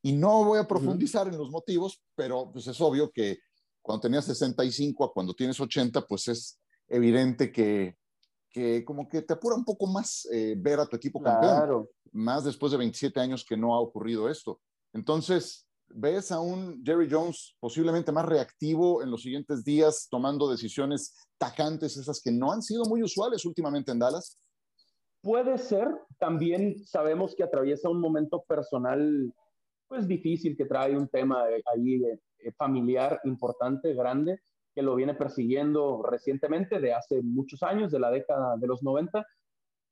Y 0.00 0.12
no 0.12 0.44
voy 0.44 0.60
a 0.60 0.68
profundizar 0.68 1.26
en 1.26 1.36
los 1.36 1.50
motivos, 1.50 2.00
pero 2.14 2.52
pues 2.52 2.68
es 2.68 2.80
obvio 2.80 3.10
que 3.10 3.40
cuando 3.82 4.02
tenías 4.02 4.26
65 4.26 5.02
a 5.02 5.12
cuando 5.12 5.34
tienes 5.34 5.58
80, 5.58 6.06
pues 6.06 6.28
es 6.28 6.60
evidente 6.86 7.50
que, 7.50 7.96
que 8.48 8.84
como 8.84 9.08
que 9.08 9.22
te 9.22 9.32
apura 9.32 9.56
un 9.56 9.64
poco 9.64 9.88
más 9.88 10.28
eh, 10.30 10.54
ver 10.56 10.78
a 10.78 10.86
tu 10.86 10.94
equipo 10.94 11.20
campeón. 11.20 11.88
Más 12.12 12.44
después 12.44 12.70
de 12.70 12.78
27 12.78 13.18
años 13.18 13.44
que 13.44 13.56
no 13.56 13.74
ha 13.74 13.80
ocurrido 13.80 14.30
esto. 14.30 14.60
Entonces, 14.92 15.66
¿ves 15.88 16.30
a 16.30 16.38
un 16.38 16.80
Jerry 16.84 17.08
Jones 17.10 17.56
posiblemente 17.58 18.12
más 18.12 18.24
reactivo 18.24 19.02
en 19.02 19.10
los 19.10 19.22
siguientes 19.22 19.64
días, 19.64 20.06
tomando 20.08 20.48
decisiones 20.48 21.12
tacantes, 21.38 21.96
esas 21.96 22.20
que 22.20 22.30
no 22.30 22.52
han 22.52 22.62
sido 22.62 22.84
muy 22.84 23.02
usuales 23.02 23.44
últimamente 23.44 23.90
en 23.90 23.98
Dallas? 23.98 24.38
Puede 25.24 25.56
ser, 25.56 25.88
también 26.18 26.84
sabemos 26.84 27.34
que 27.34 27.44
atraviesa 27.44 27.88
un 27.88 27.98
momento 27.98 28.44
personal 28.46 29.32
pues 29.88 30.06
difícil, 30.06 30.54
que 30.54 30.66
trae 30.66 30.94
un 30.94 31.08
tema 31.08 31.44
ahí 31.72 32.04
eh, 32.04 32.52
familiar 32.58 33.18
importante, 33.24 33.94
grande, 33.94 34.40
que 34.74 34.82
lo 34.82 34.94
viene 34.94 35.14
persiguiendo 35.14 36.02
recientemente, 36.02 36.78
de 36.78 36.92
hace 36.92 37.22
muchos 37.22 37.62
años, 37.62 37.90
de 37.90 38.00
la 38.00 38.10
década 38.10 38.58
de 38.58 38.66
los 38.66 38.82
90. 38.82 39.24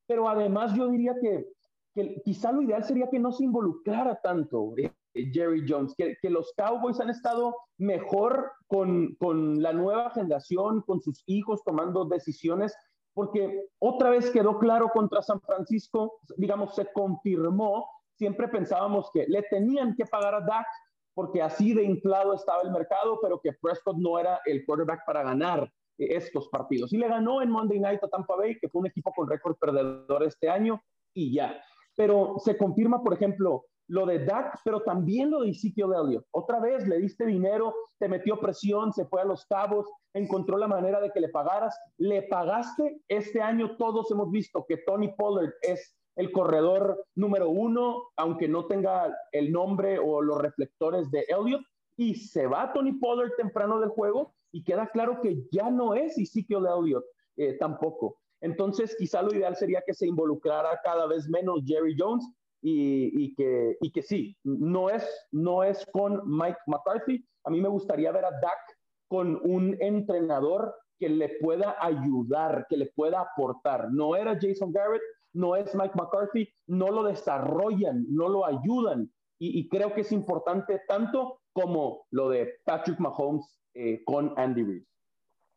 Pero 0.06 0.28
además 0.28 0.74
yo 0.74 0.90
diría 0.90 1.14
que, 1.18 1.46
que 1.94 2.20
quizá 2.22 2.52
lo 2.52 2.60
ideal 2.60 2.84
sería 2.84 3.08
que 3.08 3.18
no 3.18 3.32
se 3.32 3.44
involucrara 3.44 4.20
tanto 4.20 4.74
eh, 4.76 4.92
Jerry 5.14 5.64
Jones, 5.66 5.94
que, 5.96 6.14
que, 6.20 6.28
los 6.28 6.52
Cowboys 6.58 7.00
han 7.00 7.08
estado 7.08 7.56
mejor 7.78 8.52
con, 8.66 9.14
con 9.14 9.62
la 9.62 9.72
nueva 9.72 10.10
generación, 10.10 10.82
con 10.82 11.00
sus 11.00 11.22
hijos 11.24 11.64
tomando 11.64 12.04
decisiones 12.04 12.76
porque 13.14 13.66
otra 13.78 14.10
vez 14.10 14.30
quedó 14.30 14.58
claro 14.58 14.88
contra 14.88 15.22
San 15.22 15.40
Francisco, 15.40 16.20
digamos, 16.36 16.74
se 16.74 16.86
confirmó, 16.92 17.86
siempre 18.16 18.48
pensábamos 18.48 19.10
que 19.12 19.26
le 19.28 19.42
tenían 19.42 19.94
que 19.94 20.06
pagar 20.06 20.34
a 20.34 20.40
Dak 20.40 20.66
porque 21.14 21.42
así 21.42 21.74
de 21.74 21.84
inflado 21.84 22.34
estaba 22.34 22.62
el 22.62 22.70
mercado, 22.70 23.18
pero 23.20 23.40
que 23.40 23.52
Prescott 23.52 23.96
no 23.96 24.18
era 24.18 24.40
el 24.46 24.64
quarterback 24.64 25.04
para 25.06 25.22
ganar 25.22 25.70
estos 25.98 26.48
partidos. 26.48 26.92
Y 26.92 26.96
le 26.96 27.08
ganó 27.08 27.42
en 27.42 27.50
Monday 27.50 27.78
Night 27.78 28.02
a 28.02 28.08
Tampa 28.08 28.36
Bay, 28.36 28.58
que 28.58 28.68
fue 28.68 28.80
un 28.80 28.86
equipo 28.86 29.12
con 29.14 29.28
récord 29.28 29.56
perdedor 29.56 30.22
este 30.24 30.48
año, 30.48 30.82
y 31.14 31.34
ya. 31.34 31.62
Pero 31.96 32.36
se 32.38 32.56
confirma, 32.56 33.02
por 33.02 33.12
ejemplo, 33.12 33.66
lo 33.92 34.06
de 34.06 34.24
Dak, 34.24 34.58
pero 34.64 34.80
también 34.80 35.30
lo 35.30 35.42
de 35.42 35.50
Ezekiel 35.50 35.90
Elliott. 35.94 36.24
Otra 36.30 36.60
vez 36.60 36.88
le 36.88 36.96
diste 36.96 37.26
dinero, 37.26 37.74
te 37.98 38.08
metió 38.08 38.40
presión, 38.40 38.90
se 38.90 39.04
fue 39.04 39.20
a 39.20 39.26
los 39.26 39.44
cabos, 39.44 39.86
encontró 40.14 40.56
la 40.56 40.66
manera 40.66 40.98
de 40.98 41.10
que 41.10 41.20
le 41.20 41.28
pagaras. 41.28 41.78
Le 41.98 42.22
pagaste. 42.22 43.02
Este 43.06 43.42
año 43.42 43.76
todos 43.76 44.10
hemos 44.10 44.30
visto 44.30 44.64
que 44.66 44.78
Tony 44.78 45.08
Pollard 45.08 45.52
es 45.60 45.94
el 46.16 46.32
corredor 46.32 47.04
número 47.14 47.50
uno, 47.50 48.04
aunque 48.16 48.48
no 48.48 48.66
tenga 48.66 49.14
el 49.30 49.52
nombre 49.52 49.98
o 49.98 50.22
los 50.22 50.40
reflectores 50.40 51.10
de 51.10 51.26
Elliott. 51.28 51.62
Y 51.98 52.14
se 52.14 52.46
va 52.46 52.72
Tony 52.72 52.92
Pollard 52.92 53.32
temprano 53.36 53.78
del 53.78 53.90
juego 53.90 54.32
y 54.52 54.64
queda 54.64 54.86
claro 54.86 55.20
que 55.20 55.44
ya 55.50 55.70
no 55.70 55.94
es 55.94 56.16
Ezekiel 56.16 56.64
Elliott 56.64 57.04
eh, 57.36 57.58
tampoco. 57.58 58.16
Entonces, 58.40 58.96
quizá 58.98 59.20
lo 59.20 59.34
ideal 59.34 59.54
sería 59.54 59.82
que 59.86 59.92
se 59.92 60.06
involucrara 60.06 60.80
cada 60.82 61.06
vez 61.06 61.28
menos 61.28 61.60
Jerry 61.66 61.94
Jones 61.98 62.26
y, 62.62 63.34
que, 63.34 63.76
y 63.80 63.90
que 63.90 64.02
sí, 64.02 64.36
no 64.44 64.88
es, 64.88 65.04
no 65.32 65.64
es 65.64 65.84
con 65.92 66.22
Mike 66.24 66.58
McCarthy. 66.66 67.26
A 67.44 67.50
mí 67.50 67.60
me 67.60 67.68
gustaría 67.68 68.12
ver 68.12 68.24
a 68.24 68.30
Dak 68.30 68.78
con 69.08 69.40
un 69.42 69.76
entrenador 69.80 70.74
que 70.98 71.08
le 71.08 71.30
pueda 71.40 71.76
ayudar, 71.80 72.66
que 72.68 72.76
le 72.76 72.86
pueda 72.86 73.20
aportar. 73.20 73.90
No 73.92 74.14
era 74.14 74.38
Jason 74.40 74.72
Garrett, 74.72 75.02
no 75.32 75.56
es 75.56 75.74
Mike 75.74 75.94
McCarthy, 75.96 76.48
no 76.68 76.90
lo 76.90 77.02
desarrollan, 77.02 78.06
no 78.08 78.28
lo 78.28 78.46
ayudan. 78.46 79.12
Y, 79.44 79.68
creo 79.68 79.92
que 79.92 80.02
es 80.02 80.12
importante 80.12 80.82
tanto 80.86 81.40
como 81.52 82.06
lo 82.10 82.28
de 82.28 82.60
Patrick 82.64 83.00
Mahomes 83.00 83.44
eh, 83.74 84.00
con 84.04 84.32
Andy 84.38 84.62
Reid. 84.62 84.84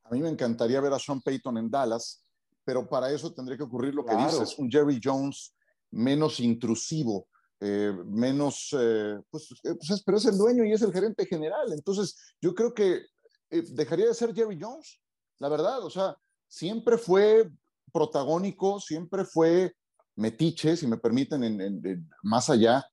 A 0.06 0.10
mí 0.10 0.22
me 0.22 0.30
encantaría 0.30 0.82
ver 0.82 0.92
a 0.92 0.98
Sean 0.98 1.22
Payton 1.22 1.60
en 1.60 1.70
Dallas, 1.70 2.26
pero 2.64 2.90
para 2.90 3.12
eso 3.12 3.32
tendría 3.32 3.56
que 3.56 3.64
ocurrir 3.64 3.94
lo 3.94 4.04
que 4.04 4.16
dices, 4.16 4.58
un 4.58 4.72
Jerry 4.72 5.00
Jones 5.02 5.55
menos 5.96 6.40
intrusivo, 6.40 7.28
eh, 7.60 7.92
menos, 8.06 8.76
eh, 8.78 9.18
pues, 9.30 9.50
eh, 9.64 9.76
pues 9.76 10.04
pero 10.06 10.18
es 10.18 10.26
el 10.26 10.38
dueño 10.38 10.66
y 10.66 10.74
es 10.74 10.82
el 10.82 10.92
gerente 10.92 11.26
general. 11.26 11.72
Entonces, 11.72 12.18
yo 12.42 12.54
creo 12.54 12.74
que 12.74 13.02
dejaría 13.50 14.08
de 14.08 14.14
ser 14.14 14.36
Jerry 14.36 14.60
Jones, 14.60 15.00
la 15.40 15.50
verdad. 15.50 15.84
O 15.84 15.90
sea, 15.90 16.16
siempre 16.48 16.98
fue 16.98 17.50
protagónico, 17.92 18.80
siempre 18.80 19.24
fue 19.24 19.74
metiche, 20.16 20.76
si 20.76 20.86
me 20.86 20.98
permiten, 20.98 21.44
en, 21.44 22.10
más 22.24 22.50
allá, 22.50 22.86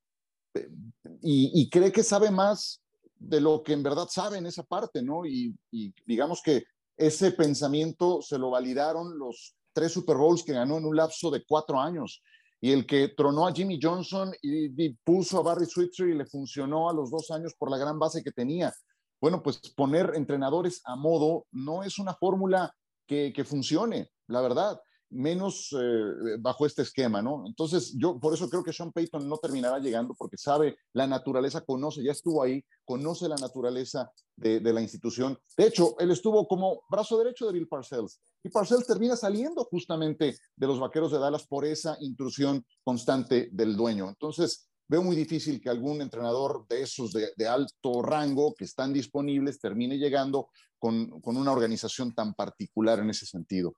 y, 1.23 1.69
cree 1.71 1.91
que 1.91 2.03
sabe 2.03 2.31
más 2.31 2.83
de 3.17 3.41
lo 3.41 3.62
que 3.62 3.73
en 3.73 3.83
verdad 3.83 4.09
sabe 4.11 4.38
en 4.38 4.47
esa 4.47 4.62
parte, 4.62 5.03
¿no? 5.03 5.25
Y, 5.25 5.57
y 5.71 5.95
digamos 6.05 6.43
que 6.43 6.65
ese 6.97 7.33
pensamiento 7.33 8.21
se 8.21 8.38
lo 8.38 8.51
validaron 8.51 9.19
los 9.19 9.57
tres 9.73 9.92
Super 9.92 10.17
Bowls 10.17 10.44
que 10.44 10.53
ganó 10.53 10.79
en 10.79 10.85
un 10.85 10.96
lapso 10.96 11.31
de 11.31 11.44
cuatro 11.44 11.81
años 11.81 12.23
y 12.65 12.71
el 12.71 12.87
que 12.87 13.08
tronó 13.08 13.48
a 13.48 13.52
Jimmy 13.52 13.79
Johnson 13.83 14.33
y, 14.40 14.90
puso 15.04 15.40
a 15.40 15.42
Barry 15.42 15.67
Switzer 15.67 16.08
y 16.08 16.15
le 16.15 16.27
funcionó 16.27 16.88
a 16.88 16.94
los 16.94 17.10
dos 17.10 17.33
años 17.33 17.54
por 17.58 17.69
la 17.69 17.77
gran 17.77 17.98
base 17.98 18.23
que 18.23 18.31
tenía. 18.31 18.73
Bueno, 19.21 19.42
pues 19.42 19.58
poner 19.77 20.13
entrenadores 20.15 20.81
a 20.85 20.94
modo 20.94 21.46
no 21.50 21.83
es 21.83 21.98
una 21.98 22.15
fórmula 22.15 22.73
que, 23.08 23.44
funcione, 23.44 24.10
la 24.29 24.40
verdad. 24.40 24.81
menos 25.10 25.77
eh, 25.79 26.37
bajo 26.38 26.65
este 26.65 26.83
esquema, 26.83 27.21
¿no? 27.21 27.44
Entonces, 27.46 27.94
yo 27.98 28.19
por 28.19 28.33
eso 28.33 28.48
creo 28.48 28.63
que 28.63 28.73
Sean 28.73 28.92
Payton 28.92 29.29
no 29.29 29.38
terminará 29.38 29.81
llegando 29.81 30.15
porque 30.17 30.38
sabe 30.38 30.77
la 30.94 31.08
naturaleza, 31.08 31.63
conoce, 31.63 32.02
ya 32.02 32.13
estuvo 32.13 32.42
ahí, 32.42 32.65
conoce 32.93 33.27
la 33.27 33.37
naturaleza 33.37 34.13
de, 34.37 34.61
la 34.61 34.83
institución. 34.83 35.38
De 35.57 35.67
hecho, 35.67 35.99
él 35.99 36.11
estuvo 36.11 36.47
como 36.47 36.83
brazo 36.90 37.17
derecho 37.17 37.47
de 37.47 37.55
Bill 37.55 37.67
Parcells 37.67 38.21
y 38.45 38.51
Parcells 38.51 38.87
termina 38.87 39.17
saliendo 39.17 39.65
justamente 39.65 40.37
de 40.55 40.67
los 40.67 40.79
vaqueros 40.79 41.11
de 41.11 41.19
Dallas 41.19 41.47
por 41.47 41.65
esa 41.65 41.97
intrusión 42.01 42.63
constante 42.85 43.49
del 43.51 43.75
dueño. 43.79 44.11
Entonces, 44.11 44.69
veo 44.88 45.03
muy 45.03 45.17
difícil 45.17 45.59
que 45.59 45.71
algún 45.71 46.03
entrenador 46.03 46.67
de 46.69 46.83
esos 46.83 47.15
de, 47.15 47.49
alto 47.49 48.03
rango 48.03 48.53
que 48.53 48.67
están 48.67 48.93
disponibles 48.93 49.59
termine 49.59 49.97
llegando 49.97 50.51
con, 50.79 51.19
con 51.23 51.38
una 51.38 51.53
organización 51.53 52.15
tan 52.15 52.35
particular 52.35 52.99
en 52.99 53.09
ese 53.09 53.25
sentido. 53.25 53.75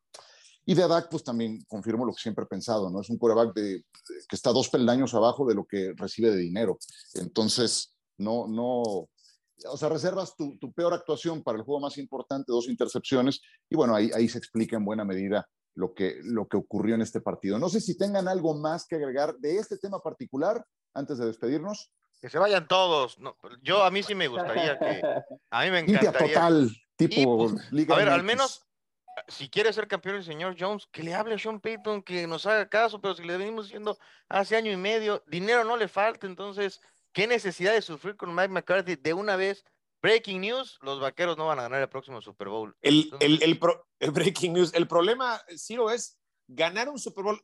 Y 0.66 0.74
de 0.74 0.82
Adak, 0.82 1.08
pues 1.08 1.22
también 1.22 1.62
confirmo 1.68 2.04
lo 2.04 2.12
que 2.12 2.22
siempre 2.22 2.44
he 2.44 2.48
pensado, 2.48 2.90
¿no? 2.90 3.00
Es 3.00 3.10
un 3.10 3.18
coreback 3.18 3.54
de, 3.54 3.84
que 4.28 4.34
está 4.34 4.50
dos 4.50 4.70
peldaños 4.70 5.14
abajo 5.14 5.46
de 5.46 5.54
lo 5.54 5.66
que 5.66 5.92
recibe 5.94 6.30
de 6.30 6.38
dinero. 6.38 6.78
Entonces, 7.14 7.93
no, 8.18 8.46
no, 8.46 8.82
o 8.82 9.76
sea, 9.76 9.88
reservas 9.88 10.36
tu, 10.36 10.58
tu, 10.58 10.72
peor 10.72 10.94
actuación 10.94 11.42
para 11.42 11.58
el 11.58 11.64
juego 11.64 11.80
más 11.80 11.98
importante, 11.98 12.52
dos 12.52 12.68
intercepciones, 12.68 13.40
y 13.68 13.76
bueno, 13.76 13.94
ahí, 13.94 14.10
ahí 14.14 14.28
se 14.28 14.38
explica 14.38 14.76
en 14.76 14.84
buena 14.84 15.04
medida 15.04 15.48
lo 15.74 15.94
que, 15.94 16.20
lo 16.22 16.46
que 16.46 16.56
ocurrió 16.56 16.94
en 16.94 17.02
este 17.02 17.20
partido. 17.20 17.58
No 17.58 17.68
sé 17.68 17.80
si 17.80 17.96
tengan 17.96 18.28
algo 18.28 18.54
más 18.54 18.86
que 18.86 18.96
agregar 18.96 19.36
de 19.38 19.56
este 19.56 19.78
tema 19.78 20.00
particular 20.00 20.64
antes 20.94 21.18
de 21.18 21.26
despedirnos. 21.26 21.90
Que 22.20 22.30
se 22.30 22.38
vayan 22.38 22.68
todos. 22.68 23.18
No, 23.18 23.36
yo 23.60 23.82
a 23.82 23.90
mí 23.90 24.02
sí 24.02 24.14
me 24.14 24.28
gustaría 24.28 24.78
que... 24.78 25.02
A 25.50 25.64
mí 25.64 25.70
me 25.70 25.80
encantaría. 25.80 26.34
total, 26.34 26.70
tipo 26.96 27.38
pues, 27.38 27.72
Liga 27.72 27.94
A 27.94 27.98
ver, 27.98 28.08
al 28.08 28.22
menos 28.22 28.64
si 29.28 29.48
quiere 29.48 29.72
ser 29.72 29.88
campeón 29.88 30.16
el 30.16 30.24
señor 30.24 30.56
Jones, 30.58 30.86
que 30.90 31.02
le 31.02 31.14
hable 31.14 31.34
a 31.34 31.38
Sean 31.38 31.60
Payton, 31.60 32.02
que 32.02 32.26
nos 32.26 32.46
haga 32.46 32.68
caso, 32.68 33.00
pero 33.00 33.14
si 33.14 33.24
le 33.24 33.36
venimos 33.36 33.66
diciendo 33.66 33.98
hace 34.28 34.56
año 34.56 34.72
y 34.72 34.76
medio, 34.76 35.22
dinero 35.26 35.64
no 35.64 35.76
le 35.76 35.88
falta, 35.88 36.26
entonces, 36.26 36.80
¿qué 37.14 37.26
necesidad 37.26 37.72
de 37.72 37.80
sufrir 37.80 38.16
con 38.16 38.34
Mike 38.34 38.48
McCarthy 38.48 38.96
de 38.96 39.14
una 39.14 39.36
vez? 39.36 39.64
Breaking 40.02 40.42
news, 40.42 40.78
los 40.82 41.00
vaqueros 41.00 41.38
no 41.38 41.46
van 41.46 41.60
a 41.60 41.62
ganar 41.62 41.80
el 41.80 41.88
próximo 41.88 42.20
Super 42.20 42.50
Bowl. 42.50 42.76
El, 42.82 43.10
el, 43.20 43.42
el, 43.42 44.10
breaking 44.10 44.52
news, 44.52 44.74
el 44.74 44.86
problema, 44.86 45.40
Ciro, 45.56 45.90
es 45.90 46.18
ganar 46.46 46.90
un 46.90 46.98
Super 46.98 47.24
Bowl. 47.24 47.42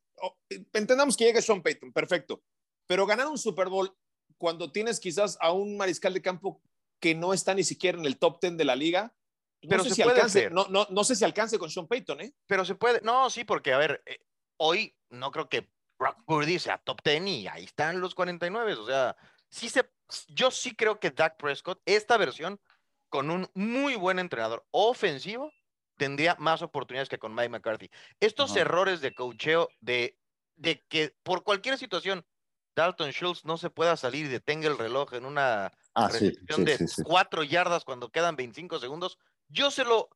entendamos 0.75 1.17
que 1.17 1.25
llegue 1.25 1.41
Sean 1.41 1.63
Payton, 1.63 1.91
perfecto, 1.93 2.43
pero 2.87 3.07
ganar 3.07 3.29
un 3.29 3.39
Super 3.39 3.71
Bowl 3.71 3.97
cuando 4.37 4.71
tienes 4.71 5.01
quizás 5.01 5.39
a 5.41 5.53
un 5.53 5.79
mariscal 5.79 6.13
de 6.13 6.21
campo 6.21 6.61
que 7.01 7.15
no 7.15 7.33
está 7.33 7.55
ni 7.55 7.65
siquiera 7.65 7.99
en 7.99 8.05
el 8.05 8.19
top 8.19 8.41
10 8.43 8.59
de 8.59 8.65
la 8.65 8.77
liga, 8.77 9.15
pero 9.63 9.83
no 9.83 9.89
sé 9.89 9.95
si 9.95 10.03
alcance, 10.03 10.51
no, 10.51 10.67
no, 10.69 10.87
no, 10.91 11.05
sé 11.05 11.17
si 11.17 11.25
alcance 11.25 11.59
con 11.59 11.71
Sean 11.71 11.87
Payton, 11.87 12.21
¿eh? 12.21 12.35
Pero 12.47 12.67
se 12.67 12.75
puede, 12.75 13.01
no, 13.03 13.31
sí, 13.31 13.45
porque 13.45 13.73
a 13.73 13.79
ver, 13.79 14.03
eh, 14.05 14.19
hoy 14.59 14.95
no 15.09 15.31
creo 15.31 15.49
que 15.49 15.71
Brock 15.99 16.25
Purdy 16.27 16.59
sea 16.59 16.79
top 16.79 17.01
10 17.03 17.27
y 17.27 17.49
ahí 17.49 17.65
están 17.65 18.01
los 18.01 18.15
49, 18.15 18.75
o 18.75 18.87
sea, 18.87 19.17
sí 19.51 19.69
se, 19.69 19.89
yo 20.29 20.51
sí 20.51 20.75
creo 20.75 20.99
que 20.99 21.11
Dak 21.11 21.37
Prescott, 21.37 21.81
esta 21.85 22.17
versión, 22.17 22.61
con 23.09 23.31
un 23.31 23.51
muy 23.55 23.97
buen 23.97 24.19
entrenador 24.19 24.65
ofensivo, 24.71 25.53
tendría 25.97 26.37
más 26.39 26.63
oportunidades 26.63 27.09
que 27.09 27.19
con 27.19 27.35
Mike 27.35 27.51
McCarthy. 27.51 27.91
Estos 28.21 28.57
errores 28.57 29.01
de 29.01 29.15
cocheo, 29.15 29.69
de, 29.81 30.17
de 30.57 30.83
que 30.89 31.15
por 31.23 31.43
cualquier 31.43 31.77
situación 31.77 32.25
Dalton 32.75 33.11
Schultz 33.11 33.45
no 33.45 33.59
se 33.59 33.69
pueda 33.69 33.97
salir 33.97 34.27
y 34.27 34.29
detenga 34.29 34.69
el 34.69 34.79
reloj 34.79 35.13
en 35.13 35.25
una 35.25 35.73
ah, 35.95 36.09
recepción 36.09 36.65
de 36.65 36.79
cuatro 37.05 37.43
yardas 37.43 37.85
cuando 37.85 38.11
quedan 38.11 38.37
25 38.37 38.79
segundos, 38.79 39.19
yo 39.49 39.71
se 39.71 39.85
lo, 39.85 40.09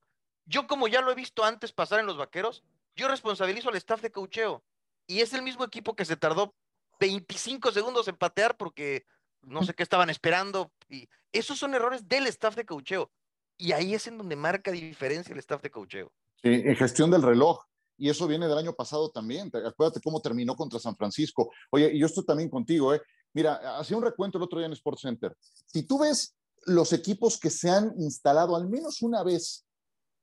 yo 0.46 0.66
como 0.66 0.88
ya 0.88 1.00
lo 1.00 1.10
he 1.10 1.14
visto 1.14 1.44
antes 1.44 1.72
pasar 1.72 2.00
en 2.00 2.06
los 2.06 2.16
vaqueros, 2.16 2.62
yo 2.96 3.08
responsabilizo 3.08 3.68
al 3.68 3.76
staff 3.76 4.00
de 4.00 4.12
cocheo. 4.12 4.64
Y 5.06 5.20
es 5.20 5.34
el 5.34 5.42
mismo 5.42 5.64
equipo 5.64 5.96
que 5.96 6.04
se 6.04 6.16
tardó 6.16 6.54
25 7.00 7.72
segundos 7.72 8.08
en 8.08 8.16
patear 8.16 8.56
porque 8.56 9.04
no 9.46 9.64
sé 9.64 9.74
qué 9.74 9.82
estaban 9.82 10.10
esperando. 10.10 10.72
Y 10.88 11.08
esos 11.32 11.58
son 11.58 11.74
errores 11.74 12.08
del 12.08 12.26
staff 12.26 12.56
de 12.56 12.64
cocheo. 12.64 13.10
Y 13.56 13.72
ahí 13.72 13.94
es 13.94 14.06
en 14.06 14.18
donde 14.18 14.36
marca 14.36 14.70
diferencia 14.70 15.32
el 15.32 15.38
staff 15.38 15.62
de 15.62 15.70
cocheo. 15.70 16.12
En 16.42 16.76
gestión 16.76 17.10
del 17.10 17.22
reloj. 17.22 17.60
Y 17.96 18.10
eso 18.10 18.26
viene 18.26 18.48
del 18.48 18.58
año 18.58 18.72
pasado 18.72 19.10
también. 19.10 19.50
Acuérdate 19.64 20.00
cómo 20.00 20.20
terminó 20.20 20.56
contra 20.56 20.80
San 20.80 20.96
Francisco. 20.96 21.50
Oye, 21.70 21.92
y 21.94 22.00
yo 22.00 22.06
estoy 22.06 22.24
también 22.24 22.50
contigo, 22.50 22.92
¿eh? 22.92 23.00
Mira, 23.32 23.78
hacía 23.78 23.96
un 23.96 24.02
recuento 24.02 24.38
el 24.38 24.44
otro 24.44 24.58
día 24.58 24.66
en 24.66 24.72
Sports 24.72 25.02
Center. 25.02 25.36
Si 25.66 25.84
tú 25.84 25.98
ves 25.98 26.36
los 26.66 26.92
equipos 26.92 27.38
que 27.38 27.50
se 27.50 27.70
han 27.70 27.92
instalado 27.98 28.56
al 28.56 28.68
menos 28.68 29.02
una 29.02 29.22
vez 29.22 29.64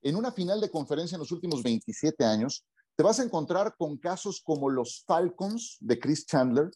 en 0.01 0.15
una 0.15 0.31
final 0.31 0.59
de 0.59 0.71
conferencia 0.71 1.15
en 1.15 1.19
los 1.19 1.31
últimos 1.31 1.61
27 1.61 2.23
años, 2.23 2.65
te 2.95 3.03
vas 3.03 3.19
a 3.19 3.23
encontrar 3.23 3.75
con 3.77 3.97
casos 3.97 4.41
como 4.43 4.69
los 4.69 5.03
Falcons 5.05 5.77
de 5.79 5.99
Chris 5.99 6.25
Chandler, 6.25 6.71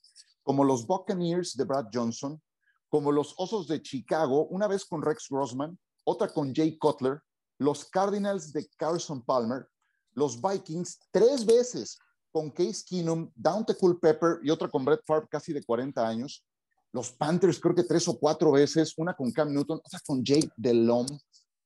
como 0.45 0.63
los 0.63 0.85
Buccaneers 0.85 1.57
de 1.57 1.63
Brad 1.63 1.87
Johnson, 1.91 2.39
como 2.87 3.11
los 3.11 3.33
Osos 3.37 3.67
de 3.67 3.81
Chicago, 3.81 4.45
una 4.45 4.67
vez 4.67 4.85
con 4.85 5.01
Rex 5.01 5.27
Grossman, 5.29 5.77
otra 6.05 6.29
con 6.29 6.53
Jay 6.53 6.77
Cutler, 6.77 7.19
los 7.57 7.85
Cardinals 7.85 8.53
de 8.53 8.69
Carson 8.77 9.23
Palmer, 9.25 9.67
los 10.13 10.39
Vikings 10.39 10.99
tres 11.11 11.45
veces 11.45 11.97
con 12.31 12.51
Case 12.51 12.83
Keenum, 12.87 13.31
Dante 13.35 13.75
Culpepper 13.75 14.39
y 14.43 14.51
otra 14.51 14.69
con 14.69 14.85
Brett 14.85 15.01
Favre 15.03 15.27
casi 15.29 15.51
de 15.51 15.63
40 15.63 16.07
años, 16.07 16.45
los 16.93 17.11
Panthers 17.11 17.59
creo 17.59 17.73
que 17.73 17.83
tres 17.83 18.07
o 18.07 18.17
cuatro 18.17 18.51
veces, 18.51 18.93
una 18.97 19.15
con 19.15 19.31
Cam 19.31 19.51
Newton, 19.51 19.81
otra 19.83 19.99
con 20.05 20.23
Jake 20.23 20.51
Delhomme. 20.55 21.11
O 21.11 21.19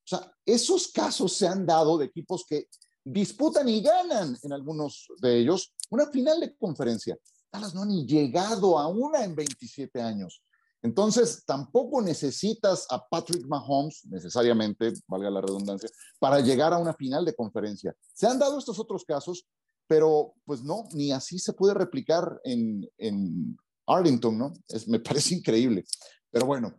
sea, 0.04 0.32
esos 0.46 0.88
casos 0.88 1.34
se 1.34 1.48
han 1.48 1.66
dado 1.66 1.98
de 1.98 2.06
equipos 2.06 2.46
que 2.48 2.68
disputan 3.04 3.68
y 3.68 3.82
ganan 3.82 4.38
en 4.42 4.54
algunos 4.54 5.08
de 5.22 5.38
ellos 5.38 5.76
una 5.90 6.08
final 6.08 6.40
de 6.40 6.56
conferencia. 6.56 7.18
Dallas 7.52 7.74
no 7.74 7.86
ni 7.86 8.06
llegado 8.06 8.78
a 8.78 8.88
una 8.88 9.24
en 9.24 9.36
27 9.36 10.02
años. 10.02 10.44
Entonces, 10.82 11.44
tampoco 11.46 12.02
necesitas 12.02 12.88
a 12.90 13.06
Patrick 13.06 13.46
Mahomes, 13.48 14.06
necesariamente, 14.06 14.94
valga 15.08 15.30
la 15.30 15.42
redundancia, 15.42 15.90
para 16.20 16.40
llegar 16.40 16.74
a 16.74 16.78
una 16.78 16.94
final 16.94 17.26
de 17.26 17.36
conferencia. 17.36 17.94
Se 18.14 18.28
han 18.28 18.40
dado 18.40 18.58
estos 18.58 18.80
otros 18.80 19.04
casos, 19.04 19.46
pero 19.88 20.36
pues 20.46 20.64
no, 20.64 20.86
ni 20.94 21.12
así 21.12 21.38
se 21.38 21.54
puede 21.54 21.74
replicar 21.74 22.40
en, 22.44 22.90
en 22.98 23.58
Arlington, 23.88 24.38
¿no? 24.38 24.54
Es, 24.70 24.88
me 24.88 25.00
parece 25.00 25.36
increíble. 25.36 25.84
Pero 26.32 26.46
bueno, 26.46 26.74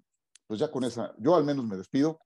pues 0.46 0.60
ya 0.60 0.70
con 0.70 0.84
esa, 0.84 1.14
yo 1.18 1.34
al 1.34 1.44
menos 1.44 1.66
me 1.66 1.76
despido. 1.76 2.20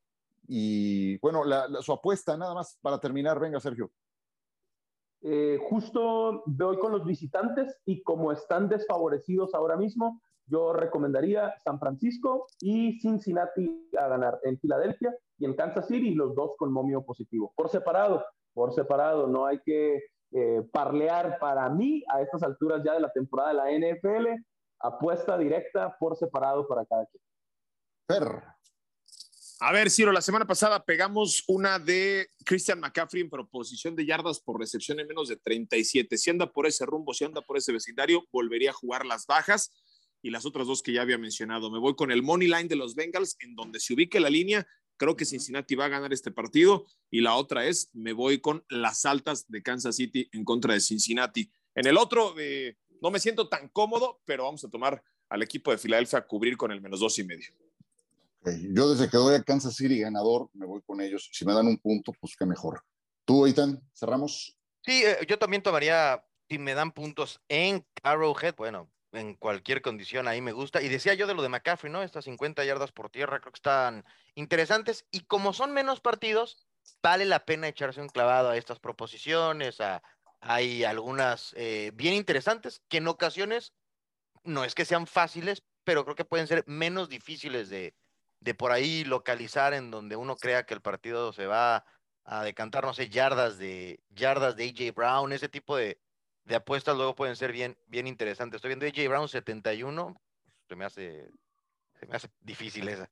Y 0.47 1.19
bueno, 1.19 1.43
su 1.83 1.93
apuesta, 1.93 2.37
nada 2.37 2.55
más 2.55 2.79
para 2.81 3.01
terminar, 3.01 3.41
venga 3.41 3.59
Sergio. 3.59 3.91
Eh, 5.27 5.59
justo 5.71 6.43
voy 6.45 6.79
con 6.79 6.93
los 6.93 7.07
visitantes 7.07 7.81
y 7.87 8.03
como 8.03 8.31
están 8.31 8.69
desfavorecidos 8.69 9.55
ahora 9.55 9.75
mismo, 9.75 10.21
yo 10.47 10.75
recomendaría 10.75 11.55
San 11.65 11.81
Francisco 11.81 12.47
y 12.61 13.01
Cincinnati 13.01 13.89
a 13.99 14.07
ganar 14.09 14.39
en 14.43 14.59
Filadelfia 14.59 15.17
y 15.39 15.47
en 15.47 15.55
Kansas 15.55 15.89
City, 15.89 16.15
los 16.15 16.35
dos 16.35 16.53
con 16.59 16.71
momio 16.71 17.03
positivo. 17.03 17.55
Por 17.57 17.71
separado, 17.71 18.23
por 18.53 18.75
separado, 18.75 19.27
no 19.27 19.47
hay 19.47 19.61
que 19.65 20.03
eh, 20.33 20.63
parlear 20.71 21.39
para 21.39 21.71
mí 21.71 22.05
a 22.13 22.21
estas 22.21 22.43
alturas 22.43 22.83
ya 22.85 22.93
de 22.93 23.01
la 23.01 23.11
temporada 23.11 23.49
de 23.49 23.55
la 23.55 23.89
NFL 23.95 24.27
apuesta 24.81 25.39
directa 25.39 25.97
por 25.99 26.17
separado 26.17 26.69
para 26.69 26.85
cada 26.85 27.07
quien. 27.07 27.23
A 29.61 29.73
ver, 29.73 29.89
Ciro, 29.89 30.11
la 30.11 30.21
semana 30.21 30.47
pasada 30.47 30.85
pegamos 30.85 31.45
una 31.47 31.79
de 31.79 32.29
Christian 32.45 32.81
McCaffrey 32.81 33.23
en 33.23 33.31
proposición 33.31 33.95
de 33.95 34.05
yardas 34.05 34.41
por 34.41 34.59
recepción 34.59 34.99
en 34.99 35.07
menos 35.07 35.29
de 35.29 35.37
37. 35.37 36.19
Si 36.19 36.29
anda 36.29 36.53
por 36.53 36.67
ese 36.67 36.85
rumbo, 36.85 37.15
si 37.15 37.25
anda 37.25 37.41
por 37.41 37.57
ese 37.57 37.73
vecindario, 37.73 38.27
volvería 38.33 38.71
a 38.71 38.75
jugar 38.75 39.07
las 39.07 39.27
bajas 39.27 39.73
y 40.23 40.31
las 40.31 40.45
otras 40.45 40.67
dos 40.67 40.83
que 40.83 40.93
ya 40.93 41.03
había 41.03 41.19
mencionado. 41.19 41.71
Me 41.71 41.79
voy 41.79 41.95
con 41.95 42.11
el 42.11 42.23
money 42.23 42.49
line 42.49 42.65
de 42.65 42.75
los 42.75 42.97
Bengals, 42.97 43.37
en 43.41 43.55
donde 43.55 43.79
se 43.79 43.95
ubique 43.95 44.19
la 44.19 44.29
línea. 44.29 44.67
Creo 44.97 45.17
que 45.17 45.25
Cincinnati 45.25 45.77
va 45.77 45.85
a 45.85 45.89
ganar 45.89 46.13
este 46.13 46.33
partido. 46.33 46.87
Y 47.09 47.21
la 47.21 47.37
otra 47.37 47.65
es, 47.65 47.91
me 47.93 48.13
voy 48.13 48.41
con 48.41 48.65
las 48.69 49.05
altas 49.05 49.47
de 49.49 49.63
Kansas 49.63 49.97
City 49.97 50.29
en 50.33 50.45
contra 50.45 50.75
de 50.75 50.81
Cincinnati. 50.81 51.49
En 51.77 51.87
el 51.87 51.97
otro, 51.97 52.35
no 53.01 53.11
me 53.11 53.21
siento 53.21 53.49
tan 53.49 53.69
cómodo, 53.69 54.21
pero 54.25 54.45
vamos 54.45 54.65
a 54.65 54.71
tomar 54.71 55.03
al 55.29 55.43
equipo 55.43 55.71
de 55.71 55.79
Filadelfia 55.79 56.19
a 56.19 56.27
cubrir 56.27 56.57
con 56.57 56.73
el 56.73 56.81
menos 56.81 56.99
dos 57.01 57.19
y 57.19 57.25
medio. 57.25 57.51
Yo 58.45 58.91
desde 58.91 59.09
que 59.09 59.17
doy 59.17 59.35
a 59.37 59.43
Kansas 59.43 59.75
City 59.75 60.01
ganador, 60.01 60.51
me 60.53 60.67
voy 60.67 60.83
con 60.83 61.01
ellos. 61.01 61.29
Si 61.33 61.45
me 61.45 61.55
dan 61.55 61.67
un 61.67 61.79
punto, 61.79 62.13
pues 62.21 62.37
qué 62.37 62.45
mejor. 62.45 62.83
¿Tú, 63.25 63.47
Ethan, 63.47 63.81
cerramos? 63.95 64.57
Sí, 64.83 65.03
eh, 65.05 65.19
yo 65.27 65.39
también 65.39 65.63
tomaría, 65.63 66.23
si 66.49 66.59
me 66.59 66.75
dan 66.75 66.93
puntos 66.93 67.41
en 67.49 67.87
Arrowhead, 68.03 68.55
bueno, 68.57 68.91
en 69.13 69.35
cualquier 69.35 69.81
condición 69.81 70.29
ahí 70.29 70.41
me 70.41 70.53
gusta. 70.53 70.83
Y 70.83 70.89
decía 70.89 71.15
yo 71.15 71.27
de 71.27 71.35
lo 71.35 71.43
de 71.43 71.49
McCaffrey, 71.49 71.91
¿no? 71.91 72.03
Estas 72.03 72.27
50 72.27 72.65
yardas 72.65 72.93
por 72.93 73.11
tierra 73.11 73.41
creo 73.41 73.53
que 73.53 73.59
están 73.59 74.05
interesantes. 74.35 75.07
Y 75.11 75.21
como 75.21 75.53
son 75.55 75.73
menos 75.73 76.01
partidos, 76.01 76.67
vale 77.03 77.25
la 77.25 77.47
pena 77.47 77.69
echarse 77.69 78.03
un 78.03 78.09
clavado 78.09 78.51
a 78.51 78.57
estas 78.57 78.79
proposiciones, 78.79 79.81
a, 79.81 80.03
hay 80.41 80.85
algunas 80.85 81.55
eh, 81.57 81.93
bien 81.95 82.13
interesantes 82.13 82.83
que 82.89 82.99
en 82.99 83.09
ocasiones 83.09 83.73
no 84.43 84.65
es 84.65 84.75
que 84.75 84.85
sean 84.85 85.07
fáciles, 85.07 85.63
pero 85.85 86.05
creo 86.05 86.17
que 86.17 86.27
pueden 86.27 86.47
ser 86.47 86.65
menos 86.67 87.09
difíciles 87.09 87.71
de, 87.71 87.95
de 88.45 88.55
por 88.55 88.73
ahí 88.73 89.05
localizar 89.05 89.73
en 89.73 89.91
donde 89.91 90.17
uno 90.17 90.37
crea 90.37 90.67
que 90.67 90.75
el 90.75 90.83
partido 90.83 91.33
se 91.33 91.47
va 91.47 91.87
a 92.25 92.45
decantar, 92.45 92.85
no 92.85 92.93
sé, 92.93 93.09
yardas 93.09 93.57
de 93.57 94.01
yardas 94.11 94.55
de 94.55 94.69
AJ 94.69 94.95
Brown, 94.95 95.33
ese 95.33 95.49
tipo 95.49 95.77
de, 95.77 95.99
de 96.45 96.55
apuestas 96.55 96.95
luego 96.95 97.15
pueden 97.15 97.37
ser 97.37 97.53
bien, 97.53 97.79
bien 97.87 98.07
interesantes. 98.07 98.59
Estoy 98.59 98.77
viendo 98.77 98.87
AJ 98.87 99.09
Brown 99.09 99.29
71, 99.29 100.15
se 100.69 100.77
me 100.77 100.85
hace, 100.85 101.31
se 101.99 102.07
me 102.07 102.17
hace 102.17 102.29
difícil 102.43 102.87
esa. 102.89 103.11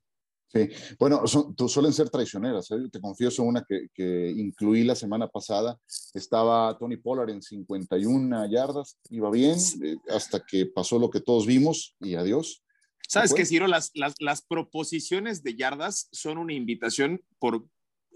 Sí, 0.49 0.69
bueno, 0.99 1.23
tú 1.57 1.67
suelen 1.67 1.95
ser 1.95 2.11
traicioneras. 2.11 2.71
¿eh? 2.73 2.91
Te 2.93 3.01
confieso 3.01 3.43
una 3.43 3.65
que, 3.67 3.87
que, 3.95 4.31
incluí 4.37 4.85
la 4.85 4.95
semana 4.95 5.29
pasada. 5.29 5.79
Estaba 6.13 6.77
Tony 6.77 6.99
Pollard 6.99 7.31
en 7.31 7.41
51 7.41 8.51
yardas, 8.51 8.99
iba 9.09 9.31
bien, 9.31 9.57
eh, 9.83 9.97
hasta 10.11 10.45
que 10.45 10.67
pasó 10.67 10.99
lo 10.99 11.09
que 11.09 11.21
todos 11.21 11.47
vimos 11.47 11.95
y 12.01 12.17
adiós. 12.17 12.62
Sabes 13.09 13.35
que, 13.35 13.45
Ciro, 13.45 13.67
las, 13.67 13.91
las, 13.95 14.15
las, 14.21 14.43
proposiciones 14.43 15.43
de 15.43 15.55
yardas 15.55 16.09
son 16.13 16.39
una 16.39 16.55
invitación 16.55 17.23
por. 17.39 17.67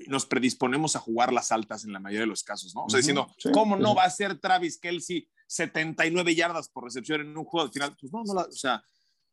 Nos 0.08 0.26
predisponemos 0.26 0.94
a 0.94 1.00
jugar 1.00 1.32
las 1.32 1.52
altas 1.52 1.84
en 1.84 1.92
la 1.92 2.00
mayoría 2.00 2.20
de 2.20 2.26
los 2.26 2.42
casos, 2.42 2.74
¿no? 2.74 2.84
O 2.84 2.90
sea, 2.90 2.98
diciendo, 2.98 3.26
¿cómo 3.52 3.76
no 3.76 3.94
va 3.94 4.04
a 4.04 4.10
ser 4.10 4.38
Travis 4.38 4.78
Kelsey 4.78 5.28
79 5.46 6.34
yardas 6.34 6.68
por 6.68 6.84
recepción 6.84 7.22
en 7.22 7.36
un 7.36 7.44
juego 7.44 7.66
al 7.66 7.72
final? 7.72 7.96
Pues 7.98 8.12
no, 8.12 8.22
no 8.24 8.34
la, 8.34 8.42
o 8.42 8.52
sea, 8.52 8.82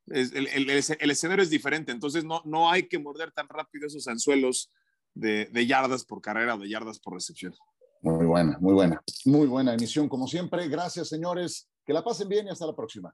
el, 0.08 0.48
el, 0.48 0.70
el, 0.70 1.12
escenario 1.12 1.44
es 1.44 1.50
diferente, 1.50 1.92
entonces 1.92 2.24
no, 2.24 2.42
no 2.46 2.70
hay 2.70 2.88
que 2.88 3.00
morder 3.00 3.32
tan 3.32 3.48
rápido 3.50 3.88
esos 3.88 4.08
anzuelos 4.08 4.72
de, 5.14 5.50
de, 5.52 5.68
yardas 5.68 6.06
por 6.06 6.22
carrera 6.22 6.56
o 6.56 6.58
de 6.58 6.70
yardas 6.70 7.00
por 7.00 7.14
recepción. 7.14 7.54
Muy 8.02 8.26
buena, 8.26 8.58
muy 8.60 8.74
buena. 8.74 9.02
Muy 9.26 9.48
buena 9.48 9.74
emisión, 9.74 10.10
como 10.10 10.28
siempre. 10.28 10.68
Gracias, 10.68 11.08
señores. 11.08 11.70
Que 11.86 11.94
la 11.94 12.04
pasen 12.04 12.28
bien 12.28 12.48
y 12.48 12.50
hasta 12.50 12.66
la 12.66 12.76
próxima. 12.76 13.14